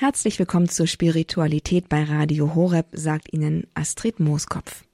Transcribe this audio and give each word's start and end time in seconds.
Herzlich 0.00 0.38
willkommen 0.38 0.68
zur 0.68 0.86
Spiritualität 0.86 1.88
bei 1.88 2.04
Radio 2.04 2.54
Horeb, 2.54 2.86
sagt 2.92 3.32
Ihnen 3.32 3.66
Astrid 3.74 4.20
Mooskopf. 4.20 4.84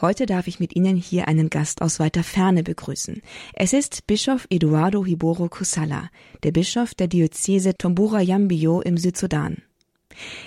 Heute 0.00 0.24
darf 0.24 0.46
ich 0.46 0.58
mit 0.58 0.74
Ihnen 0.74 0.96
hier 0.96 1.28
einen 1.28 1.50
Gast 1.50 1.82
aus 1.82 2.00
weiter 2.00 2.24
Ferne 2.24 2.62
begrüßen. 2.62 3.20
Es 3.52 3.74
ist 3.74 4.06
Bischof 4.06 4.46
Eduardo 4.48 5.04
Hiboro 5.04 5.50
Kusala, 5.50 6.08
der 6.44 6.52
Bischof 6.52 6.94
der 6.94 7.08
Diözese 7.08 7.76
Tombura 7.76 8.22
Yambio 8.22 8.80
im 8.80 8.96
Südsudan. 8.96 9.58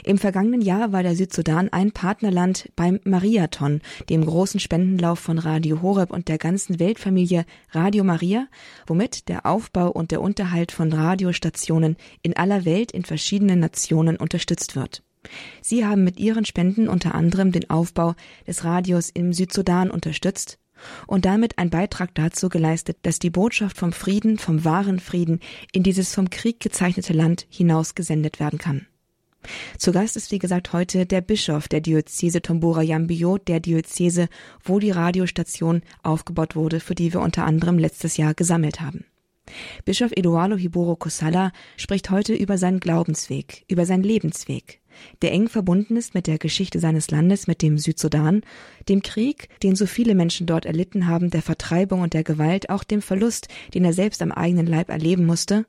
Im 0.04 0.18
vergangenen 0.18 0.62
Jahr 0.62 0.92
war 0.92 1.04
der 1.04 1.16
Südsudan 1.16 1.70
ein 1.70 1.92
Partnerland 1.92 2.70
beim 2.76 3.00
Mariathon, 3.04 3.82
dem 4.10 4.26
großen 4.26 4.60
Spendenlauf 4.60 5.20
von 5.20 5.38
Radio 5.40 5.82
Horeb 5.82 6.12
und 6.12 6.28
der 6.28 6.38
ganzen 6.38 6.80
Weltfamilie 6.80 7.46
Radio 7.72 8.04
Maria, 8.04 8.48
womit 8.88 9.28
der 9.30 9.46
Aufbau 9.46 9.90
und 9.90 10.12
der 10.12 10.22
Unterhalt 10.22 10.72
von 10.72 10.92
Radiostationen 10.92 11.98
in 12.22 12.36
aller 12.36 12.66
Welt 12.66 12.92
in 12.92 13.04
verschiedenen 13.04 13.60
Nationen 13.60 14.18
unterstützt 14.18 14.76
wird. 14.76 15.04
Sie 15.62 15.86
haben 15.86 16.04
mit 16.04 16.20
ihren 16.20 16.46
Spenden 16.46 16.88
unter 16.88 17.16
anderem 17.16 17.52
den 17.52 17.70
Aufbau 17.70 18.16
des 18.48 18.64
Radios 18.64 19.10
im 19.10 19.34
Südsudan 19.34 19.90
unterstützt 19.90 20.60
und 21.08 21.26
damit 21.26 21.58
einen 21.58 21.70
Beitrag 21.70 22.14
dazu 22.16 22.50
geleistet, 22.50 22.98
dass 23.04 23.20
die 23.20 23.30
Botschaft 23.30 23.78
vom 23.78 23.92
Frieden, 23.92 24.38
vom 24.38 24.66
wahren 24.66 25.00
Frieden 25.00 25.40
in 25.72 25.84
dieses 25.84 26.14
vom 26.14 26.30
Krieg 26.30 26.60
gezeichnete 26.60 27.14
Land 27.14 27.48
hinaus 27.50 27.96
gesendet 27.96 28.40
werden 28.40 28.60
kann. 28.60 28.88
Zu 29.78 29.92
Gast 29.92 30.16
ist 30.18 30.32
wie 30.32 30.40
gesagt 30.40 30.74
heute 30.74 31.06
der 31.06 31.22
Bischof 31.22 31.68
der 31.68 31.82
Diözese 31.82 32.42
Tombora 32.42 32.82
Yambio, 32.82 33.38
der 33.38 33.60
Diözese, 33.60 34.28
wo 34.64 34.80
die 34.80 34.92
Radiostation 34.92 35.82
aufgebaut 36.04 36.56
wurde, 36.56 36.80
für 36.80 36.96
die 36.96 37.14
wir 37.14 37.22
unter 37.22 37.46
anderem 37.46 37.78
letztes 37.78 38.18
Jahr 38.18 38.34
gesammelt 38.34 38.82
haben. 38.82 39.06
Bischof 39.86 40.12
Eduardo 40.16 40.56
Hiboro 40.56 40.96
Kosala 40.96 41.52
spricht 41.78 42.10
heute 42.10 42.34
über 42.34 42.58
seinen 42.58 42.80
Glaubensweg, 42.80 43.64
über 43.68 43.86
seinen 43.86 44.04
Lebensweg, 44.04 44.82
der 45.22 45.32
eng 45.34 45.50
verbunden 45.50 45.98
ist 45.98 46.16
mit 46.16 46.28
der 46.28 46.38
Geschichte 46.38 46.80
seines 46.80 47.12
Landes, 47.12 47.48
mit 47.48 47.62
dem 47.62 47.78
Südsudan, 47.78 48.42
dem 48.90 49.02
Krieg, 49.02 49.50
den 49.62 49.76
so 49.76 49.86
viele 49.86 50.16
Menschen 50.16 50.48
dort 50.48 50.66
erlitten 50.66 51.08
haben, 51.08 51.30
der 51.30 51.42
Vertreibung 51.42 52.02
und 52.02 52.14
der 52.14 52.24
Gewalt, 52.24 52.70
auch 52.70 52.84
dem 52.84 53.02
Verlust, 53.02 53.48
den 53.74 53.86
er 53.86 53.94
selbst 53.94 54.22
am 54.22 54.32
eigenen 54.32 54.68
Leib 54.68 54.90
erleben 54.90 55.26
musste, 55.26 55.66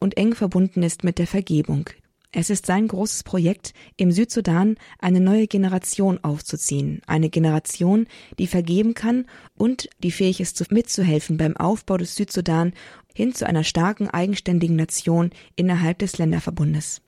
und 0.00 0.16
eng 0.16 0.34
verbunden 0.34 0.82
ist 0.82 1.04
mit 1.04 1.18
der 1.18 1.28
Vergebung, 1.28 1.88
es 2.32 2.48
ist 2.48 2.64
sein 2.64 2.88
großes 2.88 3.24
Projekt, 3.24 3.74
im 3.98 4.10
Südsudan 4.10 4.76
eine 4.98 5.20
neue 5.20 5.46
Generation 5.46 6.18
aufzuziehen, 6.24 7.02
eine 7.06 7.28
Generation, 7.28 8.06
die 8.38 8.46
vergeben 8.46 8.94
kann 8.94 9.26
und 9.54 9.90
die 10.02 10.10
fähig 10.10 10.40
ist, 10.40 10.70
mitzuhelfen 10.72 11.36
beim 11.36 11.56
Aufbau 11.58 11.98
des 11.98 12.16
Südsudan 12.16 12.72
hin 13.14 13.34
zu 13.34 13.46
einer 13.46 13.64
starken, 13.64 14.08
eigenständigen 14.08 14.76
Nation 14.76 15.30
innerhalb 15.56 15.98
des 15.98 16.16
Länderverbundes. 16.16 17.02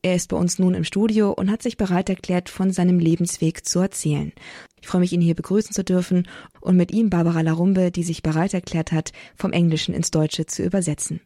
Er 0.00 0.14
ist 0.14 0.28
bei 0.28 0.36
uns 0.36 0.58
nun 0.58 0.74
im 0.74 0.84
Studio 0.84 1.32
und 1.32 1.50
hat 1.50 1.62
sich 1.62 1.76
bereit 1.76 2.08
erklärt, 2.08 2.48
von 2.48 2.70
seinem 2.72 3.00
Lebensweg 3.00 3.66
zu 3.66 3.80
erzählen. 3.80 4.32
Ich 4.80 4.86
freue 4.86 5.00
mich, 5.00 5.12
ihn 5.12 5.20
hier 5.20 5.34
begrüßen 5.34 5.72
zu 5.72 5.84
dürfen 5.84 6.26
und 6.60 6.76
mit 6.76 6.92
ihm 6.92 7.10
Barbara 7.10 7.42
Larumbe, 7.42 7.90
die 7.90 8.04
sich 8.04 8.22
bereit 8.22 8.54
erklärt 8.54 8.92
hat, 8.92 9.12
vom 9.36 9.52
Englischen 9.52 9.94
ins 9.94 10.10
Deutsche 10.10 10.46
zu 10.46 10.62
übersetzen. 10.62 11.20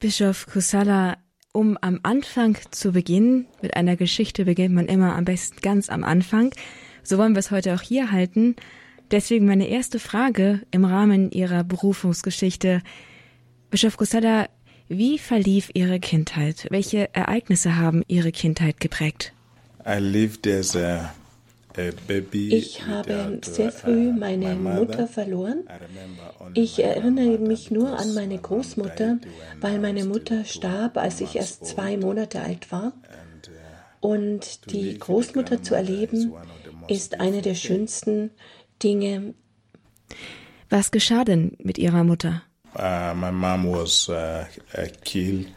Bischof 0.00 0.46
Kusala, 0.46 1.18
um 1.56 1.78
am 1.80 2.00
Anfang 2.02 2.58
zu 2.70 2.92
beginnen, 2.92 3.46
mit 3.62 3.74
einer 3.76 3.96
Geschichte 3.96 4.44
beginnt 4.44 4.74
man 4.74 4.88
immer 4.88 5.16
am 5.16 5.24
besten 5.24 5.56
ganz 5.62 5.88
am 5.88 6.04
Anfang. 6.04 6.52
So 7.02 7.16
wollen 7.16 7.34
wir 7.34 7.38
es 7.38 7.50
heute 7.50 7.74
auch 7.74 7.80
hier 7.80 8.12
halten. 8.12 8.56
Deswegen 9.10 9.46
meine 9.46 9.66
erste 9.66 9.98
Frage 9.98 10.60
im 10.70 10.84
Rahmen 10.84 11.30
Ihrer 11.30 11.64
Berufungsgeschichte. 11.64 12.82
Bischof 13.70 13.96
Kusada, 13.96 14.50
wie 14.88 15.18
verlief 15.18 15.70
Ihre 15.72 15.98
Kindheit? 15.98 16.66
Welche 16.68 17.14
Ereignisse 17.14 17.76
haben 17.76 18.02
Ihre 18.06 18.32
Kindheit 18.32 18.78
geprägt? 18.78 19.32
I 19.86 19.98
lived 19.98 20.46
as 20.46 20.76
a 20.76 21.14
ich 22.32 22.86
habe 22.86 23.40
sehr 23.44 23.70
früh 23.70 24.12
meine 24.12 24.54
Mutter 24.54 25.06
verloren. 25.06 25.64
Ich 26.54 26.82
erinnere 26.82 27.38
mich 27.38 27.70
nur 27.70 27.98
an 27.98 28.14
meine 28.14 28.38
Großmutter, 28.38 29.18
weil 29.60 29.78
meine 29.78 30.04
Mutter 30.04 30.44
starb, 30.44 30.96
als 30.96 31.20
ich 31.20 31.36
erst 31.36 31.66
zwei 31.66 31.96
Monate 31.96 32.40
alt 32.40 32.72
war. 32.72 32.92
Und 34.00 34.70
die 34.72 34.98
Großmutter 34.98 35.62
zu 35.62 35.74
erleben, 35.74 36.32
ist 36.88 37.20
eine 37.20 37.42
der 37.42 37.54
schönsten 37.54 38.30
Dinge. 38.82 39.34
Was 40.70 40.90
geschah 40.90 41.24
denn 41.24 41.56
mit 41.58 41.78
Ihrer 41.78 42.04
Mutter? 42.04 42.42
Uh, 42.74 43.12
uh, 43.12 43.14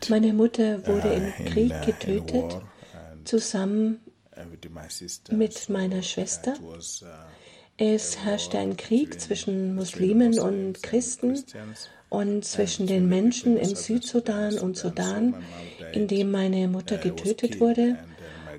meine 0.10 0.34
Mutter 0.34 0.88
wurde 0.88 1.10
im 1.10 1.46
Krieg 1.46 1.74
getötet, 1.86 2.62
zusammen 3.26 4.00
mit 5.32 5.70
meiner 5.70 6.02
Schwester. 6.02 6.56
Es 7.78 8.20
herrschte 8.26 8.60
ein 8.60 8.76
Krieg 8.76 9.22
zwischen 9.22 9.74
Muslimen 9.76 10.38
und 10.38 10.84
Christen 10.84 11.42
und 12.10 12.44
zwischen 12.44 12.88
den 12.88 13.08
Menschen 13.08 13.56
im 13.56 13.76
Südsudan 13.76 14.58
und 14.60 14.76
Sudan, 14.76 15.36
in 15.94 16.08
dem 16.08 16.32
meine 16.32 16.68
Mutter 16.68 16.98
getötet 16.98 17.60
wurde. 17.60 17.98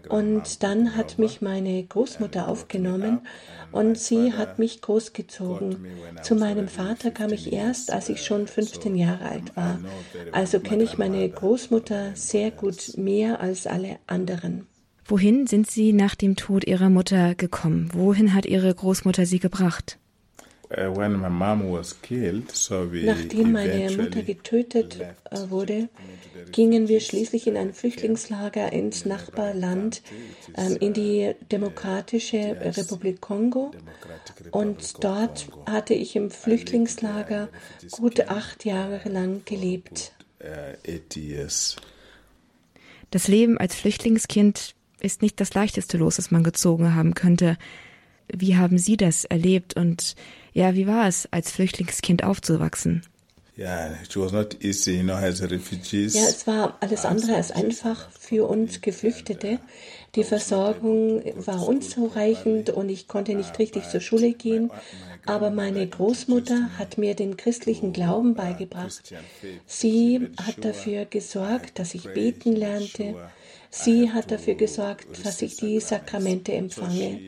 Und 0.09 0.63
dann 0.63 0.97
hat 0.97 1.19
mich 1.19 1.43
meine 1.43 1.85
Großmutter 1.85 2.49
aufgenommen 2.49 3.27
und 3.73 3.99
sie 3.99 4.33
hat 4.33 4.59
mich 4.59 4.81
großgezogen. 4.81 5.87
Zu 6.23 6.35
meinem 6.37 6.69
Vater 6.69 7.11
kam 7.11 7.33
ich 7.33 7.53
erst, 7.53 7.93
als 7.93 8.09
ich 8.09 8.25
schon 8.25 8.47
15 8.47 8.97
Jahre 8.97 9.27
alt 9.27 9.55
war. 9.57 9.81
Also 10.33 10.61
kenne 10.61 10.85
ich 10.85 10.97
meine 10.97 11.29
Großmutter 11.29 12.13
sehr 12.15 12.51
gut 12.51 12.97
mehr 12.97 13.41
als 13.41 13.67
alle 13.67 13.99
anderen. 14.07 14.67
Wohin 15.11 15.49
sind 15.49 15.69
Sie 15.69 15.93
nach 15.93 16.15
dem 16.15 16.37
Tod 16.37 16.65
Ihrer 16.65 16.89
Mutter 16.89 17.35
gekommen? 17.35 17.91
Wohin 17.93 18.33
hat 18.33 18.47
Ihre 18.47 18.73
Großmutter 18.73 19.27
Sie 19.27 19.41
gebracht? 19.41 19.99
Uh, 20.71 20.95
Nachdem 23.03 23.51
meine 23.51 23.91
Mutter 23.97 24.23
getötet 24.23 25.01
äh, 25.01 25.51
wurde, 25.51 25.89
gingen 26.53 26.87
wir 26.87 27.01
schließlich 27.01 27.49
in 27.49 27.57
ein 27.57 27.75
Flüchtlingslager 27.75 28.73
ins 28.73 29.05
Nachbarland, 29.05 30.03
ähm, 30.57 30.77
in 30.79 30.93
die 30.93 31.35
Demokratische 31.51 32.57
Republik 32.61 33.21
Kongo. 33.21 33.73
Und 34.53 35.03
dort 35.03 35.49
hatte 35.67 35.95
ich 35.95 36.15
im 36.15 36.31
Flüchtlingslager 36.31 37.49
gut 37.91 38.29
acht 38.29 38.65
Jahre 38.65 39.09
lang 39.09 39.43
gelebt. 39.45 40.13
Uh, 40.41 40.77
das 43.11 43.27
Leben 43.27 43.59
als 43.59 43.75
Flüchtlingskind 43.75 44.77
ist 45.01 45.23
nicht 45.23 45.41
das 45.41 45.55
leichteste 45.55 45.99
Los, 45.99 46.17
das 46.17 46.31
man 46.31 46.43
gezogen 46.43 46.95
haben 46.95 47.15
könnte. 47.15 47.57
Wie 48.33 48.57
haben 48.57 48.79
Sie 48.79 48.97
das 48.97 49.25
erlebt 49.25 49.75
und 49.75 50.15
ja, 50.53 50.75
wie 50.75 50.87
war 50.87 51.07
es, 51.09 51.29
als 51.33 51.51
Flüchtlingskind 51.51 52.25
aufzuwachsen? 52.25 53.03
Ja, 56.15 56.29
es 56.29 56.47
war 56.47 56.79
alles 56.81 57.05
andere 57.05 57.35
als 57.35 57.51
einfach 57.51 58.11
für 58.19 58.47
uns 58.47 58.81
Geflüchtete. 58.81 59.59
Die 60.15 60.25
Versorgung 60.25 61.23
war 61.37 61.69
unzureichend 61.69 62.71
und 62.71 62.89
ich 62.89 63.07
konnte 63.07 63.35
nicht 63.35 63.59
richtig 63.59 63.87
zur 63.89 64.01
Schule 64.01 64.33
gehen. 64.33 64.71
Aber 65.27 65.51
meine 65.51 65.87
Großmutter 65.87 66.71
hat 66.79 66.97
mir 66.97 67.15
den 67.15 67.37
christlichen 67.37 67.93
Glauben 67.93 68.35
beigebracht. 68.35 69.13
Sie 69.67 70.29
hat 70.43 70.65
dafür 70.65 71.05
gesorgt, 71.05 71.79
dass 71.79 71.95
ich 71.95 72.05
beten 72.15 72.57
lernte. 72.57 73.15
Sie 73.71 74.11
hat 74.11 74.31
dafür 74.31 74.55
gesorgt, 74.55 75.25
dass 75.25 75.41
ich 75.43 75.57
die 75.57 75.81
Sakramente 75.81 76.53
empfange. 76.53 77.21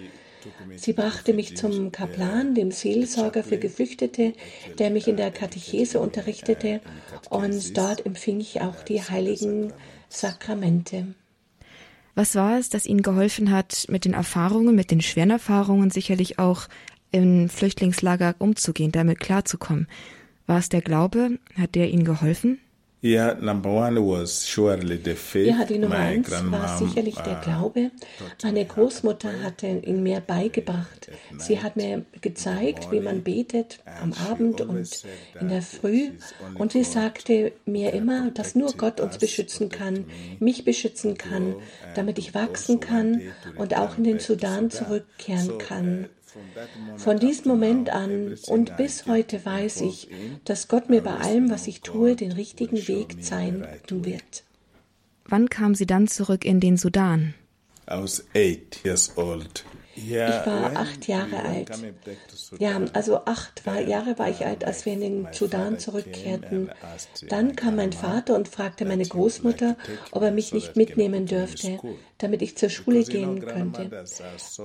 Sie 0.76 0.92
brachte 0.92 1.34
mich 1.34 1.56
zum 1.56 1.92
Kaplan, 1.92 2.54
dem 2.56 2.72
Seelsorger 2.72 3.44
für 3.44 3.58
Geflüchtete, 3.58 4.34
der 4.78 4.90
mich 4.90 5.06
in 5.06 5.16
der 5.16 5.30
Katechese 5.30 6.00
unterrichtete, 6.00 6.80
und 7.30 7.76
dort 7.76 8.04
empfing 8.04 8.40
ich 8.40 8.60
auch 8.60 8.82
die 8.82 9.00
heiligen 9.00 9.72
Sakramente. 10.08 11.14
Was 12.14 12.34
war 12.34 12.58
es, 12.58 12.68
das 12.68 12.86
Ihnen 12.86 13.02
geholfen 13.02 13.50
hat, 13.50 13.86
mit 13.88 14.04
den 14.04 14.12
Erfahrungen, 14.12 14.74
mit 14.74 14.90
den 14.90 15.00
schweren 15.00 15.30
Erfahrungen 15.30 15.90
sicherlich 15.90 16.38
auch 16.38 16.68
im 17.12 17.48
Flüchtlingslager 17.48 18.34
umzugehen, 18.38 18.92
damit 18.92 19.20
klarzukommen? 19.20 19.86
War 20.46 20.58
es 20.58 20.68
der 20.68 20.82
Glaube? 20.82 21.38
Hat 21.56 21.74
der 21.74 21.88
Ihnen 21.90 22.04
geholfen? 22.04 22.58
Ja, 23.04 23.34
number 23.34 23.68
one 23.68 24.00
was 24.00 24.48
surely 24.48 24.96
the 25.04 25.14
faith. 25.14 25.48
Ja, 25.48 25.64
die 25.64 25.78
Nummer 25.78 25.96
eins 25.96 26.30
war 26.30 26.78
sicherlich 26.78 27.16
der 27.16 27.38
uh, 27.38 27.40
Glaube. 27.42 27.90
Meine 28.44 28.64
Großmutter 28.64 29.42
hatte 29.42 29.66
ihn 29.66 30.04
mir 30.04 30.20
beigebracht. 30.20 31.10
Sie 31.36 31.60
hat 31.60 31.74
mir 31.74 32.04
gezeigt, 32.20 32.92
wie 32.92 33.00
man 33.00 33.24
betet 33.24 33.80
am 34.00 34.12
Abend 34.30 34.60
und 34.60 35.02
in 35.40 35.48
der 35.48 35.62
Früh. 35.62 36.10
Und 36.54 36.70
sie 36.70 36.84
sagte 36.84 37.50
mir 37.66 37.92
immer, 37.92 38.30
dass 38.30 38.54
nur 38.54 38.72
Gott 38.74 39.00
uns 39.00 39.18
beschützen 39.18 39.68
kann, 39.68 40.04
mich 40.38 40.64
beschützen 40.64 41.18
kann, 41.18 41.56
damit 41.96 42.18
ich 42.20 42.34
wachsen 42.34 42.78
kann 42.78 43.20
und 43.56 43.76
auch 43.76 43.98
in 43.98 44.04
den 44.04 44.20
Sudan 44.20 44.70
zurückkehren 44.70 45.58
kann. 45.58 46.08
Von 46.96 47.18
diesem 47.18 47.48
Moment 47.48 47.90
an 47.90 48.36
und 48.46 48.76
bis 48.76 49.06
heute 49.06 49.44
weiß 49.44 49.82
ich, 49.82 50.08
dass 50.44 50.68
Gott 50.68 50.88
mir 50.88 51.02
bei 51.02 51.14
allem, 51.14 51.50
was 51.50 51.66
ich 51.66 51.80
tue, 51.80 52.16
den 52.16 52.32
richtigen 52.32 52.88
Weg 52.88 53.22
zeigen 53.22 53.66
wird. 53.88 54.44
Wann 55.24 55.48
kam 55.48 55.74
sie 55.74 55.86
dann 55.86 56.08
zurück 56.08 56.44
in 56.44 56.60
den 56.60 56.76
Sudan? 56.76 57.34
I 57.90 57.94
was 57.94 58.24
eight 58.34 58.78
years 58.84 59.16
old. 59.16 59.64
Ich 59.94 60.12
war 60.12 60.72
acht 60.76 61.06
Jahre 61.06 61.42
alt. 61.44 61.70
Ja, 62.58 62.80
also 62.92 63.24
acht 63.24 63.62
Jahre 63.86 64.18
war 64.18 64.30
ich 64.30 64.44
alt, 64.46 64.64
als 64.64 64.86
wir 64.86 64.94
in 64.94 65.00
den 65.00 65.28
Sudan 65.32 65.78
zurückkehrten. 65.78 66.70
Dann 67.28 67.56
kam 67.56 67.76
mein 67.76 67.92
Vater 67.92 68.34
und 68.34 68.48
fragte 68.48 68.84
meine 68.84 69.04
Großmutter, 69.04 69.76
ob 70.10 70.22
er 70.22 70.30
mich 70.30 70.52
nicht 70.52 70.76
mitnehmen 70.76 71.26
dürfte, 71.26 71.78
damit 72.18 72.42
ich 72.42 72.56
zur 72.56 72.70
Schule 72.70 73.04
gehen 73.04 73.40
könnte. 73.40 74.04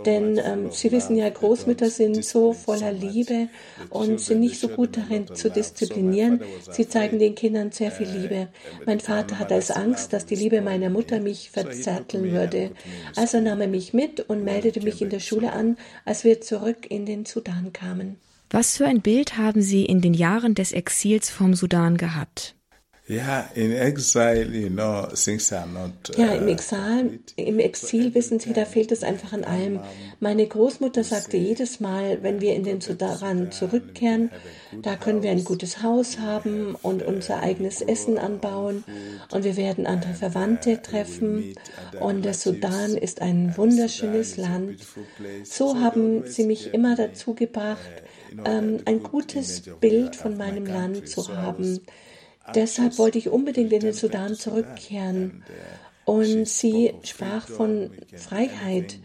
Denn 0.06 0.40
ähm, 0.44 0.72
Sie 0.72 0.92
wissen 0.92 1.16
ja, 1.16 1.30
Großmütter 1.30 1.90
sind 1.90 2.24
so 2.24 2.54
voller 2.54 2.92
Liebe 2.92 3.50
und 3.90 4.22
sind 4.22 4.40
nicht 4.40 4.60
so 4.60 4.70
gut 4.70 4.98
darin 4.98 5.34
zu 5.34 5.50
disziplinieren. 5.50 6.42
Sie 6.70 6.88
zeigen 6.88 7.20
den 7.20 7.36
Kindern 7.36 7.72
sehr 7.72 7.92
viel 7.92 8.08
Liebe. 8.08 8.50
Mein 8.86 9.00
Vater 9.00 9.40
hatte 9.40 9.56
als 9.56 9.72
Angst, 9.72 10.14
dass 10.14 10.26
die 10.26 10.36
Liebe 10.36 10.62
meiner 10.62 10.90
Mutter 10.90 11.20
mich 11.20 11.52
verzärteln 11.52 12.32
würde. 12.32 12.72
Also 13.16 13.42
nahm 13.42 13.62
er 13.62 13.68
mich 13.68 13.94
mit 13.94 14.22
und 14.22 14.44
meldete 14.44 14.82
mich 14.82 15.02
in 15.02 15.10
der 15.10 15.17
Schule 15.20 15.54
an, 15.54 15.78
als 16.06 16.24
wir 16.24 16.42
zurück 16.42 16.90
in 16.90 17.06
den 17.06 17.26
Sudan 17.26 17.74
kamen. 17.74 18.18
Was 18.50 18.78
für 18.78 18.86
ein 18.86 19.02
Bild 19.02 19.38
haben 19.38 19.62
Sie 19.62 19.86
in 19.86 20.02
den 20.02 20.14
Jahren 20.14 20.56
des 20.56 20.72
Exils 20.72 21.30
vom 21.30 21.54
Sudan 21.54 21.98
gehabt? 21.98 22.56
Ja, 23.10 23.50
in 23.56 23.72
exile, 23.72 24.48
you 24.54 24.70
know, 24.70 25.08
things 25.16 25.54
are 25.54 25.66
not, 25.66 26.18
ja, 26.18 26.34
im 26.34 26.50
Exil, 26.50 27.22
im 27.38 27.60
Exil 27.60 28.14
wissen 28.14 28.42
Sie, 28.42 28.52
da 28.52 28.66
fehlt 28.66 28.92
es 28.92 29.02
einfach 29.02 29.32
an 29.32 29.46
allem. 29.46 29.80
Meine 30.20 30.46
Großmutter 30.46 31.06
sagte 31.06 31.38
jedes 31.38 31.80
Mal, 31.80 32.22
wenn 32.22 32.42
wir 32.42 32.54
in 32.54 32.66
den 32.66 32.82
Sudan 32.82 33.50
zurückkehren, 33.50 34.30
da 34.82 34.98
können 34.98 35.24
wir 35.24 35.32
ein 35.32 35.46
gutes 35.46 35.82
Haus 35.82 36.20
haben 36.20 36.76
und 36.82 37.02
unser 37.02 37.40
eigenes 37.40 37.82
Essen 37.82 38.18
anbauen 38.18 38.84
und 39.32 39.46
wir 39.46 39.56
werden 39.56 39.88
andere 39.88 40.14
Verwandte 40.14 40.82
treffen 40.82 41.56
und 42.02 42.26
der 42.26 42.34
Sudan 42.34 42.98
ist 42.98 43.22
ein 43.22 43.56
wunderschönes 43.56 44.36
Land. 44.36 44.86
So 45.46 45.80
haben 45.80 46.28
sie 46.28 46.44
mich 46.44 46.74
immer 46.74 46.98
dazu 46.98 47.36
gebracht, 47.36 48.04
ein 48.44 49.02
gutes 49.02 49.62
Bild 49.80 50.18
von 50.18 50.36
meinem 50.36 50.66
Land 50.66 51.08
zu 51.08 51.38
haben. 51.38 51.80
Deshalb 52.56 52.98
wollte 52.98 53.18
ich 53.18 53.30
unbedingt 53.30 53.74
in 53.74 53.82
den 53.82 53.94
Sudan 53.94 54.36
zurückkehren. 54.36 55.44
Und 56.06 56.48
sie 56.48 56.94
sprach 57.04 57.50
von 57.50 57.90
Freiheit. 58.16 58.98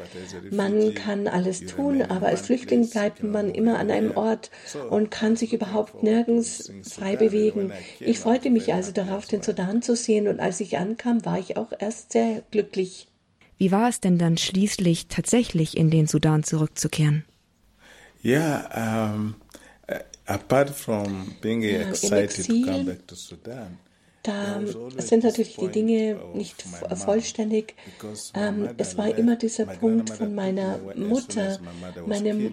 Man 0.53 0.95
kann 0.95 1.27
alles 1.27 1.67
tun, 1.67 2.01
aber 2.01 2.29
als 2.29 2.43
Flüchtling 2.43 2.89
bleibt 2.89 3.25
man 3.25 3.51
immer 3.51 3.81
an 3.81 3.91
einem 3.91 4.17
Ort 4.17 4.53
und 4.89 5.11
kann 5.11 5.35
sich 5.35 5.53
überhaupt 5.53 6.05
nirgends 6.05 6.71
frei 6.89 7.17
bewegen. 7.17 7.73
Ich 7.99 8.21
freute 8.21 8.51
mich 8.51 8.73
also 8.73 8.93
darauf, 8.93 9.27
den 9.27 9.43
Sudan 9.43 9.83
zu 9.83 9.97
sehen 9.97 10.29
und 10.29 10.39
als 10.39 10.61
ich 10.61 10.79
ankam, 10.79 11.25
war 11.25 11.41
ich 11.41 11.57
auch 11.57 11.73
erst 11.77 12.13
sehr 12.13 12.45
glücklich. 12.53 13.09
Wie 13.59 13.73
war 13.73 13.89
es 13.89 13.99
denn 13.99 14.19
dann 14.19 14.37
schließlich 14.37 15.09
tatsächlich 15.09 15.77
in 15.77 15.91
den 15.91 16.07
Sudan 16.07 16.45
zurückzukehren? 16.45 17.25
Ja, 18.23 19.11
um 19.13 19.35
apart 20.27 20.71
from 20.71 21.35
being 21.41 21.63
excited 21.63 22.39
Exil, 22.39 22.65
to 22.65 22.67
come 22.71 22.85
back 22.85 23.07
to 23.07 23.15
Sudan, 23.15 23.79
da 24.23 24.61
sind 24.99 25.25
natürlich 25.25 25.57
die 25.57 25.69
Dinge 25.69 26.17
nicht 26.35 26.63
vollständig. 26.95 27.75
Ähm, 28.35 28.69
es 28.79 28.97
war 28.97 29.17
immer 29.19 29.35
dieser 29.35 29.67
Punkt 29.67 30.11
von 30.11 30.35
meiner 30.35 30.79
Mutter. 30.95 31.59
Meine 32.07 32.53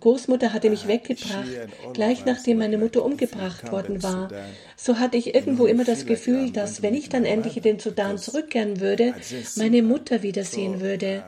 Großmutter 0.00 0.54
hatte 0.54 0.70
mich 0.70 0.88
weggebracht, 0.88 1.48
gleich 1.92 2.24
nachdem 2.24 2.58
meine 2.58 2.78
Mutter 2.78 3.04
umgebracht 3.04 3.70
worden 3.70 4.02
war. 4.02 4.30
So 4.76 4.98
hatte 4.98 5.18
ich 5.18 5.34
irgendwo 5.34 5.66
immer 5.66 5.84
das 5.84 6.06
Gefühl, 6.06 6.50
dass 6.50 6.80
wenn 6.80 6.94
ich 6.94 7.10
dann 7.10 7.26
endlich 7.26 7.58
in 7.58 7.62
den 7.62 7.78
Sudan 7.78 8.16
zurückkehren 8.16 8.80
würde, 8.80 9.14
meine 9.56 9.82
Mutter 9.82 10.22
wiedersehen 10.22 10.80
würde. 10.80 11.24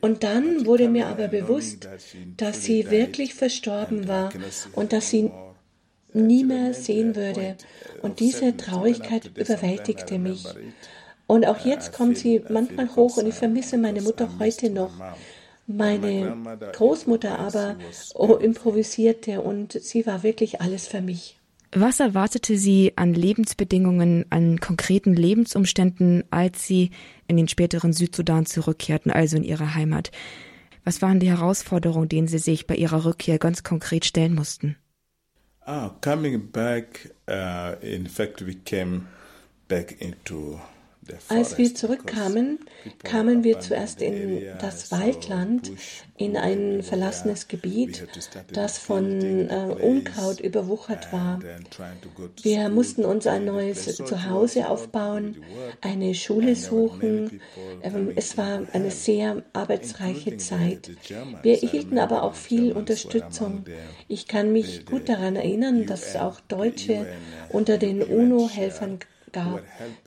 Und 0.00 0.22
dann 0.22 0.64
wurde 0.64 0.88
mir 0.88 1.06
aber 1.06 1.28
bewusst, 1.28 1.88
dass 2.36 2.64
sie 2.64 2.90
wirklich 2.90 3.34
verstorben 3.34 4.06
war 4.06 4.30
und 4.74 4.92
dass 4.92 5.10
sie 5.10 5.30
nie 6.12 6.44
mehr 6.44 6.72
sehen 6.74 7.16
würde. 7.16 7.56
Und 8.02 8.20
diese 8.20 8.56
Traurigkeit 8.56 9.30
überwältigte 9.36 10.18
mich. 10.18 10.44
Und 11.26 11.46
auch 11.46 11.64
jetzt 11.64 11.92
kommt 11.92 12.16
sie 12.16 12.42
manchmal 12.48 12.94
hoch 12.94 13.16
und 13.16 13.26
ich 13.26 13.34
vermisse 13.34 13.76
meine 13.76 14.00
Mutter 14.00 14.30
heute 14.38 14.70
noch. 14.70 14.92
Meine 15.66 16.34
Großmutter 16.72 17.38
aber 17.38 17.76
oh, 18.14 18.36
improvisierte 18.36 19.42
und 19.42 19.72
sie 19.72 20.06
war 20.06 20.22
wirklich 20.22 20.62
alles 20.62 20.88
für 20.88 21.02
mich. 21.02 21.37
Was 21.72 22.00
erwartete 22.00 22.56
Sie 22.56 22.94
an 22.96 23.12
Lebensbedingungen, 23.12 24.24
an 24.30 24.58
konkreten 24.58 25.12
Lebensumständen, 25.14 26.24
als 26.30 26.66
Sie 26.66 26.90
in 27.26 27.36
den 27.36 27.48
späteren 27.48 27.92
Südsudan 27.92 28.46
zurückkehrten, 28.46 29.12
also 29.12 29.36
in 29.36 29.44
Ihre 29.44 29.74
Heimat? 29.74 30.10
Was 30.84 31.02
waren 31.02 31.20
die 31.20 31.28
Herausforderungen, 31.28 32.08
denen 32.08 32.28
Sie 32.28 32.38
sich 32.38 32.66
bei 32.66 32.74
Ihrer 32.74 33.04
Rückkehr 33.04 33.38
ganz 33.38 33.62
konkret 33.62 34.06
stellen 34.06 34.34
mussten? 34.34 34.76
Oh, 35.66 35.90
coming 36.00 36.50
back, 36.50 37.14
uh, 37.28 37.74
in 37.84 38.06
fact, 38.06 38.46
we 38.46 38.54
came 38.54 39.02
back 39.68 40.00
into 40.00 40.58
als 41.28 41.58
wir 41.58 41.74
zurückkamen, 41.74 42.58
kamen 43.02 43.44
wir 43.44 43.60
zuerst 43.60 44.02
in 44.02 44.42
das 44.60 44.90
Waldland, 44.90 45.70
in 46.16 46.36
ein 46.36 46.82
verlassenes 46.82 47.48
Gebiet, 47.48 48.06
das 48.52 48.78
von 48.78 49.48
äh, 49.48 49.76
Unkraut 49.80 50.40
überwuchert 50.40 51.12
war. 51.12 51.38
Wir 52.42 52.68
mussten 52.68 53.04
uns 53.04 53.26
ein 53.26 53.44
neues 53.44 53.96
Zuhause 53.96 54.68
aufbauen, 54.68 55.36
eine 55.80 56.14
Schule 56.14 56.56
suchen. 56.56 57.40
Ähm, 57.82 58.12
es 58.16 58.36
war 58.36 58.62
eine 58.72 58.90
sehr 58.90 59.42
arbeitsreiche 59.52 60.36
Zeit. 60.38 60.90
Wir 61.42 61.62
erhielten 61.62 61.98
aber 61.98 62.22
auch 62.24 62.34
viel 62.34 62.72
Unterstützung. 62.72 63.64
Ich 64.08 64.26
kann 64.26 64.52
mich 64.52 64.86
gut 64.86 65.08
daran 65.08 65.36
erinnern, 65.36 65.86
dass 65.86 66.16
auch 66.16 66.40
Deutsche 66.40 67.06
unter 67.50 67.78
den 67.78 68.02
UNO-Helfern 68.02 68.98
gab, 69.38 69.62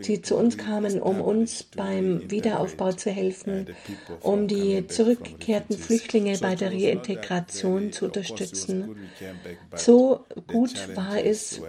die 0.06 0.22
zu 0.22 0.36
uns 0.36 0.58
kamen, 0.58 1.02
um 1.02 1.22
uns 1.22 1.64
beim 1.64 2.30
Wiederaufbau 2.30 2.92
zu 2.92 3.10
helfen, 3.10 3.68
um 4.22 4.48
die 4.48 4.88
zurückgekehrten 4.88 5.78
Flüchtlinge 5.78 6.38
bei 6.40 6.56
der 6.56 6.72
Reintegration 6.72 7.92
zu 7.92 8.06
unterstützen. 8.06 8.96
So 9.76 10.26
gut 10.48 10.96
war 10.96 11.24
es, 11.24 11.62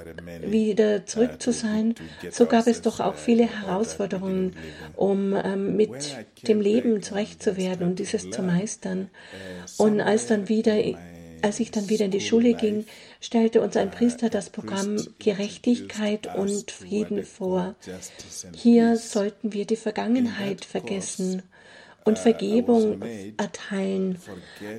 wieder 0.45 1.07
zurück 1.07 1.41
zu 1.41 1.53
sein, 1.53 1.95
so 2.31 2.47
gab 2.47 2.67
es 2.67 2.83
doch 2.83 3.01
auch 3.01 3.15
viele 3.15 3.45
Herausforderungen, 3.45 4.57
um 4.97 5.35
ähm, 5.35 5.77
mit 5.77 6.17
dem 6.47 6.61
Leben 6.61 7.03
zurechtzuwerden 7.03 7.87
und 7.87 7.99
dieses 7.99 8.31
zu 8.31 8.43
meistern. 8.43 9.11
Und 9.79 10.01
als 10.01 10.27
dann 10.27 10.49
wieder 10.49 10.75
als 11.43 11.61
ich 11.61 11.71
dann 11.71 11.89
wieder 11.89 12.07
in 12.07 12.11
die 12.11 12.21
Schule 12.21 12.55
ging, 12.55 12.87
stellte 13.21 13.61
uns 13.61 13.77
ein 13.77 13.91
Priester 13.91 14.31
das 14.31 14.51
Programm 14.51 14.97
Gerechtigkeit 15.19 16.35
und 16.35 16.71
Frieden 16.71 17.25
vor. 17.25 17.75
Hier 18.55 18.97
sollten 18.97 19.53
wir 19.53 19.67
die 19.67 19.77
Vergangenheit 19.77 20.65
vergessen 20.65 21.43
und 22.05 22.19
Vergebung 22.19 23.03
erteilen 23.37 24.19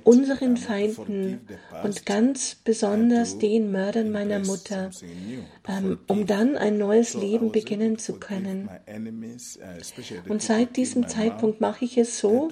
unseren 0.03 0.57
Feinden 0.57 1.41
und 1.83 2.05
ganz 2.05 2.55
besonders 2.63 3.37
den 3.37 3.71
Mördern 3.71 4.11
meiner 4.11 4.39
Mutter, 4.39 4.91
ähm, 5.67 5.99
um 6.07 6.25
dann 6.25 6.57
ein 6.57 6.77
neues 6.77 7.13
Leben 7.13 7.51
beginnen 7.51 7.97
zu 7.97 8.13
können. 8.19 8.69
Und 10.27 10.41
seit 10.41 10.75
diesem 10.75 11.07
Zeitpunkt 11.07 11.61
mache 11.61 11.85
ich 11.85 11.97
es 11.97 12.19
so, 12.19 12.49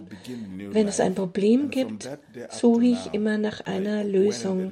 wenn 0.72 0.88
es 0.88 1.00
ein 1.00 1.16
Problem 1.16 1.70
gibt, 1.70 2.10
suche 2.50 2.86
ich 2.86 3.14
immer 3.14 3.38
nach 3.38 3.62
einer 3.62 4.04
Lösung. 4.04 4.72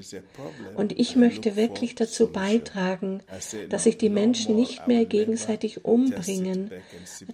Und 0.75 0.97
ich 0.97 1.15
möchte 1.15 1.55
wirklich 1.55 1.95
dazu 1.95 2.27
beitragen, 2.27 3.21
dass 3.69 3.83
sich 3.83 3.97
die 3.97 4.09
Menschen 4.09 4.55
nicht 4.55 4.87
mehr 4.87 5.05
gegenseitig 5.05 5.85
umbringen, 5.85 6.71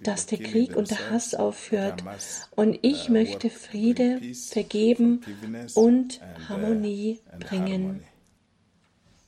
dass 0.02 0.26
der 0.26 0.38
Krieg 0.38 0.76
und 0.76 0.90
der 0.90 1.10
Hass 1.10 1.34
aufhört 1.34 2.02
und 2.56 2.78
ich 2.82 3.08
möchte 3.08 3.50
Friede, 3.50 4.20
Vergeben 4.50 5.20
und 5.74 6.20
Harmonie 6.48 7.20
bringen. 7.38 8.02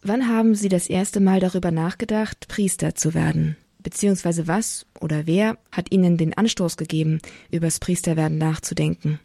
Wann 0.03 0.29
haben 0.29 0.55
Sie 0.55 0.69
das 0.69 0.89
erste 0.89 1.21
Mal 1.21 1.41
darüber 1.41 1.71
nachgedacht, 1.71 2.49
Priester 2.49 2.95
zu 2.95 3.15
werden? 3.15 3.57
Beziehungsweise 3.81 4.47
was 4.49 4.87
oder 5.01 5.27
wer 5.27 5.59
hat 5.71 5.93
Ihnen 5.93 6.17
den 6.17 6.35
Anstoß 6.35 6.77
gegeben, 6.77 7.21
übers 7.51 7.79
Priesterwerden 7.79 8.39
nachzudenken? 8.39 9.21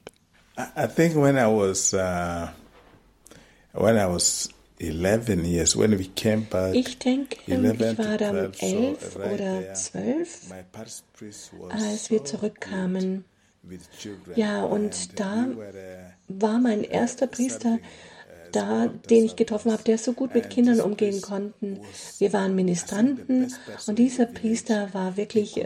I 0.57 0.87
think 0.87 1.15
when 1.15 1.35
I 1.35 1.47
was 1.47 1.93
uh, 1.93 2.47
when 3.73 3.97
I 3.97 4.05
was 4.05 4.49
11 4.79 5.45
years, 5.45 5.75
when 5.75 5.97
we 5.97 6.07
came 6.15 6.41
back, 6.49 6.75
ich 6.75 6.99
denke, 6.99 7.37
ich 7.47 7.97
war 7.97 8.17
dann 8.17 8.51
elf 8.59 9.15
oder 9.15 9.73
zwölf, 9.73 10.41
als 11.69 12.11
wir 12.11 12.23
zurückkamen. 12.23 13.25
Ja, 14.35 14.63
und 14.63 15.19
da 15.19 15.47
war 16.27 16.59
mein 16.59 16.83
erster 16.83 17.27
Priester 17.27 17.79
da, 18.51 18.87
den 18.87 19.25
ich 19.25 19.35
getroffen 19.35 19.71
habe, 19.71 19.83
der 19.83 19.97
so 19.97 20.13
gut 20.13 20.33
mit 20.33 20.49
Kindern 20.49 20.79
umgehen 20.79 21.21
konnte. 21.21 21.81
Wir 22.19 22.33
waren 22.33 22.55
Ministranten 22.55 23.53
und 23.87 23.99
dieser 23.99 24.25
Priester 24.25 24.93
war 24.93 25.17
wirklich 25.17 25.59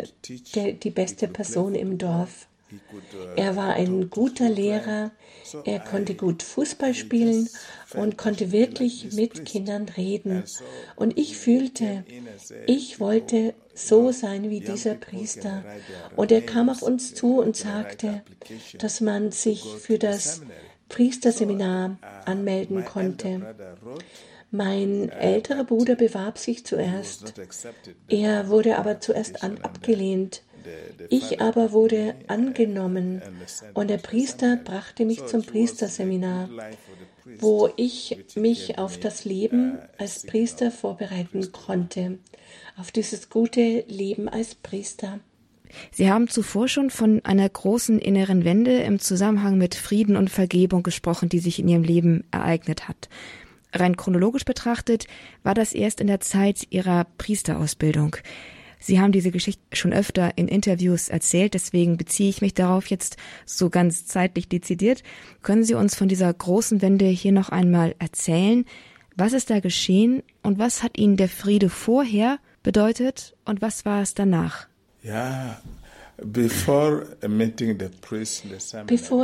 der, 0.56 0.74
die 0.74 0.90
beste 0.90 1.28
Person 1.28 1.76
im 1.76 1.98
Dorf. 1.98 2.48
Er 3.36 3.56
war 3.56 3.74
ein 3.74 4.10
guter 4.10 4.50
Lehrer, 4.50 5.12
er 5.64 5.80
konnte 5.80 6.16
gut 6.16 6.44
Fußball 6.44 6.94
spielen 6.94 7.50
und 7.94 8.18
konnte 8.18 8.52
wirklich 8.52 9.14
mit 9.14 9.46
Kindern 9.46 9.88
reden. 9.90 10.44
Und 10.96 11.18
ich 11.18 11.38
fühlte, 11.38 12.04
ich 12.66 13.00
wollte 13.00 13.54
so 13.74 14.12
sein 14.12 14.50
wie 14.50 14.60
dieser 14.60 14.96
Priester. 14.96 15.64
Und 16.16 16.32
er 16.32 16.42
kam 16.42 16.70
auf 16.70 16.82
uns 16.82 17.14
zu 17.14 17.40
und 17.40 17.56
sagte, 17.56 18.24
dass 18.80 19.02
man 19.02 19.32
sich 19.32 19.64
für 19.64 19.98
das 19.98 20.42
Priesterseminar 20.90 21.98
anmelden 22.26 22.86
konnte. 22.86 23.56
Mein 24.50 25.10
älterer 25.10 25.66
Bruder 25.66 25.96
bewarb 25.96 26.38
sich 26.38 26.66
zuerst. 26.66 27.34
Er 28.08 28.50
wurde 28.50 28.78
aber 28.78 29.00
zuerst 29.00 29.44
abgelehnt. 29.44 30.44
Ich 31.10 31.42
aber 31.42 31.72
wurde 31.72 32.16
angenommen 32.28 33.22
und 33.74 33.90
der 33.90 33.98
Priester 33.98 34.58
brachte 34.58 35.06
mich 35.06 35.26
zum 35.26 35.44
Priesterseminar, 35.44 36.50
wo 37.40 37.70
ich 37.76 38.18
mich 38.36 38.78
auf 38.78 39.00
das 39.00 39.26
Leben 39.26 39.78
als 39.98 40.26
Priester 40.26 40.72
vorbereiten 40.72 41.52
konnte, 41.52 42.20
auf 42.78 42.92
dieses 42.92 43.30
gute 43.30 43.84
Leben 43.88 44.30
als 44.30 44.56
Priester. 44.56 45.20
Sie 45.92 46.10
haben 46.10 46.28
zuvor 46.28 46.68
schon 46.68 46.90
von 46.90 47.24
einer 47.26 47.48
großen 47.48 48.00
inneren 48.00 48.46
Wende 48.46 48.78
im 48.78 49.00
Zusammenhang 49.00 49.58
mit 49.58 49.76
Frieden 49.76 50.16
und 50.16 50.30
Vergebung 50.30 50.84
gesprochen, 50.84 51.30
die 51.30 51.40
sich 51.40 51.60
in 51.60 51.68
Ihrem 51.68 51.84
Leben 51.84 52.24
ereignet 52.32 52.88
hat. 52.88 53.10
Rein 53.74 53.98
chronologisch 53.98 54.46
betrachtet 54.46 55.08
war 55.44 55.54
das 55.54 55.74
erst 55.74 56.00
in 56.00 56.08
der 56.08 56.22
Zeit 56.22 56.68
Ihrer 56.70 57.06
Priesterausbildung. 57.18 58.16
Sie 58.80 59.00
haben 59.00 59.12
diese 59.12 59.32
Geschichte 59.32 59.62
schon 59.74 59.94
öfter 59.94 60.38
in 60.38 60.48
Interviews 60.48 61.10
erzählt, 61.10 61.54
deswegen 61.54 61.98
beziehe 61.98 62.30
ich 62.30 62.42
mich 62.42 62.54
darauf 62.54 62.88
jetzt 62.88 63.18
so 63.46 63.70
ganz 63.70 64.06
zeitlich 64.06 64.50
dezidiert. 64.50 65.04
Können 65.42 65.64
Sie 65.64 65.76
uns 65.76 65.96
von 65.96 66.08
dieser 66.08 66.34
großen 66.34 66.82
Wende 66.82 67.06
hier 67.06 67.32
noch 67.32 67.50
einmal 67.50 67.96
erzählen? 68.00 68.66
Was 69.16 69.34
ist 69.34 69.50
da 69.50 69.60
geschehen 69.60 70.22
und 70.44 70.60
was 70.60 70.84
hat 70.84 70.98
Ihnen 70.98 71.18
der 71.18 71.30
Friede 71.30 71.70
vorher 71.70 72.40
bedeutet 72.62 73.36
und 73.46 73.62
was 73.62 73.86
war 73.86 74.02
es 74.02 74.14
danach? 74.14 74.68
Ja, 75.02 75.60
Bevor 76.20 77.04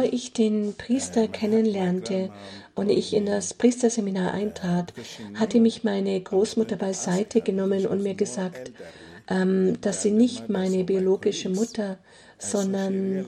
ich 0.04 0.34
den 0.34 0.76
Priester 0.76 1.28
kennenlernte 1.28 2.30
und 2.76 2.90
ich 2.90 3.16
in 3.16 3.26
das 3.26 3.56
Priesterseminar 3.56 4.32
eintrat, 4.34 4.94
hatte 5.34 5.60
mich 5.60 5.84
meine 5.84 6.22
Großmutter 6.22 6.76
beiseite 6.76 7.42
genommen 7.42 7.88
und 7.88 8.04
mir 8.04 8.14
gesagt, 8.14 8.72
dass 9.82 10.04
sie 10.04 10.12
nicht 10.12 10.50
meine 10.50 10.84
biologische 10.84 11.50
Mutter, 11.50 11.98
sondern 12.38 13.28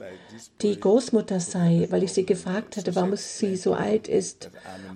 die 0.60 0.78
Großmutter 0.78 1.40
sei, 1.40 1.86
weil 1.90 2.02
ich 2.02 2.12
sie 2.12 2.26
gefragt 2.26 2.76
hatte, 2.76 2.94
warum 2.94 3.16
sie 3.16 3.56
so 3.56 3.74
alt 3.74 4.08
ist. 4.08 4.50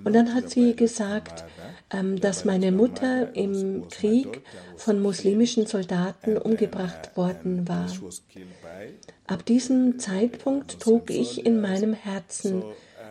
Und 0.04 0.12
dann 0.12 0.34
hat 0.34 0.50
sie 0.50 0.76
gesagt, 0.76 1.44
ähm, 1.92 2.20
dass 2.20 2.44
meine 2.44 2.70
Mutter 2.70 3.34
im 3.34 3.88
Krieg 3.88 4.42
von 4.76 5.00
muslimischen 5.00 5.66
Soldaten 5.66 6.36
umgebracht 6.36 7.16
worden 7.16 7.66
war. 7.66 7.90
Ab 9.26 9.44
diesem 9.44 9.98
Zeitpunkt 9.98 10.80
trug 10.80 11.10
ich 11.10 11.44
in 11.44 11.60
meinem 11.60 11.94
Herzen, 11.94 12.62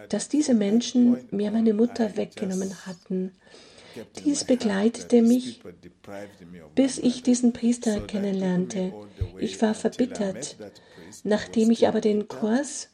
dass 0.09 0.29
diese 0.29 0.53
Menschen 0.53 1.17
mir 1.31 1.51
meine 1.51 1.73
Mutter 1.73 2.15
weggenommen 2.17 2.85
hatten. 2.85 3.33
Dies 4.23 4.43
begleitete 4.43 5.21
mich, 5.21 5.61
bis 6.75 6.97
ich 6.97 7.23
diesen 7.23 7.53
Priester 7.53 7.99
kennenlernte. 8.01 8.93
Ich 9.39 9.61
war 9.61 9.73
verbittert. 9.73 10.57
Nachdem 11.23 11.71
ich 11.71 11.87
aber 11.87 12.01
den 12.01 12.27
Kurs 12.27 12.89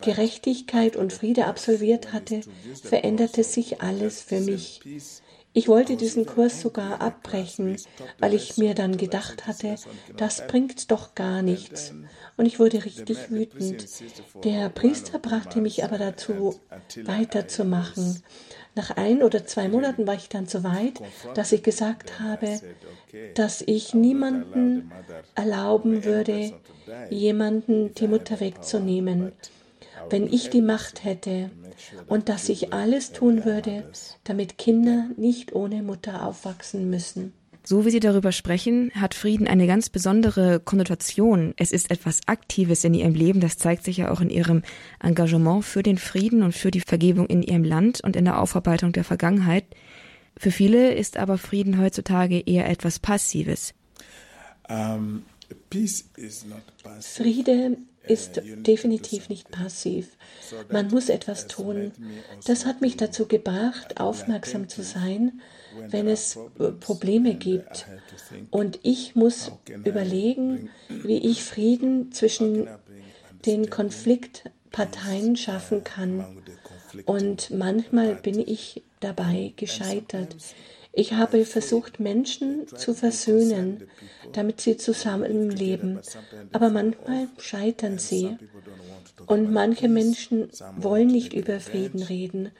Gerechtigkeit 0.00 0.96
und 0.96 1.12
Friede 1.12 1.46
absolviert 1.46 2.12
hatte, 2.12 2.40
veränderte 2.82 3.42
sich 3.42 3.82
alles 3.82 4.22
für 4.22 4.40
mich. 4.40 4.80
Ich 5.54 5.66
wollte 5.66 5.96
diesen 5.96 6.24
Kurs 6.26 6.60
sogar 6.60 7.00
abbrechen, 7.00 7.76
weil 8.18 8.34
ich 8.34 8.58
mir 8.58 8.74
dann 8.74 8.96
gedacht 8.96 9.46
hatte, 9.46 9.74
das 10.16 10.46
bringt 10.46 10.90
doch 10.90 11.16
gar 11.16 11.42
nichts. 11.42 11.92
Und 12.36 12.46
ich 12.46 12.60
wurde 12.60 12.84
richtig 12.84 13.30
wütend. 13.30 13.86
Der 14.44 14.68
Priester 14.68 15.18
brachte 15.18 15.60
mich 15.60 15.82
aber 15.82 15.98
dazu, 15.98 16.60
weiterzumachen. 17.02 18.22
Nach 18.78 18.96
ein 18.96 19.24
oder 19.24 19.44
zwei 19.44 19.66
Monaten 19.66 20.06
war 20.06 20.14
ich 20.14 20.28
dann 20.28 20.46
so 20.46 20.62
weit, 20.62 21.02
dass 21.34 21.50
ich 21.50 21.64
gesagt 21.64 22.20
habe, 22.20 22.60
dass 23.34 23.60
ich 23.60 23.92
niemanden 23.92 24.92
erlauben 25.34 26.04
würde, 26.04 26.52
jemanden 27.10 27.92
die 27.94 28.06
Mutter 28.06 28.38
wegzunehmen, 28.38 29.32
wenn 30.10 30.32
ich 30.32 30.50
die 30.50 30.62
Macht 30.62 31.02
hätte 31.02 31.50
und 32.06 32.28
dass 32.28 32.48
ich 32.48 32.72
alles 32.72 33.10
tun 33.10 33.44
würde, 33.44 33.82
damit 34.22 34.58
Kinder 34.58 35.06
nicht 35.16 35.56
ohne 35.56 35.82
Mutter 35.82 36.24
aufwachsen 36.24 36.88
müssen. 36.88 37.32
So 37.68 37.84
wie 37.84 37.90
Sie 37.90 38.00
darüber 38.00 38.32
sprechen, 38.32 38.90
hat 38.94 39.12
Frieden 39.12 39.46
eine 39.46 39.66
ganz 39.66 39.90
besondere 39.90 40.58
Konnotation. 40.58 41.52
Es 41.58 41.70
ist 41.70 41.90
etwas 41.90 42.20
Aktives 42.24 42.82
in 42.82 42.94
Ihrem 42.94 43.12
Leben. 43.12 43.40
Das 43.40 43.58
zeigt 43.58 43.84
sich 43.84 43.98
ja 43.98 44.10
auch 44.10 44.22
in 44.22 44.30
Ihrem 44.30 44.62
Engagement 45.00 45.66
für 45.66 45.82
den 45.82 45.98
Frieden 45.98 46.42
und 46.42 46.52
für 46.52 46.70
die 46.70 46.80
Vergebung 46.80 47.26
in 47.26 47.42
Ihrem 47.42 47.64
Land 47.64 48.00
und 48.02 48.16
in 48.16 48.24
der 48.24 48.40
Aufarbeitung 48.40 48.92
der 48.92 49.04
Vergangenheit. 49.04 49.66
Für 50.38 50.50
viele 50.50 50.94
ist 50.94 51.18
aber 51.18 51.36
Frieden 51.36 51.78
heutzutage 51.78 52.40
eher 52.40 52.70
etwas 52.70 53.00
Passives. 53.00 53.74
Um, 54.66 55.24
Friede 57.02 57.76
ist 58.06 58.40
definitiv 58.66 59.28
nicht 59.28 59.50
passiv. 59.50 60.08
Man 60.72 60.88
muss 60.88 61.10
etwas 61.10 61.48
tun. 61.48 61.92
Das 62.46 62.64
hat 62.64 62.80
mich 62.80 62.96
dazu 62.96 63.26
gebracht, 63.26 64.00
aufmerksam 64.00 64.70
zu 64.70 64.82
sein, 64.82 65.42
wenn 65.88 66.08
es 66.08 66.36
äh, 66.36 66.72
Probleme 66.72 67.34
gibt. 67.34 67.86
Und 68.50 68.80
ich 68.82 69.14
muss 69.14 69.52
überlegen, 69.84 70.70
wie 70.88 71.18
ich 71.18 71.42
Frieden 71.44 72.12
zwischen 72.12 72.68
den 73.46 73.70
Konfliktparteien 73.70 75.36
schaffen 75.36 75.84
kann. 75.84 76.42
Und 77.04 77.50
manchmal 77.50 78.14
bin 78.16 78.38
ich 78.38 78.82
dabei 79.00 79.52
gescheitert. 79.56 80.36
Ich 80.92 81.12
habe 81.12 81.44
versucht, 81.44 82.00
Menschen 82.00 82.66
zu 82.66 82.92
versöhnen, 82.92 83.88
damit 84.32 84.60
sie 84.60 84.76
zusammenleben. 84.76 86.00
Aber 86.52 86.70
manchmal 86.70 87.28
scheitern 87.38 87.98
sie. 87.98 88.36
Und 89.28 89.52
manche 89.52 89.88
Menschen 89.88 90.48
wollen 90.76 91.08
nicht 91.08 91.34
über 91.34 91.60
Frieden 91.60 92.02
reden. 92.02 92.50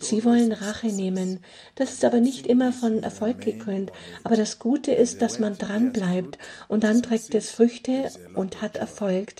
Sie 0.00 0.24
wollen 0.24 0.52
Rache 0.52 0.88
nehmen. 0.88 1.40
Das 1.76 1.92
ist 1.92 2.04
aber 2.04 2.20
nicht 2.20 2.46
immer 2.46 2.72
von 2.72 3.02
Erfolg 3.02 3.40
gekrönt. 3.40 3.92
Aber 4.24 4.36
das 4.36 4.58
Gute 4.58 4.92
ist, 4.92 5.22
dass 5.22 5.38
man 5.38 5.56
dran 5.56 5.92
bleibt 5.92 6.38
und 6.68 6.84
dann 6.84 7.02
trägt 7.02 7.34
es 7.34 7.50
Früchte 7.50 8.10
und 8.34 8.60
hat 8.60 8.76
Erfolg. 8.76 9.34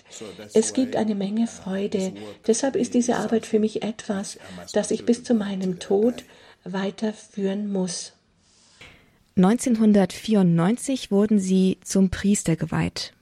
Es 0.53 0.73
gibt 0.73 0.95
eine 0.95 1.15
Menge 1.15 1.47
Freude. 1.47 2.13
Deshalb 2.47 2.75
ist 2.75 2.93
diese 2.93 3.17
Arbeit 3.17 3.45
für 3.45 3.59
mich 3.59 3.83
etwas, 3.83 4.39
das 4.73 4.91
ich 4.91 5.05
bis 5.05 5.23
zu 5.23 5.33
meinem 5.33 5.79
Tod 5.79 6.23
weiterführen 6.63 7.71
muss. 7.71 8.13
1994 9.35 11.11
wurden 11.11 11.39
Sie 11.39 11.77
zum 11.83 12.09
Priester 12.09 12.55
geweiht. 12.55 13.13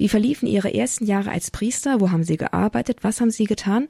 Wie 0.00 0.08
verliefen 0.08 0.46
Ihre 0.46 0.72
ersten 0.72 1.04
Jahre 1.04 1.30
als 1.30 1.50
Priester? 1.50 2.00
Wo 2.00 2.10
haben 2.10 2.24
Sie 2.24 2.38
gearbeitet? 2.38 3.00
Was 3.02 3.20
haben 3.20 3.30
Sie 3.30 3.44
getan? 3.44 3.86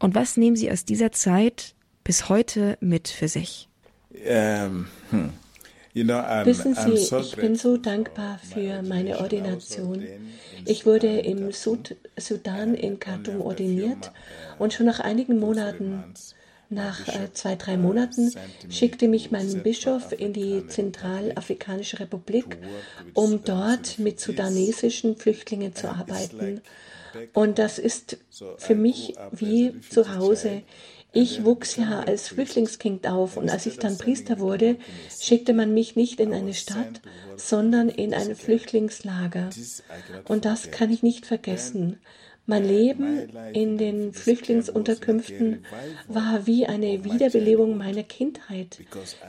Und 0.00 0.16
was 0.16 0.36
nehmen 0.36 0.56
Sie 0.56 0.68
aus 0.68 0.84
dieser 0.84 1.12
Zeit 1.12 1.76
bis 2.02 2.28
heute 2.28 2.76
mit 2.80 3.06
für 3.06 3.28
sich? 3.28 3.68
Um, 4.10 4.88
hm. 5.10 5.30
you 5.92 6.02
know, 6.02 6.16
Wissen 6.42 6.74
Sie, 6.74 6.94
ich 6.94 7.36
bin 7.36 7.54
so 7.54 7.76
dankbar 7.76 8.40
für 8.52 8.82
meine 8.82 9.20
Ordination. 9.20 10.02
Ich 10.66 10.86
wurde 10.86 11.20
im 11.20 11.52
Sud 11.52 11.94
Sudan 12.16 12.74
in 12.74 12.98
Khartoum 12.98 13.40
ordiniert 13.40 14.10
und 14.58 14.72
schon 14.72 14.86
nach 14.86 14.98
einigen 14.98 15.38
Monaten 15.38 16.02
nach 16.74 17.08
äh, 17.08 17.32
zwei, 17.32 17.56
drei 17.56 17.76
Monaten 17.76 18.32
schickte 18.68 19.08
mich 19.08 19.30
mein 19.30 19.62
Bischof 19.62 20.12
in 20.12 20.32
die 20.32 20.66
Zentralafrikanische 20.66 22.00
Republik, 22.00 22.58
um 23.14 23.42
dort 23.44 23.98
mit 23.98 24.20
sudanesischen 24.20 25.16
Flüchtlingen 25.16 25.74
zu 25.74 25.88
arbeiten. 25.88 26.60
Und 27.32 27.58
das 27.58 27.78
ist 27.78 28.18
für 28.58 28.74
mich 28.74 29.14
wie 29.30 29.80
zu 29.80 30.16
Hause. 30.16 30.62
Ich 31.12 31.44
wuchs 31.44 31.76
ja 31.76 32.00
als 32.00 32.28
Flüchtlingskind 32.28 33.06
auf 33.06 33.36
und 33.36 33.48
als 33.48 33.66
ich 33.66 33.78
dann 33.78 33.96
Priester 33.96 34.40
wurde, 34.40 34.76
schickte 35.16 35.54
man 35.54 35.72
mich 35.72 35.94
nicht 35.94 36.18
in 36.18 36.32
eine 36.32 36.54
Stadt, 36.54 37.02
sondern 37.36 37.88
in 37.88 38.12
ein 38.12 38.34
Flüchtlingslager. 38.34 39.50
Und 40.26 40.44
das 40.44 40.72
kann 40.72 40.90
ich 40.90 41.04
nicht 41.04 41.24
vergessen. 41.24 42.00
Mein 42.46 42.64
Leben 42.64 43.30
in 43.54 43.78
den 43.78 44.12
Flüchtlingsunterkünften 44.12 45.64
war 46.08 46.46
wie 46.46 46.66
eine 46.66 47.04
Wiederbelebung 47.04 47.78
meiner 47.78 48.02
Kindheit, 48.02 48.80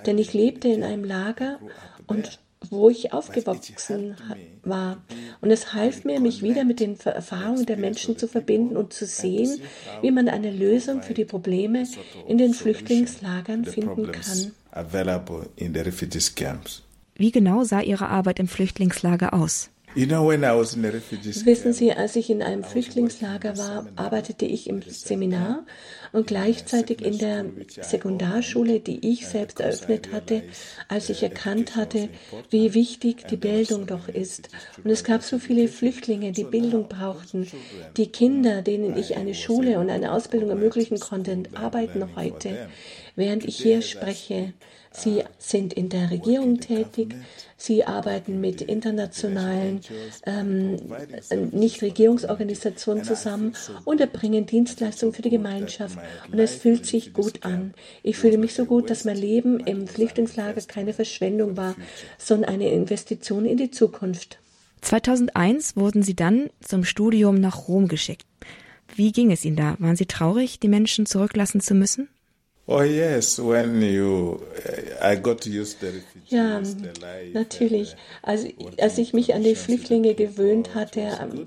denn 0.05 0.17
ich 0.17 0.33
lebte 0.33 0.67
in 0.67 0.83
einem 0.83 1.05
Lager 1.05 1.59
und 2.07 2.39
wo 2.69 2.89
ich 2.89 3.13
aufgewachsen 3.13 4.15
war. 4.63 4.97
Und 5.41 5.51
es 5.51 5.73
half 5.73 6.03
mir, 6.03 6.19
mich 6.19 6.41
wieder 6.41 6.63
mit 6.63 6.79
den 6.79 6.99
Erfahrungen 6.99 7.65
der 7.65 7.77
Menschen 7.77 8.17
zu 8.17 8.27
verbinden 8.27 8.75
und 8.75 8.91
zu 8.93 9.05
sehen, 9.05 9.61
wie 10.01 10.11
man 10.11 10.27
eine 10.27 10.51
Lösung 10.51 11.01
für 11.01 11.13
die 11.13 11.25
Probleme 11.25 11.85
in 12.27 12.37
den 12.37 12.53
Flüchtlingslagern 12.53 13.65
finden 13.65 14.11
kann. 14.11 14.51
Wie 17.17 17.31
genau 17.31 17.63
sah 17.63 17.81
Ihre 17.81 18.09
Arbeit 18.09 18.39
im 18.39 18.47
Flüchtlingslager 18.47 19.33
aus? 19.33 19.69
Wissen 19.95 21.73
Sie, 21.73 21.93
als 21.93 22.15
ich 22.17 22.29
in 22.29 22.43
einem 22.43 22.63
Flüchtlingslager 22.63 23.57
war, 23.57 23.87
arbeitete 23.95 24.45
ich 24.45 24.67
im 24.67 24.81
Seminar 24.81 25.65
und 26.11 26.27
gleichzeitig 26.27 27.01
in 27.01 27.17
der 27.17 27.45
Sekundarschule, 27.81 28.81
die 28.81 29.09
ich 29.09 29.25
selbst 29.27 29.61
eröffnet 29.61 30.11
hatte, 30.11 30.43
als 30.89 31.09
ich 31.09 31.23
erkannt 31.23 31.77
hatte, 31.77 32.09
wie 32.49 32.73
wichtig 32.73 33.27
die 33.27 33.37
Bildung 33.37 33.87
doch 33.87 34.09
ist. 34.09 34.49
Und 34.83 34.89
es 34.89 35.03
gab 35.03 35.23
so 35.23 35.39
viele 35.39 35.69
Flüchtlinge, 35.69 36.33
die 36.33 36.43
Bildung 36.43 36.89
brauchten. 36.89 37.47
Die 37.95 38.07
Kinder, 38.07 38.61
denen 38.61 38.97
ich 38.97 39.15
eine 39.15 39.33
Schule 39.33 39.79
und 39.79 39.89
eine 39.89 40.11
Ausbildung 40.11 40.49
ermöglichen 40.49 40.99
konnte, 40.99 41.43
arbeiten 41.53 42.15
heute, 42.15 42.67
während 43.15 43.45
ich 43.45 43.57
hier 43.57 43.81
spreche. 43.81 44.53
Sie 44.91 45.23
sind 45.37 45.73
in 45.73 45.89
der 45.89 46.09
Regierung 46.11 46.59
tätig. 46.59 47.15
Sie 47.65 47.83
arbeiten 47.83 48.39
mit 48.39 48.61
internationalen 48.61 49.81
ähm, 50.27 50.77
Nichtregierungsorganisationen 51.51 53.03
zusammen 53.03 53.55
und 53.85 53.99
erbringen 53.99 54.45
Dienstleistungen 54.45 55.15
für 55.15 55.23
die 55.23 55.31
Gemeinschaft. 55.31 55.97
Und 56.31 56.37
es 56.37 56.53
fühlt 56.53 56.85
sich 56.85 57.11
gut 57.11 57.43
an. 57.43 57.73
Ich 58.03 58.17
fühle 58.17 58.37
mich 58.37 58.53
so 58.53 58.65
gut, 58.65 58.91
dass 58.91 59.03
mein 59.03 59.17
Leben 59.17 59.59
im 59.59 59.87
Flüchtlingslager 59.87 60.61
keine 60.67 60.93
Verschwendung 60.93 61.57
war, 61.57 61.75
sondern 62.19 62.51
eine 62.51 62.69
Investition 62.69 63.45
in 63.45 63.57
die 63.57 63.71
Zukunft. 63.71 64.37
2001 64.81 65.75
wurden 65.75 66.03
Sie 66.03 66.15
dann 66.15 66.51
zum 66.61 66.83
Studium 66.83 67.39
nach 67.39 67.67
Rom 67.67 67.87
geschickt. 67.87 68.27
Wie 68.95 69.11
ging 69.11 69.31
es 69.31 69.43
Ihnen 69.43 69.55
da? 69.55 69.75
Waren 69.79 69.95
Sie 69.95 70.05
traurig, 70.05 70.59
die 70.59 70.67
Menschen 70.67 71.07
zurücklassen 71.07 71.61
zu 71.61 71.73
müssen? 71.73 72.09
Ja, 76.27 76.61
natürlich. 77.33 77.95
Als, 78.23 78.45
als 78.79 78.97
ich 78.97 79.13
mich 79.13 79.35
an 79.35 79.43
die 79.43 79.55
Flüchtlinge 79.55 80.15
gewöhnt 80.15 80.73
hatte, 80.73 81.01
ähm, 81.21 81.45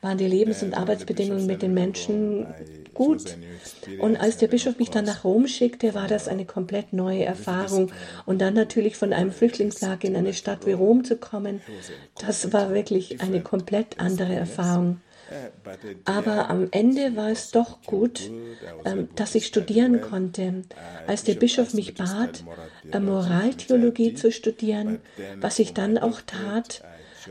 waren 0.00 0.16
die 0.16 0.26
Lebens- 0.26 0.62
und 0.62 0.72
Arbeitsbedingungen 0.74 1.46
mit 1.46 1.60
den 1.60 1.74
Menschen 1.74 2.46
gut. 2.94 3.36
Und 3.98 4.16
als 4.16 4.38
der 4.38 4.48
Bischof 4.48 4.78
mich 4.78 4.90
dann 4.90 5.04
nach 5.04 5.24
Rom 5.24 5.46
schickte, 5.46 5.94
war 5.94 6.08
das 6.08 6.26
eine 6.28 6.46
komplett 6.46 6.92
neue 6.94 7.24
Erfahrung. 7.24 7.92
Und 8.24 8.40
dann 8.40 8.54
natürlich 8.54 8.96
von 8.96 9.12
einem 9.12 9.32
Flüchtlingslager 9.32 10.08
in 10.08 10.16
eine 10.16 10.32
Stadt 10.32 10.66
wie 10.66 10.72
Rom 10.72 11.04
zu 11.04 11.16
kommen, 11.16 11.60
das 12.18 12.52
war 12.54 12.72
wirklich 12.72 13.20
eine 13.20 13.42
komplett 13.42 14.00
andere 14.00 14.34
Erfahrung. 14.34 15.00
Aber 16.04 16.50
am 16.50 16.68
Ende 16.70 17.16
war 17.16 17.30
es 17.30 17.50
doch 17.50 17.82
gut, 17.82 18.30
ähm, 18.84 19.08
dass 19.16 19.34
ich 19.34 19.46
studieren 19.46 20.00
konnte. 20.00 20.62
Als 21.06 21.24
der 21.24 21.34
Bischof 21.34 21.74
mich 21.74 21.94
bat, 21.94 22.44
äh, 22.92 23.00
Moraltheologie 23.00 24.14
zu 24.14 24.30
studieren, 24.30 25.00
was 25.40 25.58
ich 25.58 25.74
dann 25.74 25.98
auch 25.98 26.20
tat, 26.20 26.82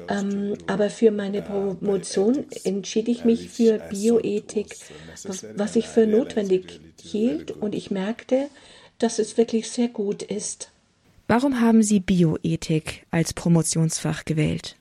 ähm, 0.10 0.58
aber 0.68 0.90
für 0.90 1.12
meine 1.12 1.42
Promotion 1.42 2.46
entschied 2.64 3.08
ich 3.08 3.24
mich 3.24 3.50
für 3.50 3.80
Bioethik, 3.90 4.76
was 5.56 5.76
ich 5.76 5.88
für 5.88 6.06
notwendig 6.06 6.82
hielt 7.02 7.52
und 7.52 7.74
ich 7.74 7.92
merkte, 7.92 8.50
dass 9.00 9.20
es 9.20 9.38
wirklich 9.38 9.70
sehr 9.70 9.88
gut 9.88 10.22
ist. 10.24 10.72
Warum 11.28 11.60
haben 11.60 11.82
Sie 11.82 12.00
Bioethik 12.00 13.06
als 13.10 13.34
Promotionsfach 13.34 14.26
gewählt? 14.26 14.76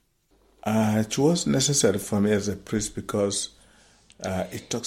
Uh, 0.66 1.00
it 1.00 1.18
was 1.18 1.46
necessary 1.46 1.98
for 1.98 2.20
me 2.20 2.32
as 2.32 2.48
a 2.48 2.56
priest 2.56 2.94
because 2.94 3.50
uh, 4.24 4.44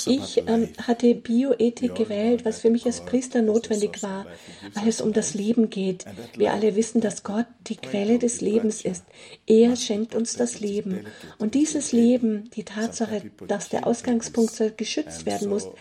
ich 0.08 0.44
ähm, 0.48 0.70
hatte 0.88 1.14
Bioethik 1.14 1.94
gewählt, 1.94 2.46
was 2.46 2.62
für 2.62 2.72
mich 2.72 2.86
als 2.86 3.02
Priester 3.02 3.44
notwendig 3.44 4.02
war, 4.02 4.26
weil 4.74 4.88
es 4.88 5.02
um 5.02 5.13
das 5.13 5.36
Leben 5.36 5.70
geht. 5.70 6.06
Wir 6.36 6.54
alle 6.54 6.76
wissen, 6.76 7.02
dass 7.02 7.24
Gott 7.24 7.46
die 7.68 7.76
Quelle 7.76 8.18
des 8.18 8.42
Lebens 8.42 8.84
ist. 8.84 9.04
Er 9.46 9.76
schenkt 9.76 10.16
uns 10.16 10.34
das 10.34 10.60
Leben. 10.60 11.06
Und 11.38 11.54
dieses 11.54 11.92
Leben, 11.92 12.50
die 12.56 12.63
Tatsache, 12.63 13.22
dass 13.48 13.70
der 13.70 13.86
Ausgangspunkt 13.86 14.78
geschützt 14.78 15.28
werden 15.28 15.50
muss, 15.50 15.66
uh, 15.66 15.74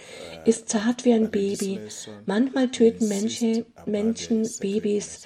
ist 0.44 0.68
zart 0.68 1.06
wie 1.06 1.12
ein 1.12 1.30
Baby. 1.30 1.80
Manchmal 2.26 2.70
töten 2.70 3.08
Menschen, 3.08 3.64
Menschen 3.86 4.46
Babys. 4.60 5.22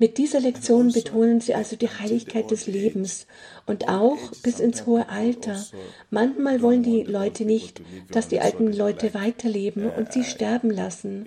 Mit 0.00 0.16
dieser 0.16 0.40
Lektion 0.40 0.90
betonen 0.90 1.42
sie 1.42 1.54
also 1.54 1.76
die 1.76 1.90
Heiligkeit 1.90 2.50
des 2.50 2.66
Lebens 2.66 3.26
und 3.66 3.86
auch 3.88 4.16
bis 4.42 4.58
ins 4.58 4.86
hohe 4.86 5.10
Alter. 5.10 5.62
Manchmal 6.08 6.62
wollen 6.62 6.82
die 6.82 7.02
Leute 7.02 7.44
nicht, 7.44 7.82
dass 8.10 8.26
die 8.26 8.40
alten 8.40 8.72
Leute 8.72 9.12
weiterleben 9.12 9.90
und 9.90 10.10
sie 10.10 10.24
sterben 10.24 10.70
lassen. 10.70 11.26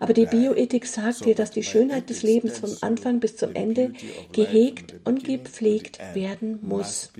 Aber 0.00 0.12
die 0.12 0.26
Bioethik 0.26 0.84
sagt 0.84 1.24
dir, 1.24 1.34
dass 1.34 1.50
die 1.50 1.62
Schönheit 1.62 2.10
des 2.10 2.22
Lebens 2.22 2.58
vom 2.58 2.76
Anfang 2.82 3.20
bis 3.20 3.38
zum 3.38 3.54
Ende 3.54 3.94
gehegt 4.32 4.96
und 5.04 5.24
gepflegt 5.24 5.98
werden 6.12 6.58
muss. 6.60 7.10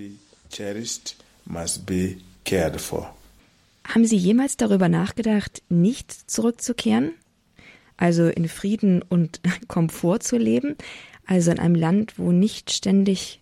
Haben 3.83 4.05
Sie 4.05 4.17
jemals 4.17 4.55
darüber 4.55 4.87
nachgedacht, 4.87 5.63
nicht 5.67 6.29
zurückzukehren? 6.29 7.13
Also 8.01 8.27
in 8.27 8.47
Frieden 8.47 9.01
und 9.01 9.39
Komfort 9.67 10.19
zu 10.19 10.37
leben, 10.37 10.75
also 11.25 11.51
in 11.51 11.59
einem 11.59 11.75
Land, 11.75 12.17
wo 12.17 12.31
nicht 12.31 12.71
ständig 12.71 13.39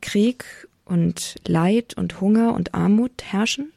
Krieg 0.00 0.44
und 0.84 1.36
Leid 1.46 1.94
und 1.96 2.20
Hunger 2.20 2.54
und 2.54 2.74
Armut 2.74 3.22
herrschen? 3.22 3.72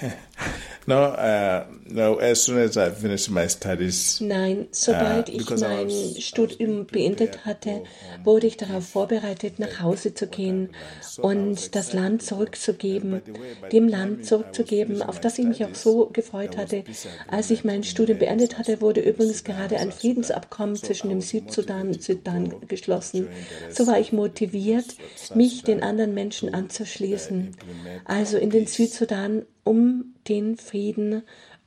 No, 0.86 1.04
uh, 1.04 1.64
no, 1.86 2.16
as 2.16 2.42
soon 2.42 2.58
as 2.58 2.76
I 2.76 2.90
finished 2.90 3.30
my 3.30 3.48
studies, 3.48 4.20
Nein, 4.20 4.66
sobald 4.72 5.28
uh, 5.28 5.32
ich 5.32 5.48
mein 5.50 5.90
Studium 6.18 6.86
beendet 6.86 7.44
hatte, 7.44 7.84
wurde 8.24 8.48
ich 8.48 8.56
darauf 8.56 8.88
vorbereitet, 8.88 9.60
nach 9.60 9.80
Hause 9.80 10.12
zu 10.12 10.26
gehen 10.26 10.70
und 11.18 11.76
das 11.76 11.92
Land 11.92 12.22
zurückzugeben, 12.24 13.22
dem 13.70 13.86
Land 13.86 14.26
zurückzugeben, 14.26 15.02
auf 15.02 15.20
das 15.20 15.38
ich 15.38 15.44
mich 15.44 15.64
auch 15.64 15.74
so 15.74 16.06
gefreut 16.06 16.56
hatte. 16.56 16.82
Als 17.28 17.50
ich 17.50 17.62
mein 17.62 17.84
Studium 17.84 18.18
beendet 18.18 18.58
hatte, 18.58 18.80
wurde 18.80 19.02
übrigens 19.02 19.44
gerade 19.44 19.76
ein 19.76 19.92
Friedensabkommen 19.92 20.74
zwischen 20.74 21.10
dem 21.10 21.20
Südsudan 21.20 21.88
und 21.88 22.02
Sudan 22.02 22.54
geschlossen. 22.66 23.28
So 23.70 23.86
war 23.86 24.00
ich 24.00 24.12
motiviert, 24.12 24.96
mich 25.34 25.62
den 25.62 25.80
anderen 25.80 26.12
Menschen 26.12 26.52
anzuschließen. 26.52 27.56
Also 28.04 28.36
in 28.36 28.50
den 28.50 28.66
Südsudan 28.66 29.42
um 29.64 30.14
den 30.32 30.56
Frieden 30.56 31.22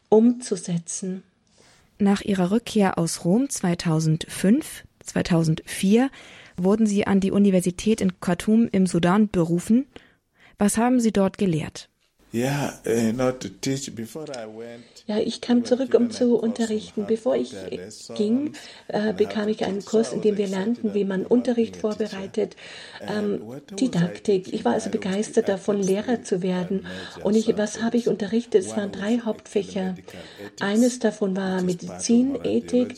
umzusetzen. 0.09 1.23
Nach 1.99 2.21
ihrer 2.21 2.49
Rückkehr 2.49 2.97
aus 2.97 3.23
Rom 3.23 3.47
2005, 3.47 4.83
2004 5.03 6.09
wurden 6.57 6.87
Sie 6.87 7.05
an 7.05 7.19
die 7.19 7.31
Universität 7.31 8.01
in 8.01 8.19
Khartoum 8.19 8.67
im 8.71 8.87
Sudan 8.87 9.29
berufen. 9.29 9.85
Was 10.57 10.77
haben 10.77 10.99
Sie 10.99 11.11
dort 11.11 11.37
gelehrt? 11.37 11.89
Ja, 12.35 12.73
äh, 12.83 13.13
ich 15.21 15.39
kam 15.39 15.63
zurück, 15.63 15.93
um 15.93 16.11
zu 16.11 16.35
unterrichten. 16.35 17.05
Bevor 17.07 17.37
ich 17.37 17.55
ging, 18.15 18.53
äh, 18.89 19.13
bekam 19.13 19.47
ich 19.47 19.63
einen 19.63 19.85
Kurs, 19.85 20.11
in 20.11 20.21
dem 20.21 20.37
wir 20.37 20.47
lernten, 20.47 20.93
wie 20.93 21.05
man 21.05 21.25
Unterricht 21.25 21.77
vorbereitet, 21.77 22.57
ähm, 23.01 23.41
Didaktik. 23.79 24.53
Ich 24.53 24.65
war 24.65 24.73
also 24.73 24.89
begeistert 24.89 25.47
davon, 25.47 25.81
Lehrer 25.81 26.23
zu 26.23 26.41
werden. 26.41 26.87
Und 27.23 27.37
ich, 27.37 27.57
was 27.57 27.81
habe 27.81 27.95
ich 27.95 28.09
unterrichtet? 28.09 28.65
Es 28.65 28.75
waren 28.75 28.91
drei 28.91 29.19
Hauptfächer. 29.19 29.95
Eines 30.59 30.99
davon 30.99 31.37
war 31.37 31.61
Medizin, 31.61 32.37
Ethik, 32.43 32.95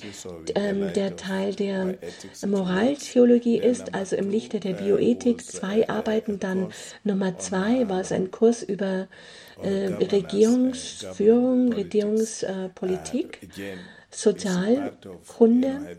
ähm, 0.56 0.94
der 0.96 1.16
Teil 1.16 1.54
der 1.54 1.96
Moraltheologie 2.44 3.60
ist, 3.60 3.94
also 3.94 4.16
im 4.16 4.32
Lichte 4.32 4.60
der 4.60 4.74
Bioethik. 4.74 5.46
Zwei 5.46 5.88
Arbeiten 5.88 6.40
dann. 6.40 6.72
Nummer 7.04 7.38
zwei 7.38 7.88
war 7.88 8.02
es 8.02 8.12
ein 8.12 8.32
Kurs 8.32 8.64
über 8.64 9.02
äh, 9.02 9.06
Regierungsführung, 9.64 11.74
Regierungspolitik. 11.74 13.50
Sozialkunde. 14.10 15.98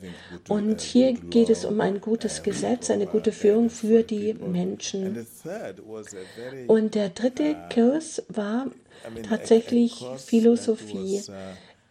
Und 0.49 0.81
hier 0.81 1.13
geht 1.13 1.51
es 1.51 1.65
um 1.65 1.81
ein 1.81 2.01
gutes 2.01 2.43
Gesetz, 2.43 2.91
eine 2.91 3.07
gute 3.07 3.33
Führung 3.33 3.71
für 3.71 4.03
die 4.03 4.35
Menschen. 4.35 5.27
Und 6.67 6.95
der 6.95 7.11
dritte 7.11 7.57
Kurs 7.73 8.23
war 8.29 8.67
tatsächlich 9.29 10.05
Philosophie. 10.17 11.23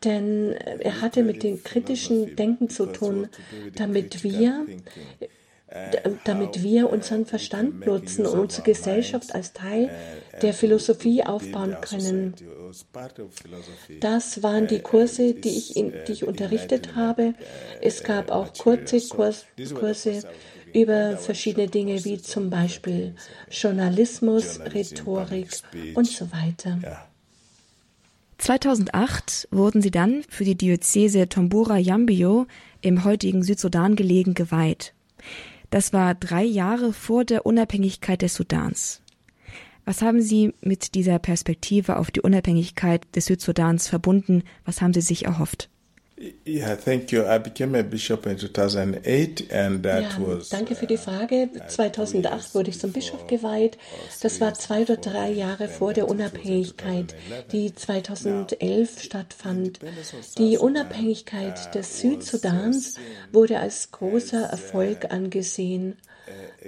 Denn 0.04 0.52
er 0.52 1.02
hatte 1.02 1.24
mit 1.24 1.44
dem 1.44 1.64
kritischen 1.64 2.36
Denken 2.36 2.70
zu 2.70 2.88
tun, 2.88 3.30
damit 3.76 4.24
wir 4.24 4.66
damit 6.24 6.64
wir 6.64 6.90
unseren 6.90 7.26
Verstand 7.26 7.86
nutzen 7.86 8.26
und 8.26 8.40
unsere 8.40 8.64
Gesellschaft 8.64 9.36
als 9.36 9.52
Teil 9.52 9.90
der 10.42 10.54
Philosophie 10.54 11.24
aufbauen 11.24 11.76
können. 11.82 12.36
Das 14.00 14.44
waren 14.44 14.68
die 14.68 14.80
Kurse, 14.80 15.34
die 15.34 15.58
ich, 15.58 15.76
in, 15.76 15.94
die 16.08 16.14
ich 16.14 16.26
unterrichtet 16.26 16.96
habe. 16.96 17.34
Es 17.82 18.04
gab 18.04 18.32
auch 18.32 18.54
kurze 18.54 19.00
Kurs, 19.10 19.46
Kurse 19.74 20.22
über 20.74 21.18
verschiedene 21.18 21.68
Dinge 21.68 22.04
wie 22.06 22.22
zum 22.22 22.50
Beispiel 22.50 23.16
Journalismus, 23.50 24.60
Rhetorik 24.60 25.50
und 25.96 26.08
so 26.08 26.32
weiter. 26.32 26.80
2008 28.38 29.48
wurden 29.52 29.82
sie 29.82 29.92
dann 29.92 30.24
für 30.30 30.44
die 30.44 30.56
Diözese 30.56 31.28
Tombura 31.28 31.78
Yambio 31.78 32.46
im 32.82 33.04
heutigen 33.04 33.44
Südsudan 33.44 33.96
gelegen 33.96 34.36
geweiht. 34.36 34.94
Das 35.70 35.94
war 35.94 36.16
drei 36.16 36.44
Jahre 36.44 36.94
vor 36.94 37.26
der 37.26 37.46
Unabhängigkeit 37.46 38.22
des 38.22 38.36
Sudans. 38.36 39.02
Was 39.86 40.02
haben 40.02 40.22
Sie 40.22 40.54
mit 40.62 40.96
dieser 40.96 41.18
Perspektive 41.20 41.98
auf 41.98 42.12
die 42.12 42.22
Unabhängigkeit 42.22 43.08
des 43.16 43.28
Südsudans 43.28 43.88
verbunden? 43.88 44.44
Was 44.66 44.82
haben 44.82 44.94
Sie 44.94 45.02
sich 45.02 45.26
erhofft? 45.26 45.70
Yeah, 46.46 46.76
thank 46.76 47.12
you. 47.12 47.28
I 47.28 47.38
became 47.38 47.76
a 47.76 47.84
bishop 47.84 48.26
in 48.26 48.40
2008 48.40 49.52
and 49.52 49.84
that 49.84 50.02
ja, 50.02 50.10
was, 50.20 50.50
danke 50.50 50.74
für 50.74 50.88
die 50.88 50.96
uh, 50.96 50.98
Frage. 50.98 51.50
2008 51.68 52.56
wurde 52.56 52.72
ich 52.72 52.80
zum 52.80 52.92
Bischof 52.92 53.28
geweiht. 53.28 53.78
Das 54.22 54.42
war 54.42 54.56
zwei 54.56 54.82
oder 54.82 54.98
drei 54.98 55.30
Jahre 55.30 55.68
vor 55.68 55.94
der 55.94 56.08
Unabhängigkeit, 56.08 57.14
die 57.52 57.76
2011 57.76 59.04
stattfand. 59.04 59.80
Die 60.40 60.58
Unabhängigkeit 60.58 61.76
des 61.76 62.00
Südsudans 62.00 62.96
wurde 63.32 63.60
als 63.60 63.92
großer 63.92 64.42
Erfolg 64.46 65.12
angesehen. 65.12 65.98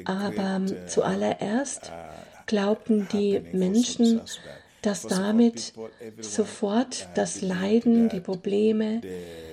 Aber 0.06 0.62
zuallererst 0.86 1.92
glaubten 2.46 3.08
die 3.12 3.42
Menschen, 3.52 4.22
dass 4.82 5.04
damit 5.04 5.74
sofort 6.22 7.10
das 7.16 7.42
Leiden, 7.42 8.10
die 8.10 8.20
Probleme, 8.20 9.02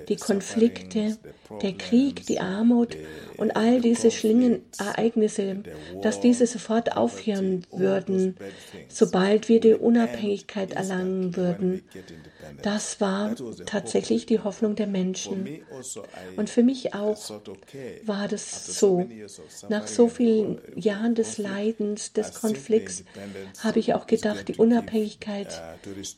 die 0.09 0.17
Konflikte, 0.17 1.19
der 1.63 1.73
Krieg, 1.73 2.27
die 2.27 2.41
Armut 2.41 2.97
und 3.39 3.57
all 3.57 3.81
diese 3.81 4.11
Schlingenereignisse, 4.11 5.63
dass 6.03 6.21
diese 6.21 6.47
sofort 6.47 6.97
aufhören 6.97 7.63
würden, 7.73 8.37
sobald 8.89 9.49
wir 9.49 9.61
die 9.61 9.75
Unabhängigkeit 9.75 10.73
erlangen 10.73 11.37
würden. 11.37 11.83
Das 12.63 13.01
war 13.01 13.35
tatsächlich 13.67 14.27
die 14.27 14.39
Hoffnung 14.39 14.77
der 14.77 14.87
Menschen. 14.87 15.61
Und 16.37 16.51
für 16.51 16.63
mich 16.63 16.95
auch 16.95 17.19
war 18.05 18.29
das 18.29 18.67
so. 18.79 19.09
Nach 19.69 19.87
so 19.87 20.09
vielen 20.09 20.61
Jahren 20.75 21.15
des 21.15 21.39
Leidens, 21.39 22.13
des 22.13 22.35
Konflikts, 22.35 23.05
habe 23.63 23.79
ich 23.79 23.95
auch 23.95 24.07
gedacht, 24.07 24.49
die 24.49 24.57
Unabhängigkeit, 24.57 25.61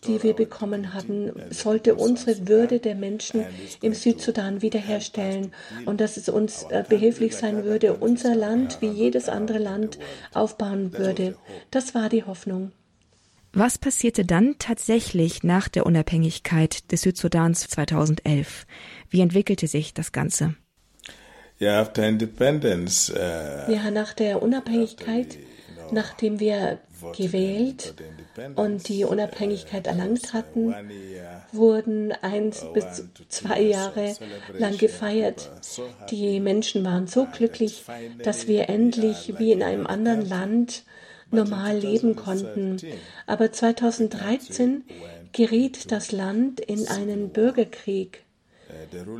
die 0.06 0.22
wir 0.22 0.34
bekommen 0.34 0.94
hatten, 0.94 1.32
sollte 1.50 1.94
unsere 1.94 2.48
Würde 2.48 2.78
der 2.78 2.94
Menschen 2.94 3.44
im 3.82 3.94
Südsudan 3.94 4.62
wiederherstellen 4.62 5.52
und 5.86 6.00
dass 6.00 6.16
es 6.16 6.28
uns 6.28 6.64
äh, 6.64 6.84
behilflich 7.08 7.36
sein 7.36 7.64
würde, 7.64 7.94
unser 7.94 8.34
Land 8.34 8.78
wie 8.80 8.88
jedes 8.88 9.28
andere 9.28 9.58
Land 9.58 9.98
aufbauen 10.34 10.92
würde. 10.92 11.36
Das 11.70 11.94
war 11.94 12.08
die 12.08 12.24
Hoffnung. 12.24 12.72
Was 13.52 13.78
passierte 13.78 14.26
dann 14.26 14.56
tatsächlich 14.58 15.42
nach 15.42 15.68
der 15.68 15.86
Unabhängigkeit 15.86 16.92
des 16.92 17.02
Südsudans 17.02 17.66
2011? 17.68 18.66
Wie 19.08 19.20
entwickelte 19.22 19.66
sich 19.66 19.94
das 19.94 20.12
Ganze? 20.12 20.54
Ja, 21.58 21.80
after 21.80 22.06
independence, 22.06 23.10
uh, 23.10 23.72
ja 23.72 23.90
nach 23.90 24.12
der 24.12 24.42
Unabhängigkeit, 24.42 25.38
nachdem 25.90 26.38
wir 26.38 26.78
gewählt 27.16 27.94
und 28.56 28.88
die 28.88 29.04
Unabhängigkeit 29.04 29.86
erlangt 29.86 30.32
hatten, 30.32 30.74
wurden 31.52 32.12
eins 32.12 32.64
bis 32.72 33.04
zwei 33.28 33.62
Jahre 33.62 34.14
lang 34.56 34.76
gefeiert. 34.78 35.50
Die 36.10 36.40
Menschen 36.40 36.84
waren 36.84 37.06
so 37.06 37.26
glücklich, 37.26 37.84
dass 38.22 38.46
wir 38.46 38.68
endlich 38.68 39.38
wie 39.38 39.52
in 39.52 39.62
einem 39.62 39.86
anderen 39.86 40.28
Land 40.28 40.84
normal 41.30 41.78
leben 41.78 42.16
konnten. 42.16 42.78
Aber 43.26 43.52
2013 43.52 44.84
geriet 45.32 45.92
das 45.92 46.12
Land 46.12 46.60
in 46.60 46.88
einen 46.88 47.30
Bürgerkrieg. 47.30 48.22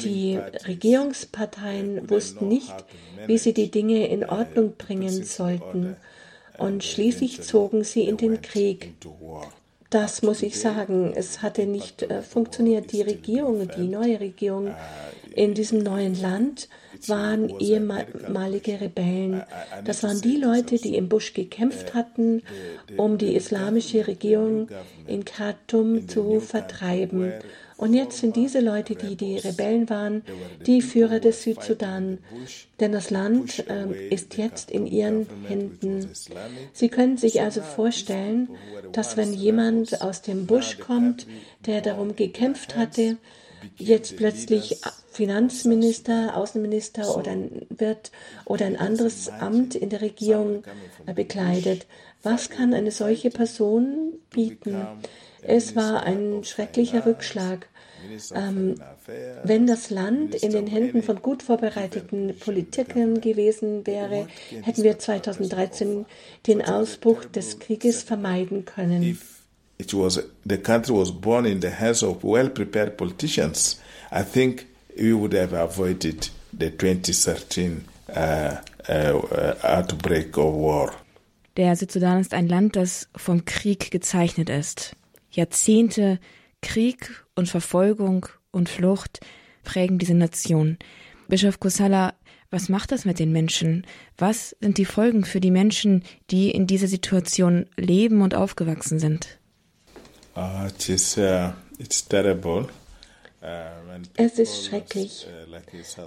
Die 0.02 0.38
Regierungsparteien 0.66 2.10
wussten 2.10 2.48
nicht, 2.48 2.74
wie 3.26 3.38
sie 3.38 3.54
die 3.54 3.70
Dinge 3.70 4.06
in 4.08 4.24
Ordnung 4.24 4.74
bringen 4.76 5.24
sollten. 5.24 5.96
Und 6.58 6.84
schließlich 6.84 7.42
zogen 7.42 7.84
sie 7.84 8.02
in 8.02 8.16
den 8.16 8.42
Krieg. 8.42 8.94
Das 9.90 10.20
muss 10.20 10.42
ich 10.42 10.60
sagen, 10.60 11.14
es 11.14 11.40
hatte 11.40 11.64
nicht 11.64 12.02
äh, 12.02 12.20
funktioniert. 12.20 12.92
Die 12.92 13.00
Regierung, 13.00 13.68
die 13.74 13.88
neue 13.88 14.20
Regierung 14.20 14.74
in 15.34 15.54
diesem 15.54 15.78
neuen 15.78 16.20
Land 16.20 16.68
waren 17.06 17.48
ehemalige 17.58 18.80
Rebellen. 18.80 19.44
Das 19.84 20.02
waren 20.02 20.20
die 20.20 20.36
Leute, 20.36 20.76
die 20.76 20.96
im 20.96 21.08
Busch 21.08 21.32
gekämpft 21.32 21.94
hatten, 21.94 22.42
um 22.96 23.18
die 23.18 23.34
islamische 23.34 24.06
Regierung 24.06 24.68
in 25.06 25.24
Khartoum 25.24 26.08
zu 26.08 26.40
vertreiben. 26.40 27.32
Und 27.78 27.94
jetzt 27.94 28.18
sind 28.18 28.34
diese 28.34 28.58
Leute, 28.58 28.96
die 28.96 29.14
die 29.14 29.38
Rebellen 29.38 29.88
waren, 29.88 30.22
die 30.66 30.82
Führer 30.82 31.20
des 31.20 31.44
Südsudan. 31.44 32.18
Denn 32.80 32.90
das 32.90 33.10
Land 33.10 33.64
äh, 33.68 34.08
ist 34.08 34.36
jetzt 34.36 34.72
in 34.72 34.84
ihren 34.84 35.28
Händen. 35.46 36.10
Sie 36.72 36.88
können 36.88 37.16
sich 37.16 37.40
also 37.40 37.62
vorstellen, 37.62 38.48
dass 38.90 39.16
wenn 39.16 39.32
jemand 39.32 40.02
aus 40.02 40.22
dem 40.22 40.46
Busch 40.46 40.80
kommt, 40.80 41.28
der 41.66 41.80
darum 41.80 42.16
gekämpft 42.16 42.74
hatte, 42.76 43.16
jetzt 43.76 44.16
plötzlich 44.16 44.80
Finanzminister, 45.12 46.36
Außenminister 46.36 47.16
oder 47.16 47.36
wird 47.70 48.10
oder 48.44 48.66
ein 48.66 48.76
anderes 48.76 49.28
Amt 49.28 49.76
in 49.76 49.90
der 49.90 50.00
Regierung 50.00 50.64
bekleidet. 51.14 51.86
Was 52.24 52.50
kann 52.50 52.74
eine 52.74 52.90
solche 52.90 53.30
Person 53.30 54.14
bieten? 54.30 54.84
Es 55.48 55.74
war 55.74 56.02
ein 56.02 56.44
schrecklicher 56.44 57.06
Rückschlag. 57.06 57.68
Ähm, 58.34 58.76
wenn 59.42 59.66
das 59.66 59.90
Land 59.90 60.36
in 60.36 60.52
den 60.52 60.66
Händen 60.66 61.02
von 61.02 61.20
gut 61.20 61.42
vorbereiteten 61.42 62.36
Politikern 62.38 63.20
gewesen 63.20 63.86
wäre, 63.86 64.28
hätten 64.62 64.84
wir 64.84 64.98
2013 64.98 66.06
den 66.46 66.62
Ausbruch 66.62 67.24
des 67.24 67.58
Krieges 67.58 68.02
vermeiden 68.02 68.66
können. 68.66 69.18
It 69.80 69.94
was 69.94 70.20
the 70.44 70.58
country 70.58 70.94
was 70.94 71.12
born 71.12 71.44
in 71.44 71.62
the 71.62 71.70
hands 71.70 72.02
of 72.02 72.22
well 72.22 72.50
prepared 72.50 72.96
politicians. 72.96 73.80
I 74.12 74.22
think 74.22 74.66
we 74.96 75.14
would 75.14 75.34
have 75.34 75.56
avoided 75.56 76.30
the 76.52 76.70
2013 76.70 77.84
uh, 78.08 78.56
uh, 78.88 79.54
outbreak 79.62 80.36
of 80.36 80.54
war. 80.54 80.92
Der 81.56 81.74
Südsudan 81.74 82.20
ist 82.20 82.34
ein 82.34 82.48
Land, 82.48 82.76
das 82.76 83.08
vom 83.16 83.44
Krieg 83.44 83.90
gezeichnet 83.90 84.50
ist. 84.50 84.96
Jahrzehnte 85.30 86.18
Krieg 86.62 87.24
und 87.34 87.48
Verfolgung 87.48 88.26
und 88.50 88.68
Flucht 88.68 89.20
prägen 89.62 89.98
diese 89.98 90.14
Nation. 90.14 90.78
Bischof 91.28 91.60
Kosala, 91.60 92.14
was 92.50 92.68
macht 92.68 92.92
das 92.92 93.04
mit 93.04 93.18
den 93.18 93.32
Menschen? 93.32 93.86
Was 94.16 94.56
sind 94.60 94.78
die 94.78 94.86
Folgen 94.86 95.24
für 95.24 95.40
die 95.40 95.50
Menschen, 95.50 96.02
die 96.30 96.50
in 96.50 96.66
dieser 96.66 96.88
Situation 96.88 97.66
leben 97.76 98.22
und 98.22 98.34
aufgewachsen 98.34 98.98
sind? 98.98 99.38
Uh, 100.34 100.66
it 100.68 100.88
is, 100.88 101.18
uh, 101.18 101.50
it's 101.78 102.06
terrible. 102.06 102.68
Es 104.16 104.38
ist 104.38 104.64
schrecklich. 104.64 105.26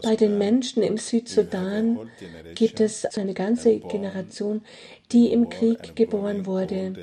Bei 0.03 0.15
den 0.15 0.37
Menschen 0.37 0.83
im 0.83 0.97
Südsudan 0.97 2.09
gibt 2.55 2.79
es 2.79 3.05
eine 3.17 3.33
ganze 3.33 3.79
Generation, 3.79 4.61
die 5.11 5.31
im 5.31 5.49
Krieg 5.49 5.95
geboren 5.95 6.45
wurde, 6.45 6.93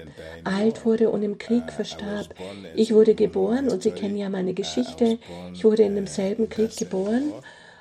alt 0.44 0.85
wurde 0.85 1.11
und 1.11 1.22
im 1.22 1.38
Krieg 1.38 1.72
verstarb. 1.72 2.35
Ich 2.74 2.94
wurde 2.94 3.14
geboren 3.14 3.68
und 3.68 3.83
Sie 3.83 3.90
kennen 3.90 4.16
ja 4.16 4.29
meine 4.29 4.55
Geschichte. 4.55 5.18
Ich 5.53 5.64
wurde 5.64 5.83
in 5.83 5.94
demselben 5.94 6.48
Krieg 6.48 6.77
geboren. 6.77 7.33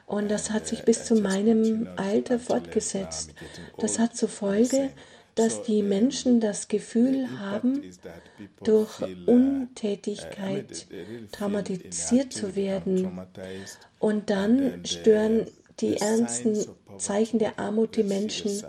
Und 0.06 0.32
das 0.32 0.52
hat 0.52 0.66
sich 0.66 0.84
bis 0.84 1.04
zu 1.04 1.16
meinem 1.16 1.90
Alter 1.98 2.40
fortgesetzt. 2.40 3.34
Das 3.78 4.00
hat 4.00 4.16
zur 4.16 4.30
Folge, 4.30 4.90
dass 5.38 5.64
die 5.64 5.84
Menschen 5.84 6.40
das 6.40 6.68
Gefühl 6.68 7.40
haben, 7.40 7.82
durch 8.64 9.02
Untätigkeit 9.26 10.88
traumatisiert 11.32 12.34
zu 12.34 12.56
werden. 12.56 13.20
Und 14.00 14.30
dann 14.30 14.86
stören 14.86 15.48
die 15.80 15.98
ernsten 15.98 16.66
Zeichen 16.98 17.38
der 17.38 17.60
Armut 17.60 17.96
die 17.96 18.04
Menschen. 18.04 18.64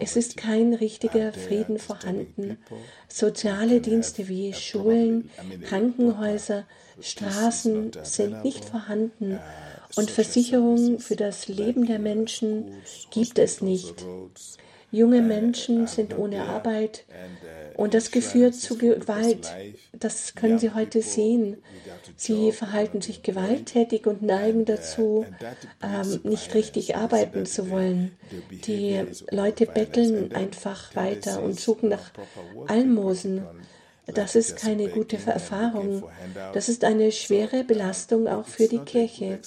Es 0.00 0.16
ist 0.16 0.36
kein 0.36 0.72
richtiger 0.72 1.32
Frieden 1.32 1.78
vorhanden. 1.78 2.58
Soziale 3.08 3.80
Dienste 3.80 4.28
wie 4.28 4.54
Schulen, 4.54 5.30
Krankenhäuser, 5.64 6.64
Straßen 7.00 7.92
sind 8.02 8.42
nicht 8.42 8.64
vorhanden. 8.64 9.38
Und 9.96 10.10
Versicherung 10.10 10.98
für 10.98 11.16
das 11.16 11.48
Leben 11.48 11.86
der 11.86 11.98
Menschen 11.98 12.72
gibt 13.10 13.38
es 13.38 13.60
nicht. 13.60 14.04
Junge 14.90 15.20
Menschen 15.20 15.86
sind 15.86 16.16
ohne 16.16 16.44
Arbeit 16.44 17.04
und 17.74 17.94
das 17.94 18.10
geführt 18.10 18.54
zu 18.54 18.78
Gewalt. 18.78 19.54
Das 19.92 20.34
können 20.34 20.58
Sie 20.58 20.72
heute 20.72 21.02
sehen. 21.02 21.58
Sie 22.16 22.52
verhalten 22.52 23.00
sich 23.02 23.22
gewalttätig 23.22 24.06
und 24.06 24.22
neigen 24.22 24.64
dazu, 24.64 25.26
ähm, 25.82 26.20
nicht 26.22 26.54
richtig 26.54 26.96
arbeiten 26.96 27.46
zu 27.46 27.70
wollen. 27.70 28.16
Die 28.50 29.04
Leute 29.30 29.66
betteln 29.66 30.34
einfach 30.34 30.94
weiter 30.94 31.42
und 31.42 31.58
suchen 31.58 31.90
nach 31.90 32.12
Almosen. 32.68 33.42
Das 34.14 34.36
ist 34.36 34.56
keine 34.56 34.88
gute 34.88 35.18
Erfahrung. 35.26 36.04
Das 36.52 36.68
ist 36.68 36.84
eine 36.84 37.10
schwere 37.10 37.64
Belastung 37.64 38.28
auch 38.28 38.46
für 38.46 38.68
die 38.68 38.78
Kirche. 38.78 39.40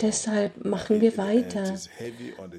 Deshalb 0.00 0.64
machen 0.64 1.00
wir 1.00 1.18
weiter 1.18 1.74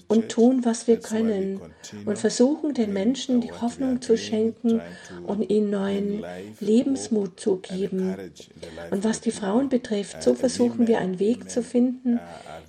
und 0.07 0.29
tun, 0.29 0.63
was 0.63 0.87
wir 0.87 0.99
können 0.99 1.59
und 2.05 2.17
versuchen 2.19 2.73
den 2.73 2.93
Menschen 2.93 3.41
die 3.41 3.51
Hoffnung 3.51 4.01
zu 4.01 4.15
schenken 4.15 4.81
und 5.25 5.49
ihnen 5.49 5.71
neuen 5.71 6.23
Lebensmut 6.59 7.39
zu 7.39 7.57
geben. 7.57 8.15
Und 8.91 9.03
was 9.03 9.19
die 9.21 9.31
Frauen 9.31 9.69
betrifft, 9.69 10.21
so 10.21 10.35
versuchen 10.35 10.87
wir 10.87 10.99
einen 10.99 11.19
Weg 11.19 11.49
zu 11.49 11.63
finden, 11.63 12.19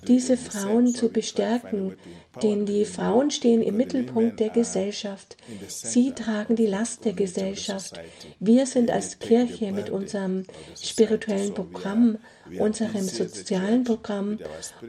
diese 0.07 0.37
Frauen 0.37 0.87
zu 0.87 1.09
bestärken, 1.09 1.95
denn 2.41 2.65
die 2.65 2.85
Frauen 2.85 3.31
stehen 3.31 3.61
im 3.61 3.77
Mittelpunkt 3.77 4.39
der 4.39 4.49
Gesellschaft. 4.49 5.37
Sie 5.67 6.11
tragen 6.11 6.55
die 6.55 6.65
Last 6.65 7.05
der 7.05 7.13
Gesellschaft. 7.13 7.99
Wir 8.39 8.65
sind 8.65 8.91
als 8.91 9.19
Kirche 9.19 9.71
mit 9.71 9.89
unserem 9.89 10.43
spirituellen 10.81 11.53
Programm, 11.53 12.17
unserem 12.59 13.03
sozialen 13.03 13.83
Programm 13.83 14.39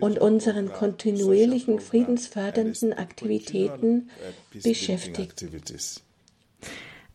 und 0.00 0.18
unseren 0.18 0.72
kontinuierlichen 0.72 1.80
friedensfördernden 1.80 2.92
Aktivitäten 2.92 4.10
beschäftigt. 4.62 5.44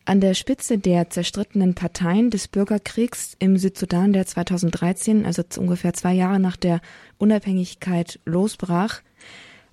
An 0.04 0.20
der 0.20 0.34
Spitze 0.34 0.78
der 0.78 1.10
zerstrittenen 1.10 1.74
Parteien 1.74 2.30
des 2.30 2.48
Bürgerkriegs 2.48 3.36
im 3.38 3.56
Südsudan, 3.56 4.12
der 4.12 4.26
2013, 4.26 5.24
also 5.24 5.44
ungefähr 5.58 5.92
zwei 5.92 6.12
Jahre 6.12 6.40
nach 6.40 6.56
der 6.56 6.80
Unabhängigkeit, 7.18 8.18
losbrach, 8.24 9.00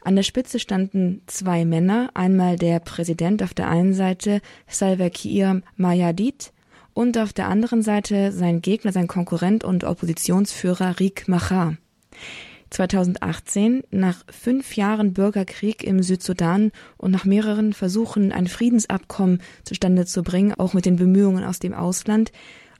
an 0.10 0.15
der 0.15 0.24
Spitze 0.24 0.58
standen 0.58 1.22
zwei 1.28 1.65
Männer, 1.65 2.10
einmal 2.15 2.56
der 2.56 2.80
Präsident 2.80 3.43
auf 3.43 3.54
der 3.54 3.69
einen 3.69 3.93
Seite, 3.93 4.41
Salva 4.67 5.08
Kiir 5.12 5.62
Mayadit, 5.78 6.52
und 6.95 7.15
auf 7.19 7.32
der 7.32 7.48
anderen 7.48 7.84
Seite 7.84 8.32
sein 8.32 8.63
Gegner, 8.63 8.91
sein 8.91 9.06
Konkurrent 9.06 9.63
und 9.63 9.84
Oppositionsführer 9.84 11.00
Riek 11.00 11.28
Machar. 11.28 11.78
2018, 12.72 13.84
nach 13.91 14.26
fünf 14.32 14.76
Jahren 14.76 15.13
Bürgerkrieg 15.13 15.84
im 15.84 16.02
Südsudan 16.02 16.72
und 16.98 17.12
nach 17.12 17.26
mehreren 17.26 17.74
Versuchen, 17.74 18.32
ein 18.32 18.48
Friedensabkommen 18.48 19.43
zustande 19.63 20.08
zu 20.08 20.24
bringen, 20.24 20.56
auch 20.56 20.74
mit 20.74 20.88
den 20.88 20.95
Bemühungen 20.95 21.43
aus 21.43 21.60
dem 21.60 21.76
Ausland, 21.76 22.32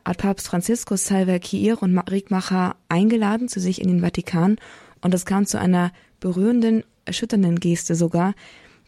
hat 0.04 0.18
Papst 0.18 0.48
Franziskus 0.48 1.06
Salva 1.06 1.38
Kiir 1.38 1.80
und 1.84 1.96
Riek 1.96 2.32
Machar 2.32 2.78
eingeladen 2.90 3.50
zu 3.50 3.60
sich 3.60 3.80
in 3.82 3.88
den 3.88 4.02
Vatikan 4.02 4.56
und 5.02 5.14
es 5.14 5.28
kam 5.28 5.46
zu 5.46 5.60
einer 5.60 5.92
berührenden, 6.20 6.84
erschütternden 7.10 7.60
Geste 7.60 7.96
sogar. 7.96 8.34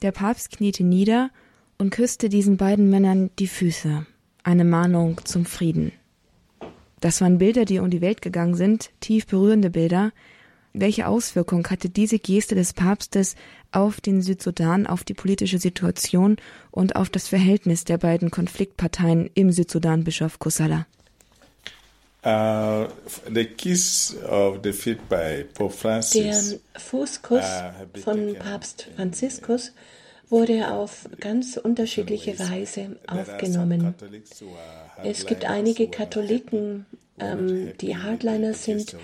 Der 0.01 0.11
Papst 0.11 0.51
kniete 0.51 0.83
nieder 0.83 1.29
und 1.77 1.89
küsste 1.89 2.29
diesen 2.29 2.57
beiden 2.57 2.89
Männern 2.89 3.31
die 3.39 3.47
Füße. 3.47 4.05
Eine 4.43 4.63
Mahnung 4.63 5.19
zum 5.25 5.45
Frieden. 5.45 5.91
Das 7.01 7.19
waren 7.19 7.39
Bilder, 7.39 7.65
die 7.65 7.79
um 7.79 7.89
die 7.89 8.01
Welt 8.01 8.21
gegangen 8.21 8.55
sind, 8.55 8.91
tief 8.99 9.25
berührende 9.25 9.71
Bilder, 9.71 10.11
welche 10.73 11.07
Auswirkung 11.07 11.67
hatte 11.67 11.89
diese 11.89 12.19
Geste 12.19 12.55
des 12.55 12.73
Papstes 12.73 13.35
auf 13.71 13.99
den 13.99 14.21
Südsudan, 14.21 14.87
auf 14.87 15.03
die 15.03 15.13
politische 15.13 15.57
Situation 15.57 16.37
und 16.69 16.95
auf 16.95 17.09
das 17.09 17.27
Verhältnis 17.27 17.83
der 17.83 17.97
beiden 17.97 18.31
Konfliktparteien 18.31 19.29
im 19.33 19.51
Südsudan, 19.51 20.03
Bischof 20.03 20.39
Kosala? 20.39 20.85
Uh, 22.23 22.87
the 23.27 23.45
kiss 23.45 24.15
of 24.29 24.61
the 24.61 24.71
feet 24.71 24.99
by 25.09 25.43
Pope 25.55 25.73
Francis, 25.73 26.51
der 26.73 26.79
Fußkuss 26.79 27.43
uh, 27.43 27.99
von 27.99 28.35
Papst 28.35 28.87
Franziskus 28.95 29.71
wurde 30.29 30.71
auf 30.71 31.09
ganz 31.19 31.57
unterschiedliche 31.57 32.37
Weise 32.37 32.95
aufgenommen. 33.07 33.95
Es 35.03 35.25
gibt 35.25 35.45
einige 35.45 35.89
Katholiken, 35.89 36.85
ähm, 37.21 37.73
die 37.79 37.97
Hardliner 37.97 38.53
sind, 38.53 38.95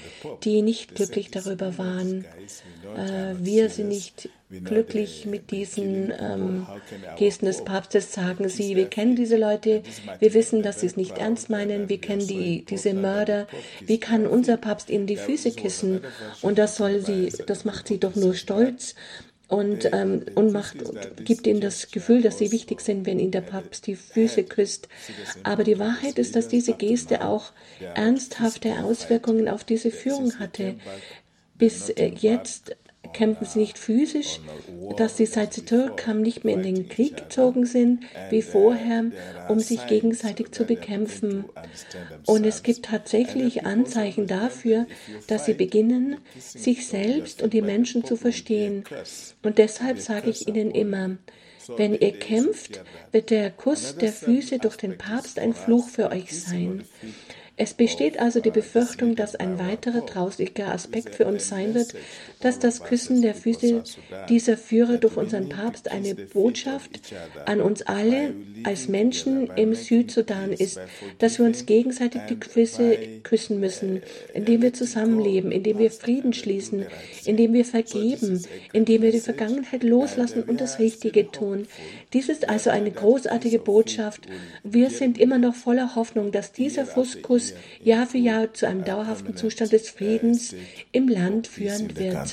die 0.44 0.62
nicht 0.62 0.96
glücklich 0.96 1.32
darüber 1.32 1.78
waren. 1.78 2.26
Äh, 2.96 3.36
wir 3.40 3.70
sind 3.70 3.90
nicht 3.90 4.30
glücklich 4.50 5.26
mit 5.26 5.52
diesen 5.52 6.14
ähm, 6.18 6.68
Gesten 7.18 7.48
des 7.48 7.66
Papstes, 7.66 8.14
sagen 8.14 8.48
sie. 8.48 8.76
Wir 8.76 8.88
kennen 8.88 9.16
diese 9.16 9.38
Leute, 9.38 9.84
wir 10.20 10.34
wissen, 10.34 10.64
dass 10.64 10.80
sie 10.80 10.88
es 10.88 10.96
nicht 10.96 11.18
ernst 11.18 11.50
meinen, 11.50 11.90
wir 11.90 12.00
kennen 12.00 12.26
die, 12.26 12.64
diese 12.64 12.94
Mörder. 12.94 13.48
Wie 13.82 14.00
kann 14.00 14.26
unser 14.26 14.56
Papst 14.56 14.90
ihnen 14.90 15.06
die 15.06 15.18
Füße 15.18 15.52
kissen? 15.52 16.02
Und 16.42 16.58
das 16.58 16.78
soll 16.78 17.02
sie, 17.02 17.32
das 17.46 17.66
macht 17.66 17.88
sie 17.88 18.00
doch 18.00 18.16
nur 18.16 18.36
stolz 18.36 18.96
und, 19.48 19.90
ähm, 19.94 20.26
und 20.36 20.52
macht, 20.52 20.78
gibt 21.24 21.48
ihnen 21.48 21.62
das 21.62 21.92
Gefühl, 21.92 22.22
dass 22.22 22.38
sie 22.38 22.52
wichtig 22.52 22.82
sind, 22.82 23.06
wenn 23.06 23.20
ihnen 23.20 23.32
der 23.32 23.42
Papst 23.42 23.88
die 23.88 23.96
Füße 23.96 24.44
küsst. 24.44 24.90
Aber 25.44 25.64
die 25.64 25.80
Wahrheit 25.80 26.20
ist, 26.20 26.36
dass 26.36 26.48
diese 26.48 26.74
Geste 26.74 27.26
auch 27.26 27.54
ernsthafte 27.96 28.84
Auswirkungen 28.84 29.48
auf 29.48 29.64
diese 29.64 29.92
Führung 29.92 30.38
hatte. 30.40 30.76
Bis 31.56 31.90
äh, 31.90 32.12
jetzt 32.16 32.76
kämpfen 33.14 33.46
sie 33.46 33.60
nicht 33.60 33.78
physisch, 33.78 34.40
dass 34.98 35.16
die 35.16 35.26
seit 35.26 35.58
nicht 36.16 36.44
mehr 36.44 36.56
in 36.56 36.64
den 36.64 36.90
Krieg 36.90 37.18
gezogen 37.18 37.66
sind 37.66 38.04
wie 38.30 38.42
vorher, 38.42 39.06
um 39.48 39.60
sich 39.60 39.86
gegenseitig 39.88 40.52
zu 40.52 40.66
bekämpfen. 40.66 41.46
Und 42.26 42.46
es 42.46 42.64
gibt 42.64 42.86
tatsächlich 42.86 43.66
Anzeichen 43.66 44.28
dafür, 44.28 44.86
dass 45.28 45.46
sie 45.46 45.54
beginnen, 45.54 46.18
sich 46.38 46.88
selbst 46.88 47.42
und 47.42 47.54
die 47.54 47.62
Menschen 47.62 48.06
zu 48.06 48.16
verstehen. 48.16 48.84
Und 49.44 49.58
deshalb 49.58 50.00
sage 50.00 50.30
ich 50.30 50.48
ihnen 50.48 50.72
immer, 50.72 51.18
wenn 51.76 51.94
ihr 51.94 52.14
kämpft, 52.14 52.82
wird 53.12 53.30
der 53.30 53.52
Kuss 53.52 53.98
der 53.98 54.14
Füße 54.14 54.60
durch 54.60 54.78
den 54.78 54.98
Papst 54.98 55.40
ein 55.40 55.54
Fluch 55.54 55.90
für 55.90 56.12
euch 56.12 56.40
sein. 56.40 56.84
Es 57.60 57.74
besteht 57.74 58.20
also 58.20 58.40
die 58.40 58.52
Befürchtung, 58.52 59.16
dass 59.16 59.36
ein 59.36 59.58
weiterer 59.58 60.06
trauriger 60.06 60.72
Aspekt 60.72 61.16
für 61.16 61.26
uns 61.26 61.48
sein 61.50 61.74
wird, 61.74 61.96
dass 62.42 62.60
das 62.60 62.84
Küssen 62.84 63.22
der 63.22 63.36
Füße 63.36 63.84
dieser 64.30 64.58
Führer 64.58 64.98
durch 64.98 65.18
unseren 65.18 65.50
Papst 65.50 65.92
eine 65.92 66.16
Botschaft 66.16 67.00
an 67.46 67.62
uns 67.62 67.82
alle 67.84 68.34
als 68.64 68.88
Menschen 68.88 69.50
im 69.56 69.74
Südsudan 69.76 70.52
ist, 70.52 70.80
dass 71.20 71.40
wir 71.40 71.46
uns 71.46 71.66
gegenseitig 71.66 72.22
die 72.30 72.38
Füße 72.38 72.98
küssen 73.24 73.60
müssen, 73.60 74.02
indem 74.34 74.62
wir 74.62 74.74
zusammenleben, 74.74 75.52
indem 75.52 75.80
wir 75.80 75.92
Frieden 75.92 76.34
schließen, 76.34 76.86
indem 77.26 77.54
wir 77.54 77.66
vergeben, 77.66 78.44
indem 78.74 79.02
wir 79.02 79.12
die 79.12 79.20
Vergangenheit 79.20 79.84
loslassen 79.84 80.44
und 80.44 80.62
das 80.62 80.80
Richtige 80.80 81.32
tun. 81.32 81.68
Dies 82.14 82.30
ist 82.30 82.50
also 82.50 82.70
eine 82.70 82.92
großartige 82.92 83.60
Botschaft. 83.60 84.28
Wir 84.64 84.90
sind 84.90 85.18
immer 85.18 85.38
noch 85.38 85.56
voller 85.56 85.96
Hoffnung, 85.96 86.32
dass 86.32 86.52
dieser 86.52 86.86
Fußkuss 86.86 87.54
Jahr 87.84 88.08
für 88.08 88.18
Jahr 88.18 88.54
zu 88.54 88.68
einem 88.68 88.84
dauerhaften 88.84 89.36
Zustand 89.36 89.72
des 89.72 89.90
Friedens 89.90 90.56
im 90.92 91.08
Land 91.08 91.48
führen 91.48 91.98
wird. 91.98 92.27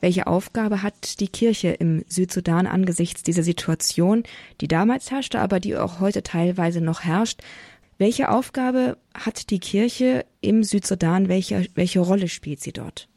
Welche 0.00 0.26
Aufgabe 0.26 0.82
hat 0.82 1.20
die 1.20 1.28
Kirche 1.28 1.68
im 1.68 2.04
Südsudan 2.08 2.66
angesichts 2.66 3.22
dieser 3.22 3.42
Situation, 3.42 4.22
die 4.60 4.68
damals 4.68 5.10
herrschte, 5.10 5.40
aber 5.40 5.60
die 5.60 5.76
auch 5.76 6.00
heute 6.00 6.22
teilweise 6.22 6.80
noch 6.80 7.02
herrscht? 7.02 7.42
Welche 7.98 8.30
Aufgabe 8.30 8.96
hat 9.12 9.50
die 9.50 9.58
Kirche 9.58 10.24
im 10.40 10.64
Südsudan? 10.64 11.28
Welche, 11.28 11.66
welche 11.74 12.00
Rolle 12.00 12.28
spielt 12.28 12.60
sie 12.60 12.72
dort? 12.72 13.08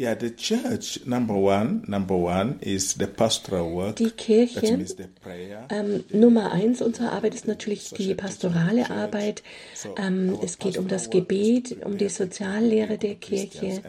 Yeah, 0.00 0.14
the 0.18 0.30
church 0.30 1.00
number 1.04 1.34
one, 1.34 1.84
number 1.86 2.16
one 2.16 2.58
is 2.62 2.94
the 2.94 3.06
pastoral 3.06 3.70
work. 3.70 3.96
Die 3.96 4.10
Kirche 4.10 4.86
ähm, 5.68 6.04
Nummer 6.10 6.52
eins 6.52 6.80
unserer 6.80 7.12
Arbeit 7.12 7.34
ist 7.34 7.46
natürlich 7.46 7.90
die 7.90 8.14
pastorale 8.14 8.88
Arbeit. 8.88 9.42
Ähm, 9.98 10.38
es 10.42 10.58
geht 10.58 10.78
um 10.78 10.88
das 10.88 11.10
Gebet, 11.10 11.84
um 11.84 11.98
die 11.98 12.08
Soziallehre 12.08 12.96
der 12.96 13.16
Kirche. 13.16 13.82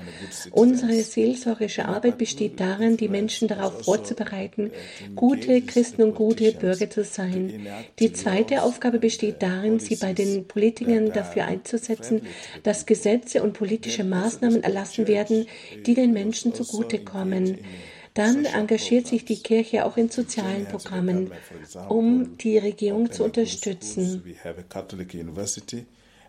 Unsere 0.52 1.02
seelsorgische 1.02 1.86
Arbeit 1.86 2.18
besteht 2.18 2.60
darin, 2.60 2.98
die 2.98 3.08
Menschen 3.08 3.48
darauf 3.48 3.86
vorzubereiten, 3.86 4.72
gute 5.16 5.62
Christen 5.62 6.04
und 6.04 6.16
gute 6.16 6.52
Bürger 6.52 6.90
zu 6.90 7.06
sein. 7.06 7.66
Die 8.00 8.12
zweite 8.12 8.64
Aufgabe 8.64 9.00
besteht 9.00 9.42
darin, 9.42 9.80
sie 9.80 9.96
bei 9.96 10.12
den 10.12 10.46
Politikern 10.46 11.14
dafür 11.14 11.46
einzusetzen, 11.46 12.24
dass 12.64 12.86
Gesetze 12.86 13.42
und 13.42 13.54
politische 13.54 14.04
Maßnahmen 14.04 14.62
erlassen 14.62 15.08
werden, 15.08 15.46
die 15.86 16.01
den 16.02 16.14
Menschen 16.14 16.54
zugutekommen. 16.54 17.60
Dann 18.14 18.46
engagiert 18.46 19.08
sich 19.08 19.24
die 19.24 19.42
Kirche 19.42 19.86
auch 19.86 19.96
in 19.96 20.10
sozialen 20.10 20.66
Programmen, 20.66 21.32
um 21.88 22.38
die 22.38 22.58
Regierung 22.58 23.12
zu 23.12 23.24
unterstützen. 23.24 24.22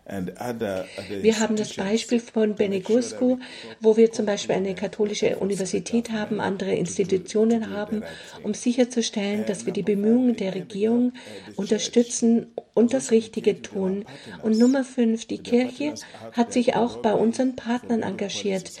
Wir 0.05 1.39
haben 1.39 1.55
das 1.55 1.75
Beispiel 1.75 2.19
von 2.19 2.55
Benegusco, 2.55 3.39
wo 3.79 3.95
wir 3.95 4.11
zum 4.11 4.25
Beispiel 4.25 4.55
eine 4.55 4.75
katholische 4.75 5.37
Universität 5.37 6.11
haben, 6.11 6.41
andere 6.41 6.75
Institutionen 6.75 7.69
haben, 7.69 8.03
um 8.43 8.53
sicherzustellen, 8.53 9.45
dass 9.45 9.65
wir 9.65 9.71
die 9.71 9.81
Bemühungen 9.81 10.35
der 10.35 10.55
Regierung 10.55 11.13
unterstützen 11.55 12.47
und 12.73 12.93
das 12.93 13.11
Richtige 13.11 13.61
tun. 13.61 14.03
Und 14.41 14.57
Nummer 14.57 14.83
fünf, 14.83 15.25
die 15.25 15.37
Kirche 15.37 15.93
hat 16.33 16.51
sich 16.51 16.75
auch 16.75 16.97
bei 16.97 17.13
unseren 17.13 17.55
Partnern 17.55 18.01
engagiert, 18.01 18.71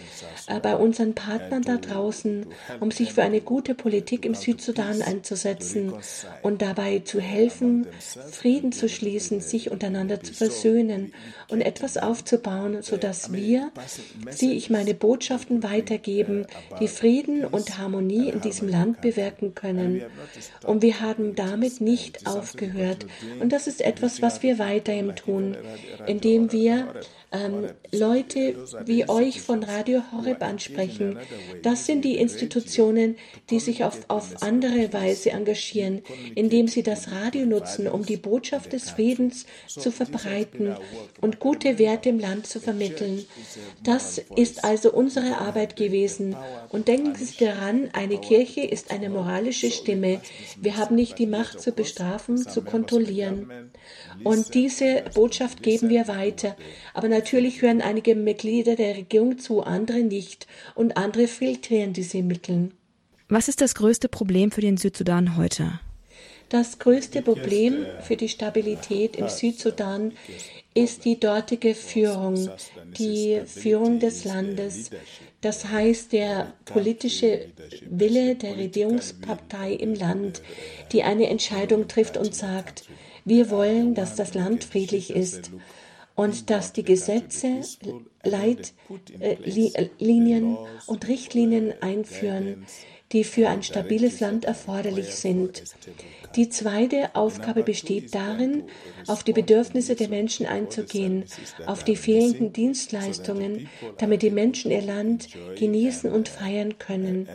äh, 0.47 0.59
bei 0.59 0.75
unseren 0.75 1.13
Partnern 1.13 1.61
da 1.61 1.77
draußen, 1.77 2.47
um 2.81 2.91
sich 2.91 3.13
für 3.13 3.23
eine 3.23 3.39
gute 3.39 3.75
Politik 3.75 4.25
im 4.25 4.35
Südsudan 4.35 5.01
einzusetzen 5.01 5.93
und 6.41 6.61
dabei 6.61 6.99
zu 6.99 7.21
helfen, 7.21 7.87
Frieden 8.31 8.73
zu 8.73 8.89
schließen, 8.89 9.39
sich 9.39 9.71
untereinander 9.71 10.21
zu 10.21 10.33
versöhnen 10.33 11.12
und 11.49 11.61
etwas 11.61 11.97
aufzubauen, 11.97 12.81
sodass 12.81 13.31
wir, 13.31 13.71
sie 14.29 14.53
ich 14.53 14.69
meine 14.69 14.93
Botschaften 14.93 15.63
weitergeben, 15.63 16.45
die 16.79 16.87
Frieden 16.87 17.45
und 17.45 17.77
Harmonie 17.77 18.29
in 18.29 18.41
diesem 18.41 18.67
Land 18.67 19.01
bewirken 19.01 19.55
können. 19.55 20.03
Und 20.65 20.81
wir 20.81 21.01
haben 21.01 21.35
damit 21.35 21.81
nicht 21.81 22.25
aufgehört. 22.27 23.05
Und 23.39 23.51
das 23.51 23.67
ist 23.67 23.81
etwas, 23.81 24.21
was 24.21 24.43
wir 24.43 24.59
weiterhin 24.59 25.15
tun, 25.15 25.57
indem 26.07 26.51
wir 26.51 26.93
ähm, 27.33 27.67
Leute 27.91 28.55
wie 28.85 29.09
euch 29.09 29.41
von 29.41 29.63
Radio 29.63 30.03
Horeb 30.11 30.43
ansprechen. 30.43 31.17
Das 31.63 31.85
sind 31.85 32.05
die 32.05 32.17
Institutionen, 32.17 33.17
die 33.49 33.59
sich 33.59 33.83
auf, 33.83 34.05
auf 34.07 34.43
andere 34.43 34.93
Weise 34.93 35.31
engagieren, 35.31 36.03
indem 36.35 36.67
sie 36.67 36.83
das 36.83 37.11
Radio 37.11 37.45
nutzen, 37.45 37.87
um 37.87 38.05
die 38.05 38.17
Botschaft 38.17 38.73
des 38.73 38.91
Friedens 38.91 39.45
zu 39.67 39.91
verbreiten 39.91 40.75
und 41.21 41.39
gute 41.39 41.79
Werte 41.79 42.09
im 42.09 42.19
Land 42.19 42.47
zu 42.47 42.59
vermitteln. 42.59 43.25
Das 43.83 44.21
ist 44.35 44.63
also 44.63 44.91
unsere 44.91 45.37
Arbeit 45.37 45.75
gewesen. 45.75 46.35
Und 46.69 46.87
denken 46.87 47.15
Sie 47.15 47.43
daran, 47.43 47.89
eine 47.93 48.17
Kirche 48.17 48.61
ist 48.61 48.91
eine 48.91 49.09
moralische 49.09 49.71
Stimme. 49.71 50.21
Wir 50.59 50.77
haben 50.77 50.95
nicht 50.95 51.19
die 51.19 51.27
Macht 51.27 51.61
zu 51.61 51.71
bestrafen, 51.71 52.37
zu 52.37 52.61
kontrollieren. 52.61 53.71
Und 54.23 54.53
diese 54.53 55.03
Botschaft 55.13 55.63
geben 55.63 55.89
wir 55.89 56.07
weiter. 56.07 56.55
Aber 56.93 57.09
natürlich 57.09 57.61
hören 57.61 57.81
einige 57.81 58.15
Mitglieder 58.15 58.75
der 58.75 58.95
Regierung 58.95 59.37
zu, 59.39 59.63
andere 59.63 59.99
nicht. 59.99 60.47
Und 60.75 60.97
andere 60.97 61.27
filtrieren 61.27 61.93
diese 61.93 62.21
Mittel. 62.21 62.69
Was 63.29 63.47
ist 63.47 63.61
das 63.61 63.75
größte 63.75 64.09
Problem 64.09 64.51
für 64.51 64.61
den 64.61 64.77
Südsudan 64.77 65.37
heute? 65.37 65.79
Das 66.53 66.77
größte 66.77 67.23
Problem 67.23 67.87
für 68.01 68.15
die 68.15 68.29
Stabilität 68.29 69.15
im 69.15 69.27
Südsudan 69.27 70.11
ist 70.75 71.03
die 71.03 71.19
dortige 71.19 71.73
Führung, 71.73 72.47
die 72.95 73.41
Führung 73.47 73.97
des 73.97 74.23
Landes. 74.23 74.91
Das 75.41 75.69
heißt, 75.69 76.13
der 76.13 76.53
politische 76.65 77.47
Wille 77.89 78.35
der 78.35 78.55
Regierungspartei 78.57 79.73
im 79.73 79.95
Land, 79.95 80.43
die 80.91 81.01
eine 81.01 81.25
Entscheidung 81.25 81.87
trifft 81.87 82.17
und 82.17 82.35
sagt, 82.35 82.83
wir 83.25 83.49
wollen, 83.49 83.95
dass 83.95 84.15
das 84.15 84.35
Land 84.35 84.63
friedlich 84.63 85.09
ist 85.09 85.49
und 86.13 86.51
dass 86.51 86.71
die 86.71 86.83
Gesetze, 86.83 87.61
Leitlinien 88.21 88.75
und 90.85 91.07
Richtlinien 91.07 91.73
einführen, 91.81 92.67
die 93.11 93.23
für 93.23 93.47
ein 93.47 93.63
stabiles 93.63 94.19
Land 94.19 94.45
erforderlich 94.45 95.15
sind. 95.15 95.63
Die 96.35 96.49
zweite 96.49 97.15
Aufgabe 97.15 97.63
besteht 97.63 98.15
darin, 98.15 98.63
auf 99.07 99.23
die 99.23 99.33
Bedürfnisse 99.33 99.95
der 99.95 100.09
Menschen 100.09 100.45
einzugehen, 100.45 101.25
auf 101.65 101.83
die 101.83 101.95
fehlenden 101.95 102.53
Dienstleistungen, 102.53 103.69
damit 103.97 104.21
die 104.21 104.31
Menschen 104.31 104.71
ihr 104.71 104.81
Land 104.81 105.29
genießen 105.57 106.11
und 106.11 106.29
feiern 106.29 106.77
können. 106.79 107.27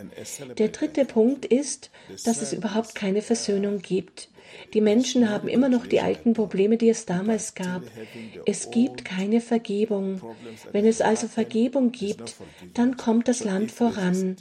Der 0.57 0.69
dritte 0.69 1.05
Punkt 1.05 1.45
ist, 1.45 1.91
dass 2.25 2.41
es 2.41 2.53
überhaupt 2.53 2.95
keine 2.95 3.21
Versöhnung 3.21 3.79
gibt. 3.79 4.29
Die 4.73 4.81
Menschen 4.81 5.29
haben 5.29 5.47
immer 5.47 5.69
noch 5.69 5.85
die 5.87 5.99
alten 5.99 6.33
Probleme, 6.33 6.77
die 6.77 6.89
es 6.89 7.05
damals 7.05 7.55
gab. 7.55 7.83
Es 8.45 8.71
gibt 8.71 9.05
keine 9.05 9.41
Vergebung. 9.41 10.21
Wenn 10.71 10.85
es 10.85 11.01
also 11.01 11.27
Vergebung 11.27 11.91
gibt, 11.91 12.35
dann 12.73 12.97
kommt 12.97 13.27
das 13.27 13.43
Land 13.43 13.71
voran. 13.71 14.37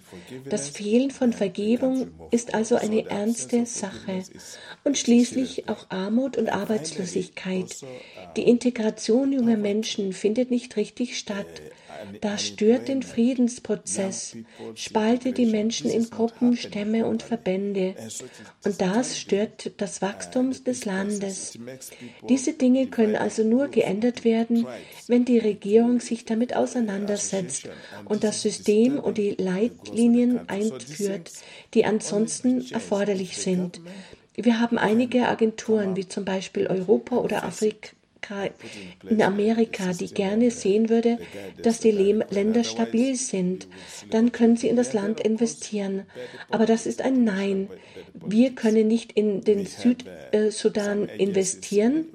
Das 0.49 0.69
Fehlen 0.69 1.11
von 1.11 1.33
Vergebung 1.33 2.11
ist 2.31 2.55
also 2.55 2.77
eine 2.77 3.09
ernste 3.09 3.67
Sache. 3.67 4.23
Und 4.85 4.99
schließlich 4.99 5.69
auch 5.69 5.87
Armut 5.91 6.37
und 6.37 6.49
Arbeitslosigkeit. 6.49 7.77
Die 8.37 8.49
Integration 8.49 9.33
junger 9.33 9.57
Menschen 9.57 10.13
findet 10.13 10.51
nicht 10.51 10.77
richtig 10.77 11.19
statt. 11.19 11.47
Das 12.21 12.47
stört 12.47 12.89
den 12.89 13.03
Friedensprozess, 13.03 14.37
spaltet 14.75 15.39
die 15.39 15.47
Menschen 15.47 15.91
in 15.91 16.09
Gruppen, 16.11 16.57
Stämme 16.57 17.07
und 17.07 17.23
Verbände. 17.23 17.95
Und 18.65 18.81
das 18.81 19.19
stört 19.19 19.73
das 19.79 20.01
Wachstum 20.03 20.53
des 20.65 20.85
Landes. 20.85 21.59
Diese 22.29 22.53
Dinge 22.53 22.87
können 22.87 23.17
also 23.17 23.43
nur 23.43 23.69
geändert 23.69 24.25
werden, 24.25 24.67
wenn 25.07 25.25
die 25.25 25.39
Regierung 25.39 26.01
sich 26.01 26.25
damit 26.25 26.55
auseinandersetzt 26.55 27.69
und 28.05 28.25
das 28.25 28.43
System 28.43 28.99
und 28.99 29.19
die 29.19 29.35
Leitlinien 29.39 30.49
einführt, 30.49 31.33
die 31.75 31.85
ansonsten 31.85 32.71
erforderlich 32.71 33.39
sind. 33.39 33.81
Wir 34.41 34.61
haben 34.61 34.79
einige 34.79 35.29
Agenturen, 35.29 35.97
wie 35.97 36.07
zum 36.07 36.25
Beispiel 36.25 36.69
Europa 36.69 37.17
oder 37.17 37.45
Afrika, 37.45 37.91
in 39.09 39.23
Amerika, 39.23 39.93
die 39.93 40.09
gerne 40.09 40.51
sehen 40.51 40.91
würde, 40.91 41.19
dass 41.63 41.81
die 41.81 41.91
Länder 41.91 42.63
stabil 42.63 43.17
sind. 43.17 43.67
Dann 44.11 44.33
können 44.33 44.57
sie 44.57 44.69
in 44.69 44.77
das 44.77 44.93
Land 44.93 45.21
investieren. 45.21 46.03
Aber 46.51 46.67
das 46.67 46.87
ist 46.87 47.01
ein 47.03 47.25
Nein. 47.25 47.69
Wir 48.13 48.55
können 48.55 48.87
nicht 48.87 49.13
in 49.13 49.43
den 49.43 49.67
Südsudan 49.67 51.09
investieren, 51.09 52.07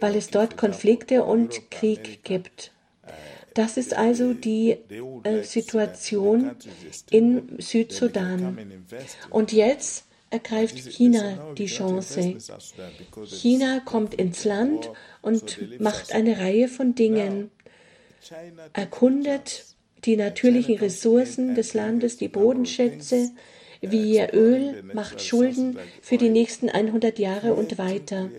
weil 0.00 0.16
es 0.16 0.30
dort 0.30 0.56
Konflikte 0.56 1.24
und 1.24 1.70
Krieg 1.70 2.24
gibt. 2.24 2.72
Das 3.54 3.76
ist 3.76 3.94
also 3.94 4.32
die 4.34 4.78
äh, 5.22 5.42
Situation 5.42 6.50
im 7.10 7.48
Südsudan. 7.58 8.58
Und 9.30 9.52
jetzt 9.52 10.06
ergreift 10.34 10.78
China 10.78 11.54
die 11.56 11.66
Chance. 11.66 12.36
China 13.26 13.80
kommt 13.84 14.14
ins 14.14 14.44
Land 14.44 14.90
und 15.22 15.80
macht 15.80 16.12
eine 16.12 16.38
Reihe 16.38 16.66
von 16.66 16.96
Dingen, 16.96 17.50
erkundet 18.72 19.64
die 20.04 20.16
natürlichen 20.16 20.76
Ressourcen 20.76 21.54
des 21.54 21.72
Landes, 21.72 22.16
die 22.16 22.28
Bodenschätze, 22.28 23.30
wie 23.80 24.18
Öl, 24.20 24.82
macht 24.92 25.20
Schulden 25.20 25.78
für 26.02 26.16
die 26.16 26.30
nächsten 26.30 26.68
100 26.68 27.18
Jahre 27.18 27.54
und 27.54 27.78
weiter. 27.78 28.30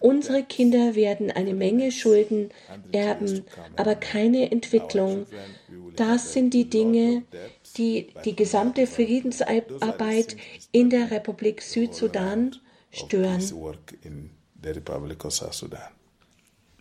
Unsere 0.00 0.42
Kinder 0.42 0.94
werden 0.94 1.30
eine 1.30 1.54
Menge 1.54 1.92
Schulden 1.92 2.50
erben, 2.92 3.44
aber 3.76 3.94
keine 3.94 4.50
Entwicklung. 4.50 5.26
Das 5.96 6.32
sind 6.32 6.54
die 6.54 6.70
Dinge, 6.70 7.24
die 7.72 8.08
die 8.24 8.36
gesamte 8.36 8.86
Friedensarbeit 8.86 10.36
in 10.72 10.90
der 10.90 11.10
Republik 11.10 11.62
Südsudan 11.62 12.56
stören. 12.90 13.42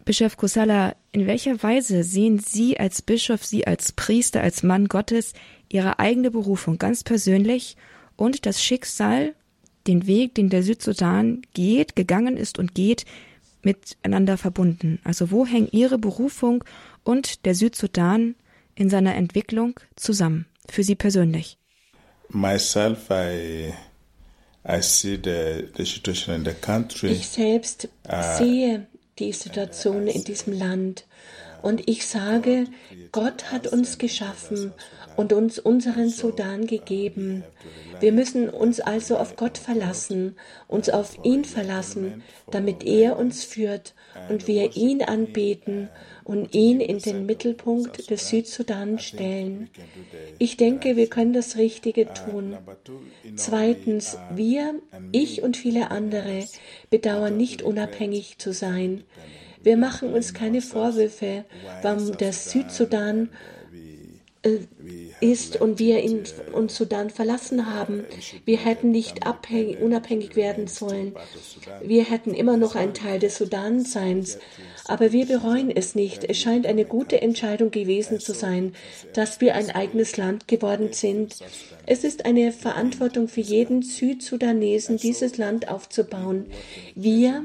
Bischof 0.04 0.36
Kosala, 0.36 0.96
in 1.12 1.28
welcher 1.28 1.62
Weise 1.62 2.04
sehen 2.04 2.40
Sie 2.40 2.80
als 2.80 3.02
Bischof, 3.02 3.46
Sie 3.46 3.68
als 3.68 3.92
Priester, 3.92 4.42
als 4.42 4.64
Mann 4.64 4.88
Gottes 4.88 5.34
Ihre 5.70 6.00
eigene 6.00 6.32
Berufung 6.32 6.78
ganz 6.78 7.04
persönlich 7.04 7.78
und 8.16 8.46
das 8.46 8.64
Schicksal, 8.64 9.36
den 9.88 10.08
Weg, 10.08 10.36
den 10.36 10.50
der 10.50 10.64
Südsudan 10.64 11.42
geht, 11.54 11.96
gegangen 11.96 12.36
ist 12.36 12.60
und 12.60 12.76
geht, 12.76 13.06
miteinander 13.64 14.38
verbunden? 14.38 15.00
Also 15.04 15.32
wo 15.32 15.46
hängen 15.46 15.70
Ihre 15.72 15.98
Berufung 15.98 16.64
und 17.04 17.46
der 17.46 17.56
Südsudan 17.56 18.36
in 18.76 18.90
seiner 18.90 19.16
Entwicklung 19.16 19.80
zusammen? 19.96 20.46
Für 20.70 20.84
Sie 20.84 20.96
persönlich? 20.96 21.58
Myself, 22.30 23.10
I, 23.10 23.74
I 24.68 24.82
see 24.82 25.20
the, 25.22 25.70
the 25.76 25.86
situation 25.86 26.36
in 26.36 26.46
the 26.46 26.54
country. 26.54 27.12
Ich 27.12 27.28
selbst 27.28 27.90
uh, 28.08 28.38
sehe 28.38 28.88
die 29.20 29.34
Situation 29.34 30.08
in 30.08 30.24
diesem 30.24 30.58
Land 30.58 31.06
und 31.62 31.88
ich 31.88 32.08
sage, 32.08 32.66
Gott 33.12 33.52
hat 33.52 33.68
uns 33.68 33.98
geschaffen 33.98 34.74
und 35.16 35.34
uns 35.34 35.60
unseren 35.60 36.10
Sudan 36.10 36.66
gegeben. 36.66 37.44
Wir 38.00 38.12
müssen 38.12 38.50
uns 38.50 38.80
also 38.80 39.18
auf 39.18 39.36
Gott 39.36 39.58
verlassen, 39.58 40.36
uns 40.68 40.90
auf 40.90 41.24
ihn 41.24 41.46
verlassen, 41.46 42.24
damit 42.50 42.84
er 42.84 43.18
uns 43.18 43.44
führt 43.44 43.94
und 44.30 44.48
wir 44.48 44.76
ihn 44.76 45.04
anbeten 45.04 45.90
und 46.24 46.54
ihn 46.54 46.80
in 46.80 47.00
den 47.00 47.26
Mittelpunkt 47.26 48.10
des 48.10 48.30
Südsudan 48.30 49.00
stellen. 49.00 49.70
Ich 50.40 50.58
denke, 50.58 50.96
wir 50.96 51.08
können 51.08 51.34
das 51.34 51.58
Richtige 51.58 52.14
tun. 52.14 52.58
Zweitens, 53.36 54.18
wir, 54.34 54.76
ich 55.12 55.42
und 55.42 55.58
viele 55.58 55.92
andere 55.92 56.46
bedauern 56.90 57.38
nicht 57.38 57.62
unabhängig 57.62 58.38
zu 58.38 58.54
sein. 58.54 59.04
Wir 59.64 59.78
machen 59.78 60.14
uns 60.14 60.34
keine 60.34 60.62
Vorwürfe, 60.62 61.46
warum 61.82 62.18
der 62.18 62.34
Südsudan 62.34 63.30
äh, 64.44 64.60
ist 65.20 65.62
und 65.62 65.78
wir 65.78 66.02
ihn, 66.02 66.24
uns 66.52 66.76
Sudan 66.76 67.12
verlassen 67.12 67.72
haben. 67.76 68.06
Wir 68.44 68.58
hätten 68.58 68.90
nicht 68.90 69.28
abhängig, 69.28 69.80
unabhängig 69.80 70.36
werden 70.36 70.66
sollen. 70.66 71.14
Wir 71.84 72.06
hätten 72.06 72.34
immer 72.34 72.58
noch 72.58 72.76
ein 72.76 72.96
Teil 72.96 73.20
des 73.20 73.38
Sudanseins. 73.38 74.40
Aber 74.86 75.12
wir 75.12 75.26
bereuen 75.26 75.72
es 75.72 75.96
nicht. 75.96 76.24
Es 76.24 76.38
scheint 76.38 76.66
eine 76.66 76.86
gute 76.86 77.22
Entscheidung 77.22 77.72
gewesen 77.72 78.20
zu 78.20 78.34
sein, 78.34 78.74
dass 79.14 79.42
wir 79.42 79.56
ein 79.56 79.70
eigenes 79.70 80.18
Land 80.18 80.48
geworden 80.48 80.90
sind. 80.94 81.36
Es 81.86 82.04
ist 82.04 82.26
eine 82.26 82.52
Verantwortung 82.52 83.28
für 83.28 83.42
jeden 83.42 83.82
Südsudanesen, 83.82 84.98
dieses 84.98 85.38
Land 85.38 85.68
aufzubauen. 85.70 86.46
Wir, 86.96 87.44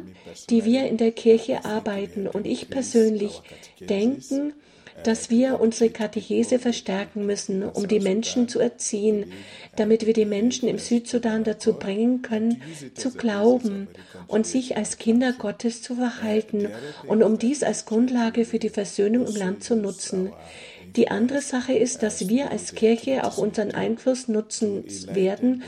die 0.50 0.64
wir 0.64 0.86
in 0.86 0.96
der 0.96 1.12
Kirche 1.12 1.64
arbeiten 1.64 2.26
und 2.26 2.46
ich 2.46 2.68
persönlich 2.68 3.42
denken, 3.80 4.52
dass 5.04 5.30
wir 5.30 5.60
unsere 5.60 5.90
Katechese 5.90 6.58
verstärken 6.58 7.26
müssen, 7.26 7.62
um 7.62 7.86
die 7.88 8.00
Menschen 8.00 8.48
zu 8.48 8.58
erziehen, 8.58 9.32
damit 9.76 10.06
wir 10.06 10.12
die 10.12 10.24
Menschen 10.24 10.68
im 10.68 10.78
Südsudan 10.78 11.44
dazu 11.44 11.74
bringen 11.74 12.22
können, 12.22 12.62
zu 12.94 13.12
glauben 13.12 13.88
und 14.26 14.46
sich 14.46 14.76
als 14.76 14.98
Kinder 14.98 15.32
Gottes 15.32 15.82
zu 15.82 15.96
verhalten 15.96 16.68
und 17.06 17.22
um 17.22 17.38
dies 17.38 17.62
als 17.62 17.84
Grundlage 17.84 18.44
für 18.44 18.58
die 18.58 18.68
Versöhnung 18.70 19.26
im 19.26 19.36
Land 19.36 19.64
zu 19.64 19.76
nutzen. 19.76 20.32
Die 20.96 21.08
andere 21.08 21.42
Sache 21.42 21.74
ist, 21.74 22.02
dass 22.02 22.28
wir 22.28 22.50
als 22.50 22.74
Kirche 22.74 23.24
auch 23.24 23.36
unseren 23.36 23.72
Einfluss 23.72 24.28
nutzen 24.28 24.84
werden, 25.12 25.62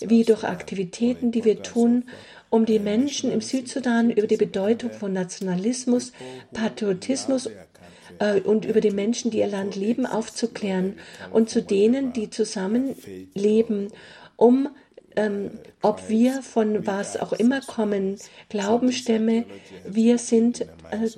wie 0.00 0.24
durch 0.24 0.42
Aktivitäten, 0.42 1.30
die 1.30 1.44
wir 1.44 1.62
tun, 1.62 2.04
um 2.50 2.66
die 2.66 2.80
Menschen 2.80 3.32
im 3.32 3.40
Südsudan 3.40 4.10
über 4.10 4.26
die 4.26 4.36
Bedeutung 4.36 4.90
von 4.90 5.12
Nationalismus, 5.12 6.12
Patriotismus 6.52 7.48
äh, 8.22 8.40
und 8.40 8.64
über 8.64 8.80
die 8.80 8.90
Menschen, 8.90 9.30
die 9.30 9.38
ihr 9.38 9.48
Land 9.48 9.74
lieben, 9.76 10.06
aufzuklären 10.06 10.94
und 11.32 11.50
zu 11.50 11.60
denen, 11.62 12.12
die 12.12 12.30
zusammenleben, 12.30 13.88
um 14.36 14.68
ähm, 15.16 15.50
ob 15.80 16.08
wir 16.08 16.42
von 16.42 16.86
was 16.86 17.16
auch 17.16 17.32
immer 17.32 17.60
kommen, 17.60 18.16
Glaubensstämme, 18.48 19.44
wir 19.84 20.18
sind 20.18 20.62
äh, 20.62 21.08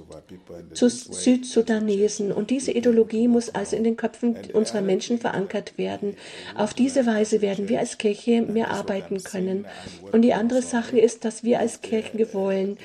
zu 0.72 0.88
Südsudanesen. 0.88 2.32
Und 2.32 2.50
diese 2.50 2.72
Ideologie 2.72 3.28
muss 3.28 3.50
also 3.50 3.76
in 3.76 3.84
den 3.84 3.96
Köpfen 3.96 4.36
unserer 4.52 4.80
Menschen 4.80 5.18
verankert 5.18 5.78
werden. 5.78 6.16
Auf 6.54 6.74
diese 6.74 7.06
Weise 7.06 7.42
werden 7.42 7.68
wir 7.68 7.80
als 7.80 7.98
Kirche 7.98 8.42
mehr 8.42 8.70
arbeiten 8.70 9.22
können. 9.22 9.66
Und 10.12 10.22
die 10.22 10.34
andere 10.34 10.62
Sache 10.62 10.98
ist, 10.98 11.24
dass 11.24 11.44
wir 11.44 11.60
als 11.60 11.80
Kirchen 11.80 12.32
wollen, 12.32 12.78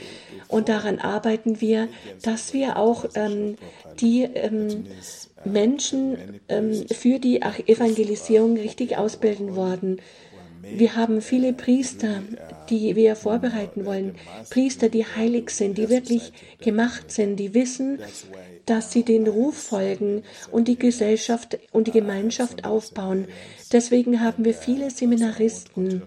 und 0.49 0.67
daran 0.67 0.97
arbeiten 0.97 1.61
wir, 1.61 1.89
dass 2.23 2.53
wir 2.53 2.77
auch 2.77 3.05
ähm, 3.13 3.55
die 4.01 4.23
ähm, 4.23 4.87
Menschen 5.45 6.41
ähm, 6.49 6.85
für 6.91 7.19
die 7.19 7.41
Evangelisierung 7.41 8.57
richtig 8.57 8.97
ausbilden 8.97 9.55
wollen. 9.55 10.01
Wir 10.61 10.95
haben 10.95 11.21
viele 11.21 11.53
Priester, 11.53 12.21
die 12.69 12.95
wir 12.95 13.15
vorbereiten 13.15 13.85
wollen. 13.85 14.15
Priester, 14.49 14.89
die 14.89 15.05
heilig 15.05 15.49
sind, 15.51 15.77
die 15.77 15.89
wirklich 15.89 16.31
gemacht 16.59 17.11
sind, 17.11 17.37
die 17.37 17.53
wissen, 17.53 17.99
dass 18.65 18.91
sie 18.91 19.03
den 19.03 19.27
Ruf 19.27 19.57
folgen 19.57 20.23
und 20.51 20.67
die 20.67 20.77
Gesellschaft 20.77 21.57
und 21.71 21.87
die 21.87 21.91
Gemeinschaft 21.91 22.65
aufbauen. 22.65 23.27
Deswegen 23.71 24.21
haben 24.21 24.45
wir 24.45 24.53
viele 24.53 24.91
Seminaristen. 24.91 26.03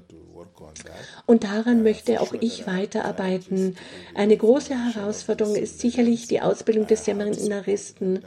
Und 1.26 1.44
daran 1.44 1.82
möchte 1.82 2.20
auch 2.20 2.34
ich 2.40 2.66
weiterarbeiten. 2.66 3.76
Eine 4.14 4.36
große 4.36 4.74
Herausforderung 4.74 5.54
ist 5.56 5.80
sicherlich 5.80 6.28
die 6.28 6.40
Ausbildung 6.40 6.86
des 6.86 7.04
Seminaristen. 7.04 8.20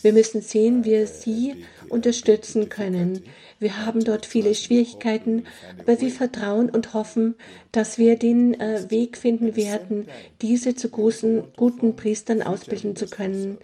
Wir 0.00 0.12
müssen 0.12 0.42
sehen, 0.42 0.84
wie 0.84 0.92
wir 0.92 1.06
sie 1.06 1.64
unterstützen 1.88 2.68
können. 2.68 3.22
Wir 3.62 3.86
haben 3.86 4.04
dort 4.04 4.26
viele 4.26 4.56
Schwierigkeiten, 4.56 5.44
aber 5.78 6.00
wir 6.00 6.10
vertrauen 6.10 6.68
und 6.68 6.94
hoffen, 6.94 7.36
dass 7.70 7.96
wir 7.96 8.16
den 8.16 8.60
äh, 8.60 8.90
Weg 8.90 9.16
finden 9.16 9.54
werden, 9.54 10.08
diese 10.42 10.74
zu 10.74 10.88
großen, 10.88 11.44
guten 11.56 11.94
Priestern 11.94 12.42
ausbilden 12.42 12.96
zu 12.96 13.06
können. 13.06 13.58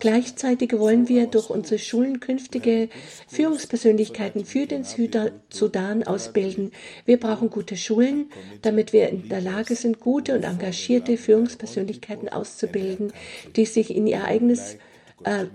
Gleichzeitig 0.00 0.72
wollen 0.78 1.08
wir 1.08 1.26
durch 1.26 1.50
unsere 1.50 1.78
Schulen 1.78 2.18
künftige 2.18 2.88
Führungspersönlichkeiten 3.28 4.46
für 4.46 4.66
den 4.66 4.84
Südsudan 4.84 6.02
ausbilden. 6.02 6.72
Wir 7.04 7.20
brauchen 7.20 7.50
gute 7.50 7.76
Schulen, 7.76 8.30
damit 8.62 8.94
wir 8.94 9.10
in 9.10 9.28
der 9.28 9.42
Lage 9.42 9.76
sind, 9.76 10.00
gute 10.00 10.34
und 10.34 10.44
engagierte 10.44 11.18
Führungspersönlichkeiten 11.18 12.30
auszubilden, 12.30 13.12
die 13.54 13.66
sich 13.66 13.94
in 13.94 14.06
ihr 14.06 14.24
eigenes 14.24 14.78
äh, 15.24 15.46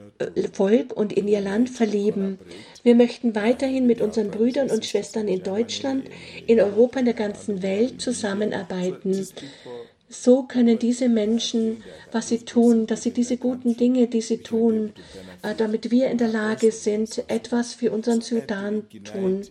Volk 0.51 0.93
und 0.95 1.13
in 1.13 1.28
ihr 1.28 1.41
Land 1.41 1.70
verlieben. 1.70 2.39
Wir 2.84 2.95
möchten 2.95 3.36
weiterhin 3.36 3.86
mit 3.86 4.01
unseren 4.01 4.32
Brüdern 4.32 4.70
und 4.70 4.86
Schwestern 4.86 5.28
in 5.28 5.43
Deutschland, 5.43 6.05
in 6.45 6.59
Europa, 6.59 6.99
in 6.99 7.05
der 7.05 7.13
ganzen 7.13 7.61
Welt 7.61 8.01
zusammenarbeiten. 8.01 9.28
So 10.09 10.43
können 10.43 10.80
diese 10.80 11.09
Menschen, 11.09 11.84
was 12.11 12.30
sie 12.30 12.39
tun, 12.39 12.88
dass 12.88 13.03
sie 13.03 13.11
diese 13.11 13.36
guten 13.38 13.76
Dinge, 13.76 14.07
die 14.07 14.22
sie 14.22 14.38
tun, 14.38 14.93
äh, 15.43 15.53
damit 15.55 15.91
wir 15.91 16.09
in 16.09 16.18
der 16.18 16.30
Lage 16.30 16.72
sind, 16.72 17.24
etwas 17.28 17.74
für 17.74 17.91
unseren 17.91 18.22
Sudan 18.22 18.84
tun. 19.03 19.41